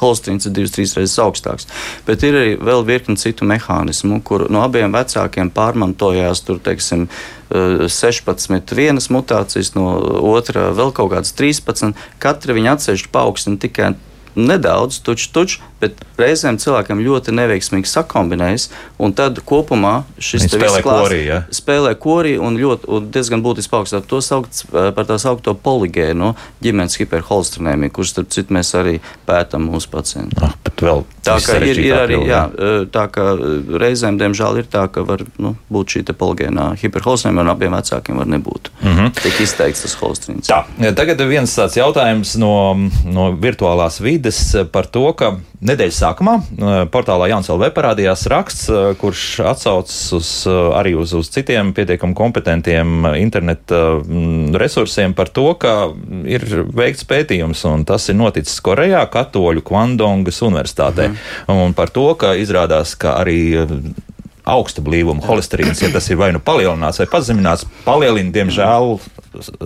Holsteins 0.00 0.46
ir 0.48 0.54
divas, 0.56 0.74
trīs 0.74 0.94
reizes 0.96 1.18
augstāks. 1.22 1.68
Bet 2.06 2.22
ir 2.26 2.38
arī 2.38 2.56
vēl 2.60 2.84
virkni 2.88 3.18
citu 3.20 3.48
mehānismu, 3.48 4.20
kur 4.26 4.46
no 4.52 4.62
abiem 4.64 4.94
vecākiem 4.94 5.52
pārmantojās 5.54 6.44
tur, 6.46 6.60
teiksim, 6.62 7.08
16 7.48 8.52
eh, 8.58 8.74
vienas 8.76 9.08
mutācijas, 9.14 9.72
no 9.76 9.94
otra 10.34 10.68
vēl 10.76 10.92
kaut 10.96 11.14
kādas 11.14 11.32
13. 11.38 11.96
Katra 12.20 12.56
viņa 12.56 12.76
atsevišķi 12.76 13.12
paaugstina 13.14 13.60
tikai 13.60 13.94
nedaudz, 14.38 15.00
tuču, 15.02 15.30
tuču, 15.34 15.62
bet 15.80 16.00
reizēm 16.18 16.58
cilvēkam 16.58 17.00
ļoti 17.04 17.34
neveiksmīgi 17.36 17.88
sakombinējas, 17.90 18.68
un 19.02 19.14
tad 19.16 19.38
kopumā 19.46 20.02
šis 20.22 20.48
spēlē 20.50 20.82
korī, 20.82 21.20
ja? 21.28 21.40
spēlē 21.54 21.94
korī 22.00 22.34
un, 22.42 22.58
ļoti, 22.58 22.88
un 22.90 23.10
diezgan 23.14 23.42
būtiski 23.44 23.72
paaugstināt 23.74 24.08
to 24.10 24.20
saukt 24.24 24.64
par 24.72 25.06
tā 25.08 25.18
saukto 25.22 25.54
poligēnu 25.54 26.32
ģimenes 26.64 26.98
hiperholstrinēmiju, 27.02 27.94
kurš, 27.94 28.14
starp 28.16 28.32
citu, 28.34 28.56
mēs 28.56 28.72
arī 28.78 28.96
pētam 29.28 29.68
mūsu 29.70 29.90
pacientu. 29.92 30.42
Ah, 30.42 30.56
tā 30.66 31.38
kā 31.44 31.58
ir, 31.62 31.82
ir 31.84 31.96
arī, 31.98 32.20
jā, 32.26 32.42
tā 32.94 33.06
kā 33.14 33.28
reizēm, 33.84 34.18
diemžēl, 34.20 34.62
ir 34.62 34.70
tā, 34.70 34.86
ka 34.92 35.06
var 35.06 35.22
nu, 35.38 35.54
būt 35.72 35.94
šī 35.94 36.04
poligēnā 36.18 36.72
hiperholstrinēmija, 36.82 37.46
un 37.46 37.52
abiem 37.52 37.78
vecākiem 37.78 38.18
var 38.18 38.30
nebūt. 38.34 38.72
Mm 38.82 38.96
-hmm. 38.96 39.14
Tik 39.22 39.40
izteikts 39.46 39.84
tas 39.86 39.94
holstrins. 40.00 40.50
Tā, 40.50 40.64
tagad 40.94 41.22
viens 41.28 41.54
tāds 41.54 41.78
jautājums 41.78 42.34
no, 42.36 42.74
no 43.04 43.30
virtuālās 43.32 44.00
vides 44.02 44.56
par 44.72 44.86
to, 44.86 45.12
ka 45.12 45.36
Nedēļas 45.68 45.98
sākumā 46.00 46.34
portālā 46.92 47.28
Jānis 47.32 47.50
LV 47.52 47.70
parādījās 47.76 48.24
raksts, 48.32 48.68
kurš 49.00 49.24
atsaucas 49.50 49.98
uz, 50.16 50.30
arī 50.48 50.94
uz, 50.96 51.12
uz 51.18 51.28
citiem 51.34 51.74
pietiekami 51.76 52.16
kompetentiem 52.16 53.08
interneta 53.18 53.82
resursiem 54.60 55.16
par 55.18 55.32
to, 55.34 55.50
ka 55.60 55.90
ir 56.28 56.46
veikts 56.72 57.04
pētījums, 57.08 57.66
un 57.68 57.84
tas 57.88 58.08
ir 58.08 58.16
noticis 58.18 58.62
Korejā, 58.64 59.04
Katoļu 59.12 59.64
Kvandongas 59.68 60.40
universitātē. 60.46 61.10
Mhm. 61.12 61.64
Un 61.68 61.76
par 61.76 61.92
to, 61.92 62.08
ka 62.18 62.32
izrādās, 62.40 62.96
ka 62.98 63.18
arī 63.20 63.40
augsta 64.48 64.82
blīvuma 64.84 65.24
holesterīns, 65.26 65.82
ja 65.84 65.92
tas 65.92 66.08
ir 66.08 66.18
vai 66.20 66.30
nu 66.32 66.40
palielināts 66.44 67.02
vai 67.02 67.08
pazemināts, 67.10 67.66
palielina, 67.84 68.32
diemžēl, 68.32 68.94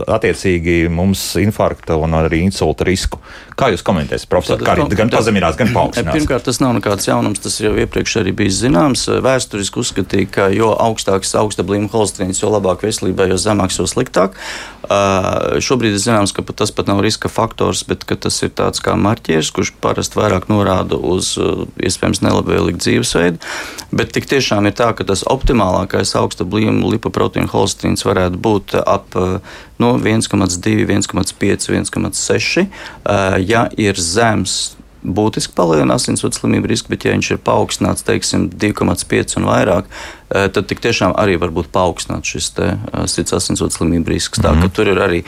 attiecīgi 0.07 0.87
mums 0.93 1.21
infarkta 1.41 1.97
un 2.01 2.17
arī 2.19 2.43
insulta 2.47 2.87
risku. 2.87 3.21
Kā 3.59 3.69
jūs 3.73 3.85
komentēsiet, 3.87 4.29
profesor? 4.33 4.61
Kā 4.63 4.75
arī 4.75 4.87
gan 4.97 5.11
pazeminās, 5.13 5.57
gan 5.59 5.73
paaugstinās? 5.75 6.17
Pirmkārt, 6.17 6.45
tas 6.49 6.61
nav 6.63 6.75
nekāds 6.79 7.09
jaunums, 7.09 7.43
tas 7.45 7.59
jau 7.61 7.73
iepriekš 7.79 8.19
arī 8.23 8.35
bijis 8.37 8.61
zināms. 8.63 9.05
Vēsturiski 9.25 9.81
uzskatīja, 9.83 10.31
ka 10.33 10.49
jo 10.55 10.73
augstāks 10.73 11.35
augsta 11.39 11.65
blīvuma 11.67 11.93
holesterīns, 11.93 12.43
jo 12.43 12.53
labāk 12.53 12.85
veselībai, 12.87 13.29
jo 13.33 13.39
zemāks, 13.41 13.79
jo 13.81 13.89
sliktāk. 13.91 14.39
Uh, 14.83 15.61
šobrīd 15.63 15.95
ir 15.95 16.03
zināms, 16.03 16.35
ka 16.35 16.45
pat 16.45 16.59
tas 16.63 16.73
pat 16.75 16.89
nav 16.91 17.01
riska 17.05 17.31
faktors, 17.33 17.85
bet 17.89 18.05
tas 18.09 18.41
ir 18.45 18.51
tāds 18.57 18.83
kā 18.83 18.97
marķieris, 18.99 19.53
kurš 19.55 19.75
parasti 19.85 20.19
vairāk 20.19 20.49
norāda 20.53 20.99
uz 20.99 21.35
uh, 21.41 21.65
iespējams 21.81 22.23
nelabvēlīgu 22.25 22.83
dzīvesveidu. 22.83 23.41
Bet 23.95 24.13
tik 24.17 24.27
tiešām 24.33 24.67
ir 24.69 24.77
tā, 24.77 24.91
ka 24.97 25.07
tas 25.09 25.25
optimālākais 25.29 26.17
augsta 26.19 26.49
blīvuma 26.49 26.91
lipoproteīna 26.97 27.53
holesterīns 27.53 28.05
varētu 28.09 28.41
būt 28.43 28.77
ap 28.83 29.17
no 29.83 29.95
1,2, 29.99 30.87
1,5, 30.87 31.69
1,6. 31.73 32.67
Ja 33.47 33.67
ir 33.77 34.01
zems 34.01 34.77
būtiski 35.03 35.55
palielinās 35.59 36.07
insulta 36.11 36.39
slimību 36.39 36.71
risku, 36.71 36.93
bet, 36.93 37.05
ja 37.07 37.15
viņš 37.15 37.33
ir 37.35 37.41
paaugstināts, 37.43 38.07
teiksim, 38.07 38.49
2,5 38.55 39.39
un 39.41 39.49
vairāk, 39.51 39.89
tad 40.33 40.73
tiešām 40.73 41.15
arī 41.21 41.37
var 41.41 41.53
būt 41.55 41.69
paaugstināts 41.75 42.35
šis 42.35 42.51
sirds 43.13 43.35
asinsvadu 43.37 43.75
slimību 43.75 44.15
risks. 44.15 44.41
Tā, 44.41 44.53
mm 44.53 44.63
-hmm. 44.63 44.73
tur 44.73 44.89
ir 44.89 44.99
arī, 44.99 45.23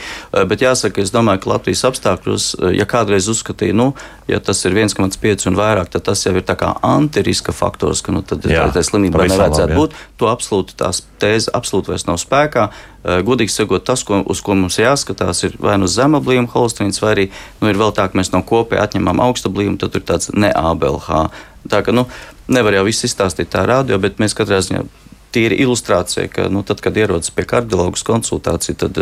bet 0.49 0.63
jāsaka, 0.63 1.03
es 1.03 1.13
domāju, 1.13 1.45
ka 1.45 1.51
Latvijas 1.51 1.85
apstākļos, 1.85 2.45
ja 2.73 2.85
kādreiz 2.85 3.29
uzskatīja, 3.29 3.75
nu, 3.75 3.93
ja 4.29 4.41
tas 4.41 4.65
ir 4.65 4.73
1,5 4.73 5.49
un 5.49 5.57
vairāk, 5.57 5.89
tad 5.89 6.03
tas 6.03 6.27
jau 6.27 6.35
ir 6.37 6.43
tā 6.43 6.57
kā 6.57 6.75
antiriska 6.83 7.53
faktors, 7.53 8.03
ka 8.03 8.13
nu, 8.13 8.23
tad 8.23 8.45
Jā, 8.45 8.69
tā 8.73 8.83
slimībai 8.83 9.29
nevajadzētu 9.29 9.69
labi, 9.69 9.81
būt. 9.81 9.93
To 10.17 10.31
absolūti 10.33 10.77
tās 10.77 11.03
tēze 11.21 11.53
absolūti 11.55 11.93
vairs 11.93 12.07
nav 12.09 12.19
spēkā. 12.23 12.69
Godīgi 13.05 13.53
sakot, 13.53 13.85
tas, 13.85 14.05
ko, 14.05 14.23
uz 14.33 14.41
ko 14.41 14.57
mums 14.57 14.79
jāskatās, 14.81 15.45
ir 15.45 15.57
vai 15.61 15.77
nu 15.81 15.89
zema 15.91 16.21
blīvuma 16.25 16.49
holesterīns, 16.55 17.03
vai 17.05 17.11
arī 17.17 17.27
nu, 17.61 17.69
ir 17.69 17.81
vēl 17.81 17.93
tā, 17.97 18.09
ka 18.09 18.19
mēs 18.19 18.33
no 18.33 18.41
kopēja 18.47 18.87
atņemam 18.89 19.21
augsta 19.25 19.53
gadījumu, 19.53 19.81
tad 19.81 19.93
tur 19.93 20.01
ir 20.01 20.09
tāds 20.09 20.33
ne 20.33 20.53
ABLH. 20.55 21.27
Tā 21.69 21.81
ka 21.85 21.93
nu, 21.97 22.07
nevar 22.49 22.79
jau 22.79 22.85
viss 22.89 23.07
izstāstīt 23.09 23.53
tā 23.53 23.65
rādio, 23.69 23.99
bet 24.03 24.21
mēs 24.23 24.37
katrā 24.37 24.61
ziņā 24.65 24.85
tīri 25.35 25.59
ilustrācija, 25.65 26.29
ka 26.31 26.47
nu, 26.53 26.63
tad, 26.67 26.79
kad 26.85 26.97
ierodas 26.99 27.33
pie 27.35 27.43
kardiologa 27.49 27.99
konsultācija, 28.07 28.77
tad 28.85 28.99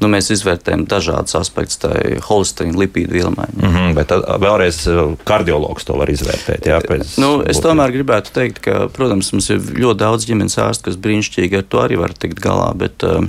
nu, 0.00 0.10
mēs 0.12 0.30
izvērtējam 0.32 0.86
dažādas 0.88 1.36
aspektus 1.36 1.82
tai 1.82 2.16
holesterīna 2.24 2.80
lipīdu 2.80 3.18
vielmaiņai. 3.18 3.60
Mm 3.60 3.74
-hmm, 3.74 3.96
bet 3.98 4.10
tad, 4.12 4.24
vēlreiz 4.40 4.80
kardiologs 5.28 5.84
to 5.84 5.98
var 6.00 6.12
izvērtēt. 6.12 6.68
Jā, 6.70 6.80
nu, 7.20 7.32
es 7.44 7.60
tomēr 7.60 7.92
gribētu 7.92 8.32
teikt, 8.32 8.62
ka, 8.64 8.86
protams, 8.92 9.32
mums 9.32 9.50
ir 9.52 9.60
ļoti 9.60 10.00
daudz 10.04 10.28
ģimenes 10.30 10.58
ārstu, 10.64 10.88
kas 10.88 11.00
brīnišķīgi 11.06 11.60
ar 11.60 11.68
to 11.68 11.84
arī 11.84 12.00
var 12.00 12.16
tikt 12.16 12.40
galā. 12.40 12.72
Bet, 12.74 13.04
uh, 13.04 13.28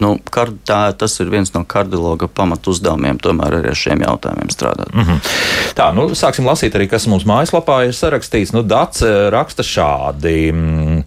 Nu, 0.00 0.14
kard, 0.32 0.56
tā, 0.66 0.80
tas 0.96 1.14
ir 1.20 1.30
viens 1.32 1.52
no 1.54 1.64
kardiologa 1.68 2.28
pamatu 2.30 2.72
uzdevumiem, 2.72 3.18
tomēr 3.22 3.58
arī 3.58 3.72
ar 3.72 3.78
šiem 3.78 4.04
jautājumiem 4.04 4.52
strādāt. 4.52 4.92
Mm 4.94 5.04
-hmm. 5.04 5.18
Tā, 5.76 5.90
nu, 5.94 6.08
sāksim 6.16 6.46
lasīt 6.48 6.74
arī, 6.74 6.88
kas 6.88 7.06
mums 7.06 7.26
mājaslapā 7.28 7.84
ir 7.86 7.94
sarakstīts. 7.96 8.52
Nu, 8.52 8.62
Dats 8.62 9.02
eh, 9.02 9.30
raksta 9.30 9.62
šādi. 9.62 10.52
Mm, 10.52 11.02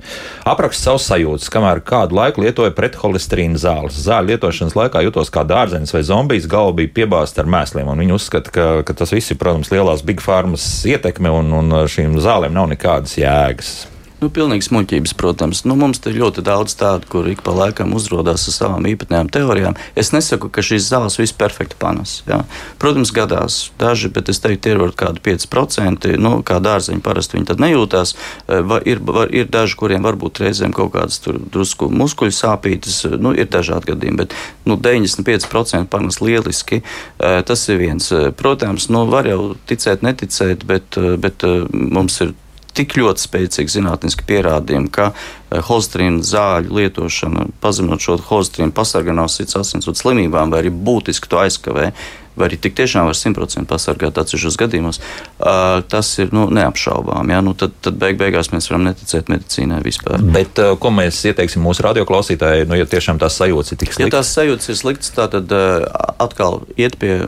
apraksta 0.46 0.84
savus 0.84 1.08
sajūtas, 1.10 1.50
kamēr 1.50 1.82
kādu 1.82 2.16
laiku 2.16 2.42
lietoja 2.42 2.72
pretholesterīna 2.72 3.58
zāles. 3.58 3.98
Zāļu 4.06 4.28
lietošanas 4.28 4.76
laikā 4.76 5.02
jutos 5.04 5.30
kā 5.30 5.44
dārzenis 5.44 5.94
vai 5.94 6.04
zombijs, 6.04 6.48
galva 6.48 6.72
bija 6.72 6.94
piebāzta 6.94 7.42
ar 7.42 7.48
mēsliem. 7.48 7.98
Viņi 7.98 8.14
uzskata, 8.14 8.52
ka, 8.52 8.84
ka 8.84 8.94
tas 8.94 9.12
viss 9.12 9.32
ir, 9.32 9.38
protams, 9.38 9.72
lielās 9.72 10.06
big 10.06 10.22
farmas 10.22 10.86
ietekme 10.86 11.30
un, 11.30 11.52
un 11.54 11.72
šīm 11.88 12.20
zālēm 12.20 12.54
nav 12.54 12.70
nekādas 12.70 13.18
jēgas. 13.18 13.95
Nu, 14.26 14.32
pilnīgi 14.34 14.66
smuļķības, 14.66 15.12
protams. 15.22 15.60
Nu, 15.70 15.76
mums 15.78 16.00
ir 16.10 16.16
ļoti 16.18 16.42
daudz 16.42 16.74
tādu, 16.80 17.06
kur 17.12 17.28
ik 17.30 17.44
pa 17.46 17.54
laikam 17.54 17.92
uzrādās 17.94 18.48
ar 18.50 18.54
savām 18.56 18.86
īpatnējām 18.90 19.28
teorijām. 19.30 19.76
Es 19.94 20.10
nesaku, 20.16 20.48
ka 20.50 20.64
šīs 20.66 20.88
zāles 20.88 21.20
viss 21.20 21.36
perfekti 21.38 21.78
panes. 21.78 22.16
Jā. 22.26 22.40
Protams, 22.82 23.12
gadās 23.14 23.60
daži, 23.78 24.10
bet 24.16 24.32
es 24.34 24.40
teiktu, 24.42 24.72
ir 24.72 24.80
varbūt 24.82 24.98
kādi 24.98 25.22
5%. 25.28 26.16
Nu, 26.18 26.40
kā 26.42 26.58
dārzeņi 26.58 27.04
parasti 27.06 27.38
viņi 27.38 27.50
tad 27.52 27.62
nejūtās. 27.62 28.16
Eh, 28.48 28.64
va, 28.66 28.80
ir, 28.82 29.04
var, 29.06 29.30
ir 29.30 29.46
daži, 29.54 29.78
kuriem 29.78 30.08
varbūt 30.10 30.42
reizēm 30.42 30.74
kaut 30.74 30.96
kādas 30.96 31.22
drusku 31.54 31.92
muskuļu 31.94 32.34
sāpītas. 32.34 33.04
Nu, 33.22 33.36
ir 33.38 33.52
dažādi 33.54 33.92
gadījumi, 33.92 34.24
bet 34.24 34.34
nu, 34.66 34.80
95% 34.82 35.86
panes 35.94 36.18
lieliski. 36.24 36.82
Eh, 36.82 37.44
tas 37.46 37.68
ir 37.70 37.78
viens. 37.84 38.10
Eh, 38.10 38.32
protams, 38.34 38.90
nu, 38.90 39.06
var 39.14 39.30
jau 39.30 39.54
ticēt, 39.70 40.02
neticēt, 40.02 40.66
bet, 40.66 40.98
bet 41.22 41.46
mums 41.70 42.18
ir 42.26 42.34
tik 42.76 42.98
ļoti 43.00 43.24
spēcīgi 43.26 43.78
zinātniski 43.78 44.28
pierādījumi, 44.28 44.92
ka 44.94 45.12
eh, 45.12 45.62
holstrīna 45.70 46.26
zāļu 46.26 46.76
lietošana, 46.80 47.48
pazeminot 47.64 48.04
šo 48.04 48.20
holstrīnu, 48.30 48.76
pasargā 48.76 49.16
no 49.16 49.28
sirds 49.32 49.58
asinsvadu 49.62 50.02
slimībām 50.02 50.54
vai 50.54 50.64
arī 50.64 50.74
būtiski 50.76 51.32
to 51.32 51.42
aizkavē 51.42 51.92
vai 52.36 52.50
arī 52.50 52.60
tik 52.60 52.76
tiešām 52.76 53.08
var 53.08 53.16
simtprocentīgi 53.16 53.70
pasargāt 53.70 54.18
atsevišķos 54.20 54.58
gadījumos, 54.60 55.00
uh, 55.40 55.82
tas 55.92 56.12
ir 56.22 56.32
nu, 56.36 56.48
neapšaubām. 56.54 57.32
Ja? 57.34 57.42
Nu, 57.46 57.56
tad, 57.58 57.76
tad 57.86 58.00
beig 58.02 58.20
beigās 58.22 58.52
mēs 58.54 58.70
varam 58.72 58.88
neticēt 58.90 59.32
medicīnai 59.32 59.82
vispār. 59.86 60.24
Bet 60.36 60.62
uh, 60.64 60.74
ko 60.80 60.92
mēs 60.96 61.22
ieteiksim 61.32 61.66
mūsu 61.66 61.86
radioklausītājai, 61.88 62.68
nu, 62.70 62.80
ja 62.80 62.88
tiešām 62.90 63.22
tās 63.22 63.40
sajūtas 63.42 63.76
ir 63.76 63.82
tik 63.84 63.96
sliktas? 63.96 64.06
Ja 64.06 64.18
tās 64.18 64.34
sajūtas 64.38 64.72
ir 64.72 64.80
sliktas, 64.82 65.14
tad 65.16 65.56
uh, 65.56 65.86
atkal 66.22 66.64
iet 66.80 67.00
pie 67.02 67.20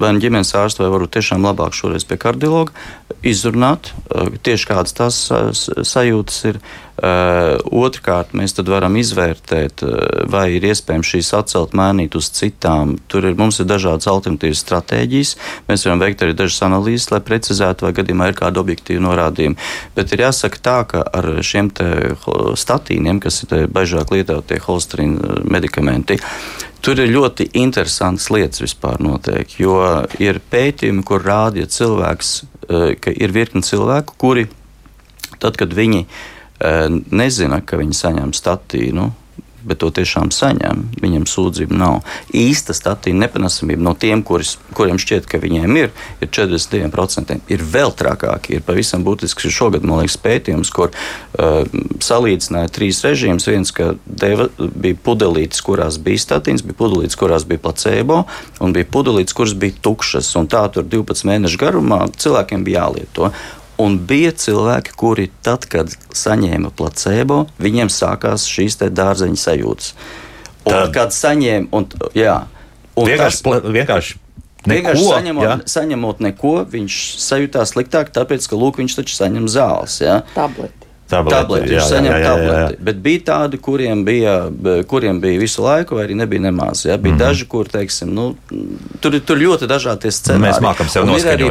vai 0.00 0.14
nu 0.14 0.22
ģimenes 0.22 0.54
ārsta, 0.58 0.84
vai 0.84 0.92
varbūt 0.94 1.14
tiešām 1.18 1.44
labāk 1.44 1.76
šoreiz 1.76 2.06
pie 2.08 2.18
kardiologa, 2.20 2.74
izrunāt 3.24 3.92
tieši 4.44 4.68
kādas 4.70 4.96
tās 4.96 5.20
sajūtas 5.86 6.40
ir. 6.50 6.60
Otrkārt, 7.74 8.36
mēs 8.38 8.54
varam 8.68 8.94
izvērtēt, 9.00 9.82
vai 10.30 10.44
ir 10.54 10.66
iespējams 10.68 11.08
šīs 11.10 11.32
atcelt, 11.40 11.74
mainīt 11.74 12.14
uz 12.14 12.28
citām. 12.36 12.94
Tur 13.10 13.26
ir, 13.26 13.34
mums 13.38 13.58
ir 13.58 13.66
dažādas 13.66 14.06
alternatīvas 14.12 14.62
stratēģijas. 14.62 15.34
Mēs 15.66 15.84
varam 15.88 16.04
veikt 16.04 16.22
arī 16.22 16.36
dažas 16.38 16.62
analīzes, 16.68 17.10
lai 17.10 17.20
precizētu, 17.26 17.86
vai 17.86 17.94
gadījumā 17.96 18.30
ir 18.30 18.38
kāda 18.38 18.62
objektīva 18.62 19.02
norādījuma. 19.06 19.58
Bet 19.96 20.12
ir 20.14 20.26
jāsaka 20.26 20.62
tā, 20.64 20.76
ka 20.90 21.02
ar 21.04 21.30
šiem 21.44 21.72
statīniem, 22.60 23.20
kas 23.24 23.42
ir 23.46 23.66
biežāk 23.72 24.14
lietotie 24.14 24.60
holsterīna 24.64 25.42
medikamenti, 25.48 26.20
Tur 26.84 26.98
ir 27.00 27.14
ļoti 27.14 27.46
interesants 27.56 28.26
lietas 28.28 28.60
vispār 28.60 28.98
notiek, 29.00 29.48
jo 29.56 29.78
ir 30.20 30.36
pētījumi, 30.52 31.00
kur 31.08 31.22
rāda, 31.24 31.62
ja 31.62 31.70
cilvēks, 31.72 32.32
uh, 32.44 32.90
ka 33.00 33.14
ir 33.14 33.32
virkni 33.32 33.64
cilvēku, 33.64 34.18
kuri 34.20 34.44
tad, 35.40 35.56
kad 35.56 35.72
viņi 35.72 36.02
uh, 36.04 36.92
nezina, 37.08 37.62
ka 37.64 37.80
viņi 37.80 37.96
saņem 37.96 38.34
statīnu, 38.36 39.06
bet 39.64 39.80
to 39.82 39.90
tiešām 39.94 40.30
saņem. 40.34 40.84
Viņam 41.02 41.26
sūdzību 41.28 41.76
nav. 41.78 42.00
Īsta 42.36 42.74
statīna 42.76 43.24
nepanesamība 43.24 43.84
no 43.84 43.94
tiem, 43.98 44.22
kuris, 44.26 44.56
kuriem 44.76 45.00
šķiet, 45.00 45.28
ka 45.30 45.40
viņiem 45.42 45.78
ir, 45.80 45.92
ir 46.20 46.30
42%. 46.30 47.38
Ir 47.52 47.64
vēl 47.74 47.94
trakāki. 47.96 48.58
Ir 48.58 48.66
pavisam 48.66 49.04
būtisks 49.06 49.48
šogad, 49.54 49.86
man 49.86 50.02
liekas, 50.02 50.18
pētījums, 50.24 50.72
kur 50.74 50.92
uh, 50.92 51.64
salīdzināja 52.04 52.72
trīs 52.74 53.02
režīmus. 53.06 53.48
Viens, 53.50 53.74
ka 53.74 53.94
deva, 54.04 54.48
bija 54.58 55.00
pudelītes, 55.04 55.64
kurās 55.64 55.98
bija 56.02 56.22
statīns, 56.22 56.64
bija 56.66 56.78
pudelītes, 56.80 57.18
kurās 57.20 57.48
bija 57.48 57.62
placebo, 57.64 58.24
un 58.64 58.76
bija 58.76 58.88
pudelītes, 58.90 59.36
kuras 59.36 59.56
bija 59.58 59.78
tukšas. 59.84 60.34
Un 60.40 60.50
tā 60.52 60.66
tur 60.74 60.86
12 60.86 61.28
mēnešu 61.30 61.60
garumā 61.60 62.04
cilvēkiem 62.14 62.64
bija 62.66 62.84
jālieto. 62.84 63.30
Un 63.82 63.96
bija 64.06 64.30
cilvēki, 64.38 64.92
kuri 64.94 65.28
tad, 65.42 65.66
kad 65.70 65.90
saņēma 66.14 66.70
placebo, 66.78 67.44
viņiem 67.62 67.90
sākās 67.90 68.46
šīs 68.46 68.78
dārzeņa 68.84 69.40
sajūtas. 69.40 69.94
Un, 70.64 70.70
tad, 70.70 70.92
kad 70.94 71.14
saņēma, 71.16 71.70
un, 71.74 71.88
jā, 72.16 72.36
un 72.94 73.10
vienkārši, 73.10 73.42
tas, 73.42 73.72
vienkārši 73.74 74.20
Neko, 74.64 74.78
vienkārši 74.78 75.08
saņemot, 75.10 75.44
ja? 75.44 75.56
saņemot 75.68 76.20
neko, 76.24 76.54
viņš 76.72 76.98
sajūtās 77.20 77.74
sliktāk, 77.74 78.08
tāpēc, 78.16 78.46
ka 78.48 78.56
lūk, 78.56 78.78
viņš 78.80 78.96
taču 78.96 79.18
saņem 79.18 79.48
zāles. 79.52 79.98
Ja? 80.00 80.22
Tableti. 80.32 80.83
Tableti, 81.08 81.74
jā, 81.74 81.82
jā, 81.84 82.00
jā, 82.00 82.18
jā, 82.18 82.28
tableti. 82.30 82.78
Bet 82.86 83.00
bija 83.04 83.20
tādi, 83.28 83.58
kuriem 83.60 84.04
bija, 84.06 84.34
kuriem 84.88 85.20
bija 85.20 85.40
visu 85.40 85.62
laiku, 85.64 85.98
vai 85.98 86.06
arī 86.06 86.16
nebija 86.16 86.46
nemaz. 86.46 86.84
Ja? 86.84 86.96
Bija 86.96 87.14
mm 87.14 87.18
-hmm. 87.18 87.26
daži, 87.26 87.46
kur, 87.46 87.68
teiksim, 87.68 88.14
nu, 88.14 88.34
tur, 89.00 89.20
tur 89.20 89.36
ļoti 89.38 89.68
dažādi 89.68 90.10
scenāriji. 90.10 90.46
Mēs 90.48 90.60
mākam 90.64 90.88
sev 90.88 91.04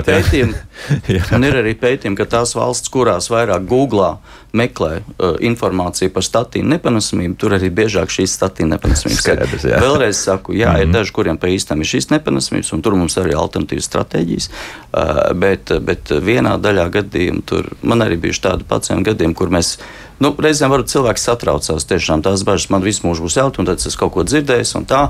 pētījumi, 0.06 0.54
un 1.36 1.43
ir 1.43 1.60
arī 1.62 1.76
pētījumi, 1.80 2.18
ka 2.18 2.26
tās 2.26 2.56
valsts, 2.56 2.89
kurās 2.89 3.30
vairāk 3.30 3.68
googlā 3.68 4.18
meklē 4.54 5.01
uh, 5.01 5.34
informāciju 5.41 6.12
par 6.14 6.24
statīnu 6.26 6.76
nepanesamību, 6.76 7.36
tur 7.41 7.56
arī 7.58 7.72
biežāk 7.74 8.12
šīs 8.14 8.36
statīna 8.38 8.76
nepanesamības 8.76 9.22
skaidrs. 9.22 9.66
Jā. 9.66 9.80
Vēlreiz 9.82 10.20
saku, 10.20 10.54
jā, 10.54 10.70
mm 10.70 10.76
-hmm. 10.76 10.82
ir 10.82 10.88
mhm. 10.88 10.93
daži, 10.93 11.12
kuriem 11.12 11.38
pa 11.38 11.47
īstam 11.47 11.82
ir 11.82 11.89
šīs 11.89 12.10
nepanesamības, 12.12 12.74
un 12.74 12.82
tur 12.82 12.95
mums 12.95 13.18
arī 13.18 13.34
alternatīvas 13.34 13.89
stratēģijas. 13.89 14.49
Uh, 14.93 15.34
bet, 15.34 15.74
bet 15.82 16.10
vienā 16.10 16.58
daļā 16.62 16.89
gadījumā 16.89 17.41
tur 17.45 17.72
man 17.82 18.06
arī 18.06 18.18
bijuši 18.18 18.41
tādi 18.41 18.64
pacienti 18.64 19.10
gadījumi, 19.10 19.34
kur 19.44 19.54
mēs 19.54 19.76
nu, 20.24 20.32
reizēm 20.39 20.72
varbūt 20.72 20.94
cilvēks 20.94 21.28
satraucās. 21.28 21.88
Tiešām 21.89 22.24
tās 22.24 22.46
bažas 22.48 22.72
man 22.72 22.86
visu 22.86 23.04
mūžu 23.08 23.28
būs 23.28 23.38
jautājums, 23.41 23.60
un 23.60 23.70
tad 23.70 23.84
es 23.91 24.00
kaut 24.00 24.16
ko 24.16 24.24
dzirdēju, 24.28 24.86
tā. 24.89 25.06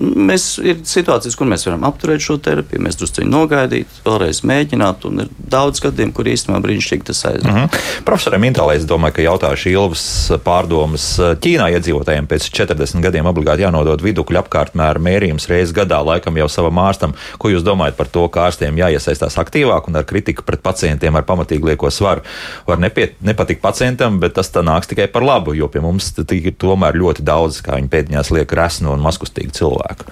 Mēs 0.00 0.56
ir 0.58 0.80
situācijas, 0.82 1.36
kur 1.38 1.46
mēs 1.46 1.62
varam 1.68 1.84
apturēt 1.86 2.22
šo 2.24 2.34
terapiju, 2.42 2.82
mēs 2.82 2.96
drusku 2.98 3.22
nogaidīt, 3.28 4.00
vēlreiz 4.02 4.40
mēģināt, 4.42 5.04
ir 5.22 5.28
daudz 5.52 5.78
gadījumu, 5.84 6.14
kur 6.16 6.26
īstenībā 6.32 6.58
brīnišķīgi 6.64 7.06
tas 7.06 7.20
aiziet. 7.28 7.44
Mm 7.46 7.54
-hmm. 7.54 8.02
Profesoram 8.08 8.42
Mintālē, 8.42 8.74
es 8.74 8.88
domāju, 8.90 9.14
ka 9.14 9.22
jautājuši 9.22 9.70
Ilvas 9.70 10.06
pārdomas 10.44 11.06
Ķīnā 11.44 11.68
iedzīvotājiem 11.76 12.26
pēc 12.26 12.48
40 12.50 13.02
gadiem 13.06 13.26
obligāti 13.30 13.62
jānodod 13.62 14.02
vidukļu 14.02 14.40
apkārtmēra 14.42 14.98
mērījums 14.98 15.46
reizes 15.48 15.74
gadā, 15.74 16.02
laikam 16.02 16.36
jau 16.36 16.48
savam 16.48 16.78
ārstam. 16.78 17.14
Ko 17.38 17.48
jūs 17.48 17.62
domājat 17.62 17.94
par 17.94 18.10
to, 18.10 18.28
ka 18.28 18.48
ārstiem 18.48 18.74
jāiesaistās 18.74 19.38
aktīvāk 19.38 19.88
un 19.88 19.96
ar 19.96 20.04
kritiku 20.04 20.42
pret 20.42 20.62
pacientiem 20.62 21.14
ar 21.14 21.22
pamatīgi 21.22 21.70
lieko 21.70 21.90
svaru? 21.90 22.26
Var 22.66 22.78
nepiet, 22.78 23.14
nepatikt 23.20 23.62
pacientam, 23.62 24.18
bet 24.20 24.34
tas 24.34 24.50
nāks 24.50 24.90
tikai 24.90 25.06
par 25.06 25.22
labu, 25.22 25.54
jo 25.54 25.68
pie 25.68 25.80
mums 25.80 26.12
ir 26.18 26.52
tomēr 26.58 26.98
ļoti 26.98 27.22
daudz, 27.22 27.62
kā 27.62 27.78
viņi 27.78 27.88
pēdiņās 27.88 28.30
liek, 28.30 28.52
resnu 28.52 28.92
un 28.92 29.00
maskustīgi 29.00 29.54
cilvēku 29.54 29.83
cilvēku. 29.84 30.10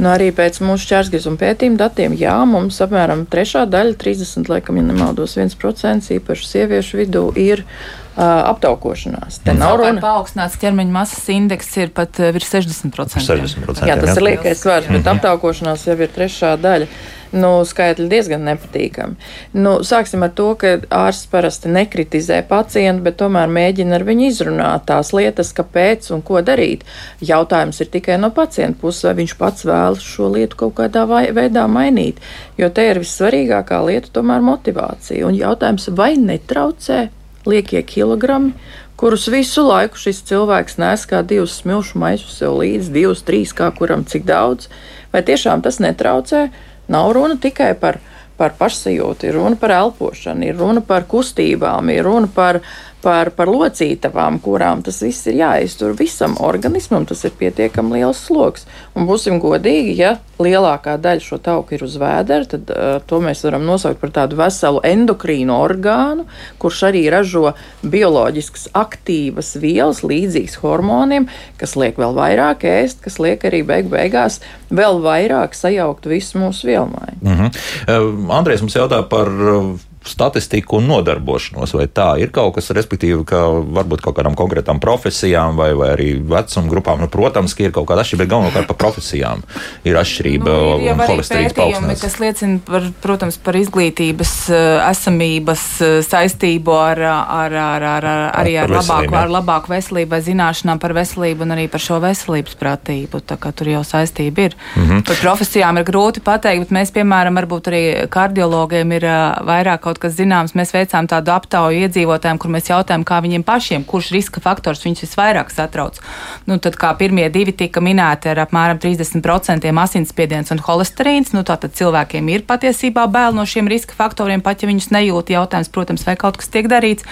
Nu, 0.00 0.08
arī 0.12 0.30
pēc 0.32 0.60
mūsu 0.62 0.86
čērsgriezuma 0.86 1.36
pētījuma 1.40 1.76
datiem, 1.80 2.14
jā, 2.16 2.36
mums 2.46 2.78
apmēram 2.80 3.26
trešā 3.28 3.66
daļa, 3.68 3.96
30, 3.98 4.48
laikam, 4.48 4.78
ja 4.78 4.84
nemaldos, 4.86 5.34
1% 5.36 6.14
īpaši 6.14 6.46
sieviešu 6.46 7.00
vidū 7.02 7.24
ir 7.36 7.64
uh, 7.64 7.99
aptaukošanās. 8.20 9.40
Te 9.44 9.54
nav 9.56 9.78
runa. 9.80 10.02
Paaugstināts 10.02 10.58
ķermeņa 10.60 10.92
masas 10.94 11.30
indeks 11.32 11.70
ir 11.80 11.94
pat 11.96 12.20
virs 12.34 12.50
60%. 12.52 13.22
60% 13.24 13.88
jā, 13.88 13.96
tas 13.96 14.12
jā. 14.12 14.18
ir 14.18 14.26
liekais 14.26 14.60
svars, 14.60 14.86
bet 14.86 14.98
mm 14.98 15.02
-hmm. 15.02 15.16
aptaukošanās 15.16 15.86
jau 15.86 15.96
ir 15.96 16.12
trešā 16.16 16.56
daļa 16.60 16.90
nu, 17.36 17.50
skaitļi 17.66 18.08
diezgan 18.10 18.42
nepatīkami. 18.48 19.16
Nu, 19.58 19.76
sāksim 19.86 20.24
ar 20.26 20.32
to, 20.36 20.48
ka 20.58 20.76
ārsts 20.94 21.28
parasti 21.30 21.70
nekritizē 21.72 22.40
pacientu, 22.48 23.04
bet 23.06 23.18
tomēr 23.20 23.50
mēģina 23.52 23.98
ar 23.98 24.06
viņu 24.08 24.26
izrunāt 24.30 24.86
tās 24.90 25.12
lietas, 25.16 25.52
kāpēc 25.56 26.10
un 26.14 26.24
ko 26.26 26.42
darīt. 26.46 26.84
Jautājums 27.20 27.80
ir 27.80 27.92
tikai 27.92 28.18
no 28.20 28.32
pacienta 28.34 28.80
puses, 28.80 29.04
vai 29.06 29.14
viņš 29.22 29.36
pats 29.38 29.68
vēlas 29.68 30.04
šo 30.04 30.32
lietu 30.34 30.58
kaut 30.64 30.76
kādā 30.80 31.06
veidā 31.06 31.66
mainīt. 31.70 32.20
Jo 32.58 32.70
te 32.74 32.88
ir 32.90 33.02
vissvarīgākā 33.02 33.80
lieta 33.86 34.12
tomēr 34.12 34.44
motivācija. 34.44 35.26
Un 35.26 35.38
jautājums, 35.38 35.88
vai 35.96 36.14
netraucē 36.18 37.08
liekie 37.48 37.82
kilogrami, 37.86 38.52
kurus 39.00 39.28
visu 39.32 39.64
laiku 39.64 39.96
šis 40.00 40.22
cilvēks 40.28 40.76
nes 40.80 41.06
kā 41.08 41.22
divus 41.24 41.56
smilšu 41.62 42.00
maisus 42.00 42.36
sev 42.40 42.58
līdzi, 42.60 42.92
divus, 42.92 43.24
trīs, 43.24 43.54
kā 43.56 43.70
kuram 43.76 44.04
cik 44.04 44.26
daudz, 44.28 44.68
vai 45.12 45.24
tiešām 45.24 45.64
tas 45.64 45.80
netraucē? 45.80 46.48
Nav 46.90 47.12
runa 47.16 47.38
tikai 47.40 47.72
par, 47.80 48.00
par 48.36 48.56
pašsajūtu, 48.58 49.30
ir 49.30 49.38
runa 49.38 49.56
par 49.60 49.72
elpošanu, 49.78 50.50
ir 50.50 50.58
runa 50.60 50.82
par 50.84 51.06
kustībām, 51.08 51.92
ir 51.94 52.04
runa 52.04 52.28
par 52.34 52.60
par, 53.02 53.30
par 53.36 53.50
locītavām, 53.50 54.38
kurām 54.44 54.82
tas 54.84 55.00
viss 55.04 55.28
ir 55.30 55.40
jāiztur 55.40 55.94
visam 55.98 56.36
organismam, 56.40 57.06
tas 57.08 57.24
ir 57.24 57.34
pietiekami 57.38 58.00
liels 58.00 58.20
sloks. 58.28 58.66
Un 58.94 59.08
būsim 59.08 59.40
godīgi, 59.42 59.96
ja 59.98 60.16
lielākā 60.40 60.96
daļa 61.00 61.24
šo 61.24 61.38
tauku 61.42 61.76
ir 61.76 61.84
uz 61.84 61.96
vēdera, 62.00 62.48
tad 62.48 62.70
uh, 62.72 62.92
to 63.08 63.20
mēs 63.24 63.42
varam 63.46 63.66
nosaukt 63.68 64.00
par 64.02 64.12
tādu 64.20 64.38
veselu 64.40 64.82
endokrīnu 64.88 65.56
orgānu, 65.56 66.26
kurš 66.62 66.84
arī 66.90 67.04
ražo 67.12 67.54
bioloģiskas 67.82 68.70
aktīvas 68.76 69.54
vielas, 69.60 70.04
līdzīgas 70.06 70.60
hormoniem, 70.62 71.28
kas 71.60 71.76
liek 71.80 72.00
vēl 72.00 72.16
vairāk 72.16 72.64
ēst, 72.68 73.02
kas 73.04 73.20
liek 73.22 73.44
arī 73.48 73.62
beig 73.66 73.90
beigās 73.92 74.40
vēl 74.70 75.00
vairāk 75.04 75.56
sajaukt 75.56 76.08
visu 76.10 76.40
mūsu 76.40 76.70
vielmaiņu. 76.70 77.20
Mm 77.20 77.36
-hmm. 77.36 77.62
uh, 77.88 78.36
Andrēs 78.40 78.64
mums 78.64 78.76
jautā 78.76 79.02
par 79.08 79.28
uh, 79.28 79.89
statistiku 80.04 80.78
un 80.78 80.86
nodarbošanos, 80.88 81.74
vai 81.76 81.84
tā 81.92 82.14
ir 82.22 82.30
kaut 82.32 82.54
kas, 82.56 82.70
respektīvi, 82.72 83.20
ka 83.28 83.42
varbūt 83.76 84.00
kaut 84.04 84.16
kādām 84.16 84.36
konkrētām 84.38 84.80
profesijām 84.80 85.58
vai, 85.60 85.70
vai 85.76 85.90
arī 85.92 86.08
vecuma 86.24 86.72
grupām, 86.72 87.02
nu, 87.04 87.08
protams, 87.12 87.54
ka 87.56 87.66
ir 87.66 87.74
kaut 87.76 87.88
kāda 87.90 88.04
atšķirība, 88.04 88.24
bet 88.24 88.32
galvenokārt 88.32 88.70
par 88.70 88.78
profesijām 88.80 89.44
ir 89.84 89.98
atšķirība 90.00 90.54
nu, 90.54 90.78
ir 90.86 90.94
un 90.94 91.02
holesterīns 91.04 91.56
paaugstinās. 91.56 92.04
kas 92.04 92.16
liecina 92.22 92.62
par, 92.64 92.86
protams, 93.04 93.36
par 93.44 93.58
izglītības 93.60 94.32
eh, 94.48 94.68
esamības 94.88 95.66
eh, 95.84 95.98
saistību 96.06 96.76
ar, 96.78 97.02
ar, 97.10 97.58
ar, 97.64 97.86
ar, 97.90 98.08
ar 98.14 98.24
arī 98.40 98.56
ar, 98.56 98.70
ar 98.70 98.76
labāku, 98.80 99.18
ar 99.20 99.34
labāku 99.36 99.74
veselību 99.74 100.14
vai 100.16 100.22
zināšanām 100.24 100.80
par 100.80 100.96
veselību 100.96 101.44
un 101.44 101.56
arī 101.58 101.68
par 101.72 101.84
šo 101.84 102.00
veselības 102.00 102.56
pratību. 102.60 103.20
Tā 103.20 103.36
kā 103.40 103.52
tur 103.52 103.68
jau 103.68 103.84
saistība 103.84 104.48
ir. 104.48 104.56
Mm 104.76 104.88
-hmm. 104.88 105.06
Par 105.06 105.20
profesijām 105.20 105.78
ir 105.78 105.84
grūti 105.84 106.24
pateikt, 106.24 106.64
bet 106.64 106.76
mēs, 106.78 106.92
piemēram, 106.96 107.36
varbūt 107.36 107.68
arī 107.68 107.84
kardiologiem 108.08 108.92
ir 108.96 109.04
eh, 109.04 109.44
vairāk 109.44 109.89
kaut 109.90 109.98
kas 110.02 110.14
zināms, 110.18 110.54
mēs 110.54 110.70
veicām 110.74 111.08
tādu 111.10 111.32
aptauju 111.34 111.84
iedzīvotājiem, 111.86 112.38
kur 112.40 112.52
mēs 112.54 112.70
jautājām, 112.70 113.04
kā 113.06 113.18
viņiem 113.24 113.44
pašiem, 113.46 113.84
kurš 113.88 114.12
riska 114.14 114.42
faktors 114.44 114.84
viņus 114.86 115.04
visvairāk 115.06 115.50
satrauc. 115.50 115.98
Nu, 116.46 116.60
tad 116.62 116.78
kā 116.78 116.92
pirmie 116.98 117.26
divi 117.32 117.54
tika 117.56 117.82
minēti 117.82 118.30
ar 118.30 118.44
apmēram 118.46 118.78
30% 118.82 119.66
asinsspiediens 119.84 120.54
un 120.54 120.62
holesterīns, 120.62 121.34
nu, 121.34 121.42
tātad 121.46 121.74
cilvēkiem 121.74 122.30
ir 122.30 122.46
patiesībā 122.46 123.08
bail 123.10 123.34
no 123.34 123.46
šiem 123.48 123.70
riska 123.70 123.98
faktoriem, 123.98 124.44
pat 124.44 124.62
ja 124.62 124.70
viņus 124.70 124.92
nejūt. 124.94 125.34
Jautājums, 125.34 125.72
protams, 125.74 126.06
vai 126.06 126.18
kaut 126.20 126.38
kas 126.38 126.52
tiek 126.52 126.70
darīts. 126.70 127.06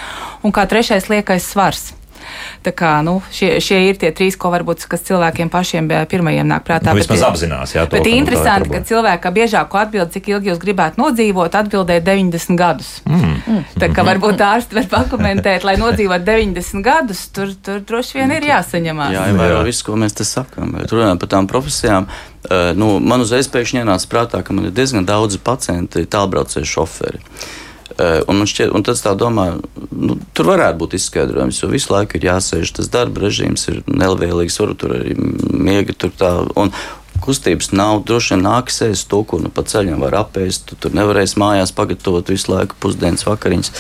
Un 0.47 0.55
kā 0.55 0.69
trešais 0.71 1.11
liekais 1.11 1.51
svars. 1.51 1.93
Tā 2.67 2.73
kā, 2.77 2.99
nu, 3.07 3.19
šie, 3.35 3.57
šie 3.65 3.81
ir 3.89 3.99
tie 4.01 4.11
trīs, 4.15 4.37
ko 4.39 4.51
varbūt 4.53 4.85
cilvēkiem 4.89 5.51
pašiem 5.53 5.89
pirmajiem 6.11 6.49
nāk 6.49 6.65
prātā. 6.67 6.93
Nu, 6.93 7.01
vismaz 7.01 7.25
apzinās, 7.29 7.75
jā. 7.77 7.85
To, 7.87 7.97
bet 7.97 8.09
interesanti, 8.11 8.71
ka 8.73 8.83
cilvēka 8.89 9.33
biežāko 9.35 9.81
atbildi, 9.81 10.15
cik 10.17 10.31
ilgi 10.33 10.53
jūs 10.53 10.63
gribētu 10.63 11.01
nodzīvot, 11.03 11.59
atbildēja 11.61 12.05
90 12.07 12.59
gadus. 12.59 12.91
Mm. 13.09 13.37
Mm. 13.39 13.63
Tā 13.83 13.91
kā 13.95 14.05
varbūt 14.07 14.43
ārsti 14.45 14.79
var 14.79 14.89
pakomentēt, 14.95 15.67
lai 15.69 15.77
nodzīvot 15.81 16.27
90 16.27 16.85
gadus, 16.87 17.27
tur, 17.35 17.55
tur 17.65 17.81
droši 17.87 18.21
vien 18.21 18.35
ir 18.37 18.49
jāsaņemās. 18.51 19.15
Jā, 19.15 19.29
ievēro 19.33 19.63
visu, 19.69 19.87
ko 19.87 19.99
mēs 20.01 20.19
te 20.19 20.27
sakām. 20.29 20.75
Bet 20.79 20.93
runājot 20.95 21.23
par 21.23 21.33
tām 21.37 21.49
profesijām, 21.51 22.09
uh, 22.09 22.73
nu, 22.79 22.97
man 23.01 23.25
uzreiz 23.25 23.51
pēkšņi 23.53 23.85
ienāca 23.85 24.11
prātā, 24.11 24.43
ka 24.45 24.57
man 24.57 24.71
ir 24.71 24.77
diezgan 24.77 25.07
daudzi 25.09 25.41
pacienti 25.45 26.07
tālbraucēji 26.11 26.69
šoferi. 26.77 27.23
Eh, 27.23 27.68
un, 27.99 28.45
šķiet, 28.47 28.71
un 28.75 28.85
tad 28.87 29.01
tā 29.03 29.15
domā, 29.19 29.49
nu, 29.91 30.19
tur 30.37 30.53
varētu 30.53 30.79
būt 30.83 30.97
izskaidrojums, 30.99 31.59
jo 31.63 31.71
visu 31.73 31.93
laiku 31.95 32.19
ir 32.19 32.29
jāsēž, 32.29 32.73
tas 32.79 32.91
darba 32.93 33.25
režīms 33.27 33.67
ir 33.73 33.83
nelabvēlīgs, 33.91 34.59
varbūt 34.63 34.81
tur 34.85 34.95
arī 35.01 35.17
miega 35.19 35.97
tur 35.97 36.15
tā. 36.15 36.33
Un, 36.59 36.75
Kustības 37.19 37.73
nav, 37.75 38.05
droši 38.07 38.37
vien 38.37 38.45
nāks 38.47 38.77
ēst 38.87 39.09
to, 39.11 39.25
ko 39.27 39.41
nu 39.43 39.51
pa 39.51 39.65
ceļam 39.67 40.05
var 40.05 40.15
apēst. 40.21 40.69
Tu 40.71 40.77
tur 40.79 40.95
nevarēsi 40.95 41.41
mājās 41.43 41.75
pagatavot 41.75 42.31
visu 42.31 42.53
laiku 42.53 42.79
pusdienas 42.79 43.27
vakariņas. 43.27 43.73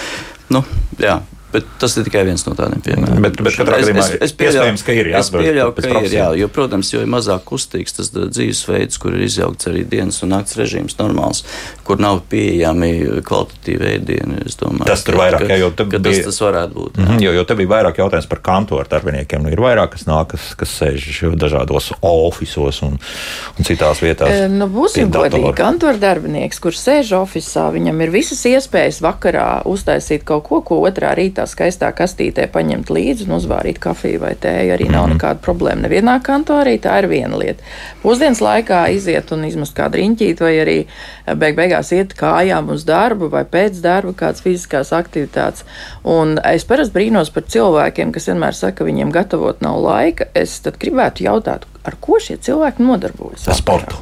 Nu, 0.50 0.64
jā, 0.98 1.20
Bet 1.52 1.64
tas 1.80 1.94
ir 1.96 2.04
tikai 2.04 2.26
viens 2.28 2.42
no 2.44 2.52
tādiem 2.52 2.82
piemēriem. 2.84 3.24
Bet, 3.24 3.38
bet 3.40 3.54
katrā 3.56 3.78
gadījumā 3.80 4.02
es, 4.02 4.10
es, 4.18 4.22
es 4.26 4.34
pieļauju, 4.36 4.72
ka 4.84 4.92
ir 4.92 5.08
jāsaka. 5.14 5.40
Es 5.40 5.46
pieļauju, 5.46 5.74
ka 5.78 6.02
ir, 6.04 6.08
jā, 6.12 6.26
jo, 6.36 6.48
protams, 6.52 6.90
jo 6.92 7.00
ir 7.00 7.08
mazāk 7.08 7.46
kustīgs 7.48 7.96
tas 7.96 8.10
dzīvesveids, 8.12 8.98
kur 9.00 9.16
ir 9.16 9.24
izjaukts 9.24 9.70
arī 9.70 9.86
dienas 9.88 10.20
un 10.26 10.34
nakts 10.34 10.58
režīms 10.60 10.98
normāls, 10.98 11.40
kur 11.88 12.02
nav 12.04 12.20
pieejami 12.28 12.90
kvalitatīvi 13.24 13.92
ēdieni. 13.94 14.42
Domāju, 14.58 14.88
tas 14.90 15.04
tur 15.06 15.16
vairāk, 15.20 15.46
ka, 15.46 15.54
jā, 15.54 15.62
jo 15.62 15.70
te 15.78 15.86
bija, 15.88 16.02
tas, 16.04 16.20
tas 16.26 16.40
varētu 16.42 16.76
būt. 16.76 17.00
Mm, 17.00 17.22
jo, 17.24 17.32
jo 17.38 17.46
te 17.48 17.56
bija 17.62 17.72
vairāk 17.72 18.02
jautājums 18.02 18.28
par 18.28 18.40
kantoru 18.44 18.90
darbiniekiem. 18.90 19.44
Nu, 19.46 19.52
ir 19.54 19.62
vairāk, 19.62 19.94
kas 19.94 20.04
nāk, 20.08 20.34
kas, 20.34 20.50
kas 20.58 20.74
sēž 20.82 21.06
dažādos 21.38 21.92
ofisos 22.04 22.82
un, 22.84 22.98
un 22.98 23.68
citās 23.68 24.02
vietās. 24.04 24.34
E, 24.34 24.48
nu, 24.52 24.68
būsim 24.72 25.12
godīgi, 25.14 25.54
kantoru 25.56 26.00
darbinieks, 26.02 26.60
kurš 26.64 26.82
sēž 26.82 27.14
ofisā, 27.22 27.68
viņam 27.74 28.02
ir 28.04 28.12
visas 28.18 28.42
iespējas 28.50 29.00
vakarā 29.04 29.48
uztaisīt 29.70 30.26
kaut 30.28 30.48
ko, 30.48 30.60
ko 30.66 30.82
otrā 30.88 31.14
rītā 31.38 31.46
skaistā 31.46 31.90
kastītē 31.94 32.48
paņemt 32.50 32.90
līdzi 32.90 33.26
un 33.28 33.36
uzvārīt 33.38 33.78
kafiju 33.78 34.20
vai 34.20 34.34
tēju. 34.34 34.74
Arī 34.74 34.88
nav 34.90 35.06
mm 35.06 35.12
-hmm. 35.12 35.18
nekāda 35.18 35.40
problēma 35.40 35.86
nevienā 35.86 36.20
kantorī. 36.22 36.78
Tā 36.80 36.98
ir 36.98 37.08
viena 37.08 37.36
lieta. 37.38 37.62
Pusdienas 38.02 38.40
laikā 38.40 38.90
iziet 38.90 39.32
un 39.32 39.44
izmest 39.44 39.76
kādu 39.76 39.98
riņķīti, 39.98 40.40
vai 40.40 40.54
arī 40.58 40.78
eh, 40.86 41.34
beig 41.34 41.56
beigās 41.56 41.92
iet 41.92 42.14
kājām 42.14 42.70
uz 42.70 42.84
darbu 42.84 43.28
vai 43.30 43.44
pēc 43.44 43.80
darba 43.80 44.12
kādas 44.12 44.42
fiziskās 44.42 44.92
aktivitātes. 44.92 45.64
Un 46.04 46.40
es 46.44 46.64
parasti 46.64 46.94
brīnos 46.94 47.30
par 47.30 47.42
cilvēkiem, 47.42 48.12
kas 48.12 48.26
vienmēr 48.26 48.54
saka, 48.54 48.78
ka 48.78 48.84
viņiem 48.84 49.12
gatavot 49.12 49.60
nav 49.60 49.80
laika. 49.82 50.24
Es 50.34 50.60
gribētu 50.62 51.22
jautāt, 51.22 51.66
ar 51.84 51.96
ko 52.00 52.18
šie 52.18 52.36
cilvēki 52.36 52.82
nodarbojas? 52.82 53.48
Ar 53.48 53.54
sportu. 53.54 53.96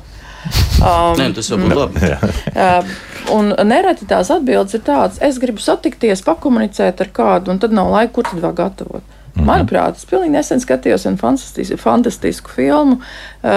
Um, 0.76 1.16
Nē, 1.18 1.30
tas 1.34 1.50
jau 1.50 1.58
būtu 1.60 1.78
labi. 1.78 2.10
uh, 2.52 2.96
Un 3.32 3.50
nereti 3.66 4.06
tās 4.06 4.30
atbildes 4.30 4.76
ir 4.78 4.84
tādas, 4.86 5.18
es 5.24 5.40
gribu 5.42 5.62
satikties, 5.62 6.22
pakomunicēt 6.26 7.00
ar 7.02 7.10
kādu, 7.14 7.50
un 7.50 7.60
tad 7.62 7.74
nav 7.74 7.90
laika, 7.90 8.12
kur 8.18 8.28
tad 8.28 8.42
vēl 8.42 8.54
gatavot. 8.54 9.02
Mm 9.02 9.42
-hmm. 9.42 9.46
Manuprāt, 9.50 9.96
es 9.96 10.06
pilnīgi 10.06 10.32
nesen 10.32 10.60
skatījos 10.60 11.04
vienu 11.04 11.16
fantastisku, 11.16 11.76
fantastisku 11.76 12.50
filmu, 12.50 12.92
uh, 12.92 13.50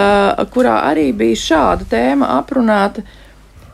kurā 0.54 0.82
arī 0.92 1.14
bija 1.14 1.36
šāda 1.36 1.86
tēma 1.90 2.28
aprunāta. 2.40 3.02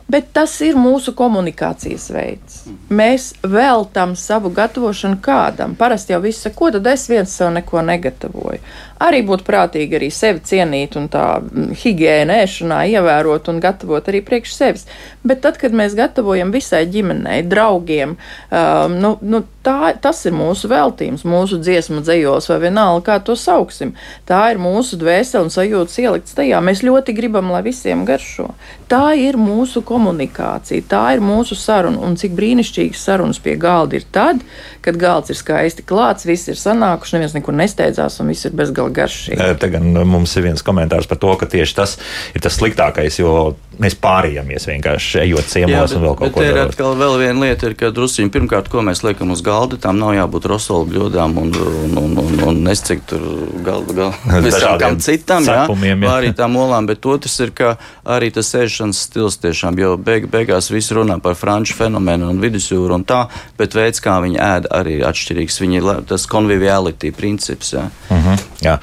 Bet 0.08 0.26
tas 0.32 0.60
ir 0.60 0.74
mūsu 0.74 1.12
komunikācijas 1.18 2.10
veids. 2.10 2.64
Mēs 2.90 3.34
veltam 3.42 4.16
savu 4.16 4.50
gatavošanu 4.50 5.16
kādam. 5.20 5.74
Parasti 5.74 6.12
jau 6.12 6.20
viss 6.20 6.42
saka, 6.42 6.56
ko 6.56 6.70
tad 6.70 6.86
es 6.86 7.08
viens 7.08 7.36
sev 7.36 7.50
neko 7.50 7.82
negatavoju 7.82 8.58
arī 9.02 9.20
būtu 9.26 9.44
prātīgi 9.46 9.98
arī 9.98 10.08
sevi 10.14 10.40
cienīt 10.46 10.96
un 10.96 11.08
tā 11.12 11.24
mm, 11.40 11.74
higiēna 11.82 12.38
ēšanā 12.44 12.80
ievērot 12.94 13.50
un 13.52 13.60
gatavot 13.60 14.08
arī 14.08 14.22
priekš 14.24 14.54
sevis. 14.56 14.86
Bet 15.26 15.42
tad, 15.44 15.58
kad 15.60 15.74
mēs 15.76 15.96
gatavojam 15.98 16.52
visai 16.54 16.84
ģimenei, 16.88 17.42
draugiem, 17.46 18.16
um, 18.16 18.96
nu, 19.02 19.12
nu, 19.20 19.42
tā, 19.66 19.92
tas 20.00 20.22
ir 20.28 20.36
mūsu 20.36 20.70
veltījums, 20.70 21.26
mūsu 21.28 21.58
dziesmu 21.60 22.00
dzējos 22.06 22.48
vai 22.52 22.60
vienalga, 22.68 23.04
kā 23.10 23.18
to 23.26 23.36
sauksim. 23.38 23.92
Tā 24.28 24.40
ir 24.54 24.62
mūsu 24.62 24.98
dvēsele 25.00 25.44
un 25.44 25.52
sajūtas 25.52 25.98
ielikts 26.02 26.38
tajā. 26.38 26.62
Mēs 26.64 26.84
ļoti 26.86 27.16
gribam, 27.16 27.50
lai 27.52 27.64
visiem 27.66 28.06
garšo. 28.08 28.52
Tā 28.88 29.16
ir 29.18 29.36
mūsu 29.40 29.82
komunikācija, 29.86 30.86
tā 30.88 31.04
ir 31.16 31.24
mūsu 31.24 31.58
saruna. 31.58 32.00
Un 32.06 32.16
cik 32.18 32.36
brīnišķīgas 32.38 33.04
sarunas 33.08 33.42
pie 33.42 33.56
galda 33.60 33.98
ir 33.98 34.06
tad, 34.14 34.44
kad 34.86 34.98
galds 35.00 35.34
ir 35.34 35.38
skaisti 35.38 35.84
klāts, 35.86 36.28
viss 36.28 36.48
ir 36.48 36.58
sanākuši, 36.60 37.16
neviens 37.16 37.34
nekur 37.34 37.56
nesteidzās 37.58 38.20
un 38.22 38.30
viss 38.30 38.46
ir 38.46 38.54
bezgalīgi 38.54 38.85
vēl 38.86 38.96
garšīgi. 39.02 39.52
Te 39.60 39.70
gan 39.72 39.92
mums 40.06 40.36
ir 40.38 40.46
viens 40.48 40.64
komentārs 40.64 41.08
par 41.10 41.20
to, 41.22 41.36
ka 41.40 41.50
tieši 41.50 41.76
tas 41.76 41.96
ir 42.34 42.44
tas 42.44 42.56
sliktākais, 42.56 43.20
jo 43.20 43.56
mēs 43.82 43.96
pārējamies 44.00 44.66
vienkārši 44.70 45.20
ejot 45.24 45.48
ciemos 45.50 45.92
Jā, 45.92 45.98
un 45.98 46.04
vēl 46.06 46.14
kaut 46.16 46.32
ko 46.32 46.40
tādu. 46.40 46.48
Ir 46.48 46.60
atkal 46.62 46.96
vēl 46.96 47.16
viena 47.20 47.44
lieta, 47.44 47.68
ir, 47.68 47.76
ka 47.78 47.90
drusciņi 47.94 48.32
pirmkārt, 48.32 48.70
ko 48.72 48.82
mēs 48.86 49.02
liekam 49.04 49.32
uz 49.34 49.42
galda, 49.44 49.78
tam 49.80 49.98
nav 50.00 50.14
jābūt 50.16 50.48
rosolu 50.48 50.88
bļodām 50.92 51.36
un, 51.42 51.52
un, 51.60 51.98
un, 52.00 52.16
un, 52.22 52.38
un 52.50 52.72
es 52.72 52.82
cik 52.86 53.04
tur 53.10 53.26
galda. 53.66 54.10
Mēs 54.46 54.58
kā 54.62 54.72
kam 54.80 54.98
citam, 55.04 55.44
jā, 55.48 55.66
jā. 55.68 55.98
arī 56.12 56.32
tām 56.36 56.56
olām, 56.60 56.88
bet 56.88 57.04
otrs 57.08 57.36
ir, 57.44 57.52
ka 57.56 57.74
arī 58.16 58.30
tas 58.34 58.52
ēšanas 58.56 59.02
stils 59.08 59.38
tiešām, 59.44 59.76
jo 59.80 59.94
beig, 60.00 60.28
beigās 60.32 60.70
visi 60.72 60.96
runā 60.96 61.18
par 61.22 61.36
franču 61.38 61.76
fenomenu 61.76 62.30
un 62.32 62.40
vidusjūru 62.42 62.96
un 62.96 63.04
tā, 63.08 63.26
bet 63.60 63.76
veids, 63.76 64.00
kā 64.04 64.18
viņi 64.24 64.40
ēd, 64.40 64.70
arī 64.72 64.98
atšķirīgs. 65.06 65.60
Viņi, 65.66 65.84
tas 66.08 66.26
conviviality 66.30 67.12
princips. 67.16 67.74
Jā. 67.76 67.88
Uh 68.08 68.16
mhm, 68.16 68.34
-huh, 68.34 68.44
jā. 68.64 68.78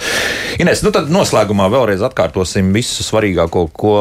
Ines, 0.61 0.84
nu 0.86 0.91
tad 0.93 1.09
noslēgumā 1.13 1.69
vēlreiz 1.74 2.03
atkārtosim 2.05 2.74
visu 2.76 3.05
svarīgāko, 3.05 3.67
ko 3.74 3.95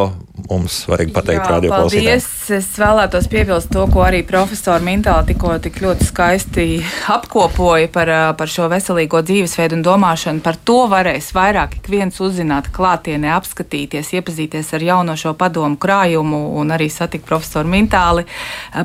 mums 0.49 0.82
vajag 0.90 1.12
pateikt 1.14 1.49
radioklausītājiem. 1.51 2.20
Es 2.53 2.70
vēlētos 2.80 3.28
piebilst 3.30 3.70
to, 3.72 3.84
ko 3.93 4.03
arī 4.05 4.22
profesori 4.26 4.84
Mintāli 4.86 5.32
tikko 5.32 5.55
tik 5.62 5.78
ļoti 5.82 6.07
skaisti 6.09 6.64
apkopoja 7.12 7.88
par, 7.93 8.11
par 8.38 8.51
šo 8.51 8.66
veselīgo 8.72 9.22
dzīvesveidu 9.24 9.78
un 9.78 9.84
domāšanu. 9.86 10.43
Par 10.45 10.59
to 10.59 10.82
varēs 10.90 11.30
vairāk 11.36 11.78
ik 11.78 11.90
viens 11.93 12.18
uzzināt 12.22 12.70
klātienē, 12.74 13.30
apskatīties, 13.36 14.12
iepazīties 14.18 14.72
ar 14.76 14.86
jauno 14.88 15.16
šo 15.18 15.34
padomu 15.38 15.78
krājumu 15.80 16.43
un 16.61 16.74
arī 16.74 16.90
satikt 16.93 17.26
profesoru 17.28 17.70
Mintāli 17.72 18.26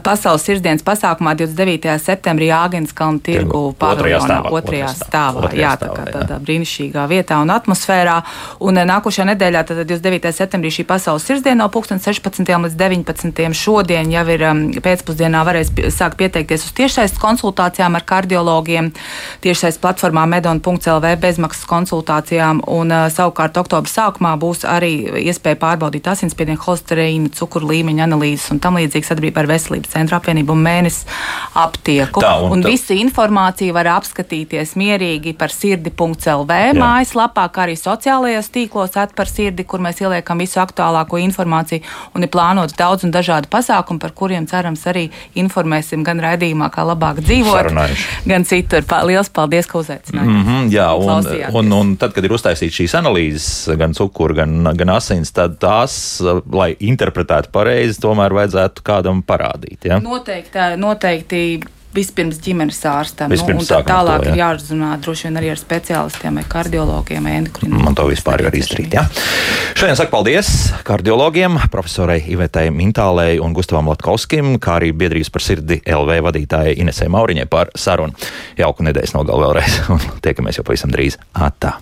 pasaules 0.05 0.45
sirdsdienas 0.47 0.85
pasākumā 0.87 1.35
29. 1.39 1.97
septembrī 2.03 2.51
Āgenskalna 2.55 3.23
tirgu 3.23 3.63
paviljonā 3.79 4.43
otrajā 4.53 4.93
stāvā. 4.95 5.51
Jā, 5.57 5.73
tā 5.81 5.91
kā 5.95 6.07
tādā 6.13 6.39
brīnišķīgā 6.43 7.07
vietā 7.09 7.41
un 7.43 7.51
atmosfērā. 7.53 8.19
Un 8.67 8.81
nākošajā 8.87 9.27
nedēļā, 9.33 9.65
tad 9.67 9.83
29. 9.83 10.31
septembrī 10.35 10.71
šī 10.73 10.87
pasaules 10.87 11.25
sirdsdiena 11.47 11.63
no 11.63 11.71
16. 11.71 12.43
līdz 12.43 12.75
19. 12.75 13.53
šodien 13.55 14.09
jau 14.11 14.23
ir 14.27 14.41
um, 14.49 14.61
pēcpusdienā 14.83 15.43
varēs 15.47 15.69
sākt 15.95 16.17
pieteikties 16.19 16.65
uz 16.67 16.73
tiešsaistes 16.75 17.21
konsultācijām 17.21 17.95
ar 17.95 18.03
kardiologiem, 18.03 18.89
tiešsaistes 19.45 19.79
platformā 19.79 20.25
medon.lv 20.27 21.13
bezmaksas 21.21 21.63
konsultācijām, 21.69 22.59
un 22.67 22.91
uh, 22.91 23.05
savukārt 23.13 23.55
oktobra 23.61 23.87
sākumā 23.87 24.33
būs 24.41 24.65
arī 24.67 25.23
iespēja 25.23 25.59
pārbaudīt 25.61 26.09
asinsspiedienu, 26.11 26.59
holesterīnu, 26.65 27.31
cukuru 27.37 27.71
līmeņa 27.71 28.03
analīzes 28.09 28.51
un 28.51 28.59
tam 28.59 28.81
līdzīgi 28.81 29.07
sadarbībā 29.07 29.45
ar 29.45 29.51
Veselības 29.53 29.95
centra 29.95 30.19
apvienību 30.19 30.51
un 30.51 30.67
mēnesi 30.67 31.07
aptieku. 31.55 32.25
Tā, 32.25 32.33
un 32.43 32.57
un 32.57 32.65
tā. 32.65 32.73
visa 32.73 32.97
informācija 32.97 33.75
var 33.77 33.93
apskatīties 33.95 34.75
mierīgi 34.75 35.37
par 35.39 35.55
sirdi.lv 35.55 36.59
mājaslapā, 36.75 37.47
kā 37.55 37.69
arī 37.69 37.79
sociālajos 37.79 38.51
tīklos 38.51 38.99
atpar 38.99 39.31
sirdi, 39.31 39.63
kur 39.63 39.79
mēs 39.83 40.03
ieliekam 40.03 40.43
visu 40.43 40.59
aktuālāko 40.59 41.21
informāciju 41.23 41.26
un 42.15 42.23
ir 42.23 42.31
plānots 42.33 42.75
daudz 42.77 43.03
un 43.03 43.11
dažādi 43.11 43.49
pasākumi, 43.51 43.99
par 43.99 44.13
kuriem 44.17 44.47
cerams 44.47 44.85
arī 44.87 45.07
informēsim 45.35 46.03
gan 46.07 46.21
raidījumā, 46.23 46.69
kā 46.73 46.85
labāk 46.87 47.21
dzīvot, 47.21 47.57
Sarunājuši. 47.57 48.07
gan 48.25 48.47
citur. 48.47 48.85
Lielas 49.07 49.29
paldies, 49.29 49.67
ka 49.67 49.79
uzaicinājāt. 49.79 50.27
Mm 50.27 50.43
-hmm, 50.43 50.69
jā, 50.73 50.87
un, 50.97 51.65
un, 51.65 51.73
un 51.73 51.95
tad, 51.97 52.13
kad 52.13 52.23
ir 52.23 52.31
uztaisīts 52.31 52.75
šīs 52.81 52.97
analīzes, 52.97 53.77
gan 53.77 53.93
cukuru, 53.93 54.35
gan, 54.35 54.71
gan 54.77 54.89
asins, 54.89 55.31
tad 55.31 55.57
tās, 55.59 56.21
lai 56.51 56.75
interpretētu 56.79 57.51
pareizi, 57.51 58.01
tomēr 58.01 58.33
vajadzētu 58.33 58.83
kādam 58.83 59.23
parādīt. 59.23 59.85
Ja? 59.85 59.99
Noteikti, 59.99 60.59
noteikti 60.77 61.59
vispirms 61.95 62.39
ģimenes 62.43 62.79
ārstam. 62.89 63.31
Vispirms 63.33 63.69
nu, 63.69 63.79
tālāk 63.87 64.23
to, 64.23 64.29
jā. 64.29 64.33
ir 64.33 64.41
jārunā 64.41 64.91
droši 65.03 65.27
vien 65.27 65.39
arī 65.41 65.51
ar 65.53 65.61
speciālistiem, 65.61 66.39
vai 66.39 66.45
kardiologiem, 66.49 67.27
vai 67.27 67.35
endokrinologiem. 67.41 67.85
Man 67.87 67.97
to 67.97 68.07
vispār 68.11 68.43
var 68.47 68.57
izdarīt. 68.57 68.97
Jā. 68.97 69.05
Šodien 69.77 69.99
saku 69.99 70.13
paldies 70.13 70.53
kardiologiem, 70.87 71.59
profesorai 71.73 72.19
Ivetai 72.33 72.67
Mintālei 72.75 73.37
un 73.43 73.55
Gustavam 73.57 73.91
Latkovskim, 73.91 74.57
kā 74.63 74.77
arī 74.79 74.93
biedrības 74.97 75.33
par 75.33 75.45
sirdi 75.45 75.81
LV 75.83 76.21
vadītājai 76.29 76.77
Inesē 76.83 77.09
Mauriņai 77.13 77.47
par 77.51 77.73
sarunu. 77.77 78.17
Jauku 78.59 78.87
nedēļas 78.87 79.17
nogalu 79.17 79.47
vēlreiz 79.47 79.79
un 79.93 80.09
tiekamies 80.25 80.61
jau 80.61 80.67
pavisam 80.67 80.93
drīz. 80.93 81.19
Atā! 81.33 81.77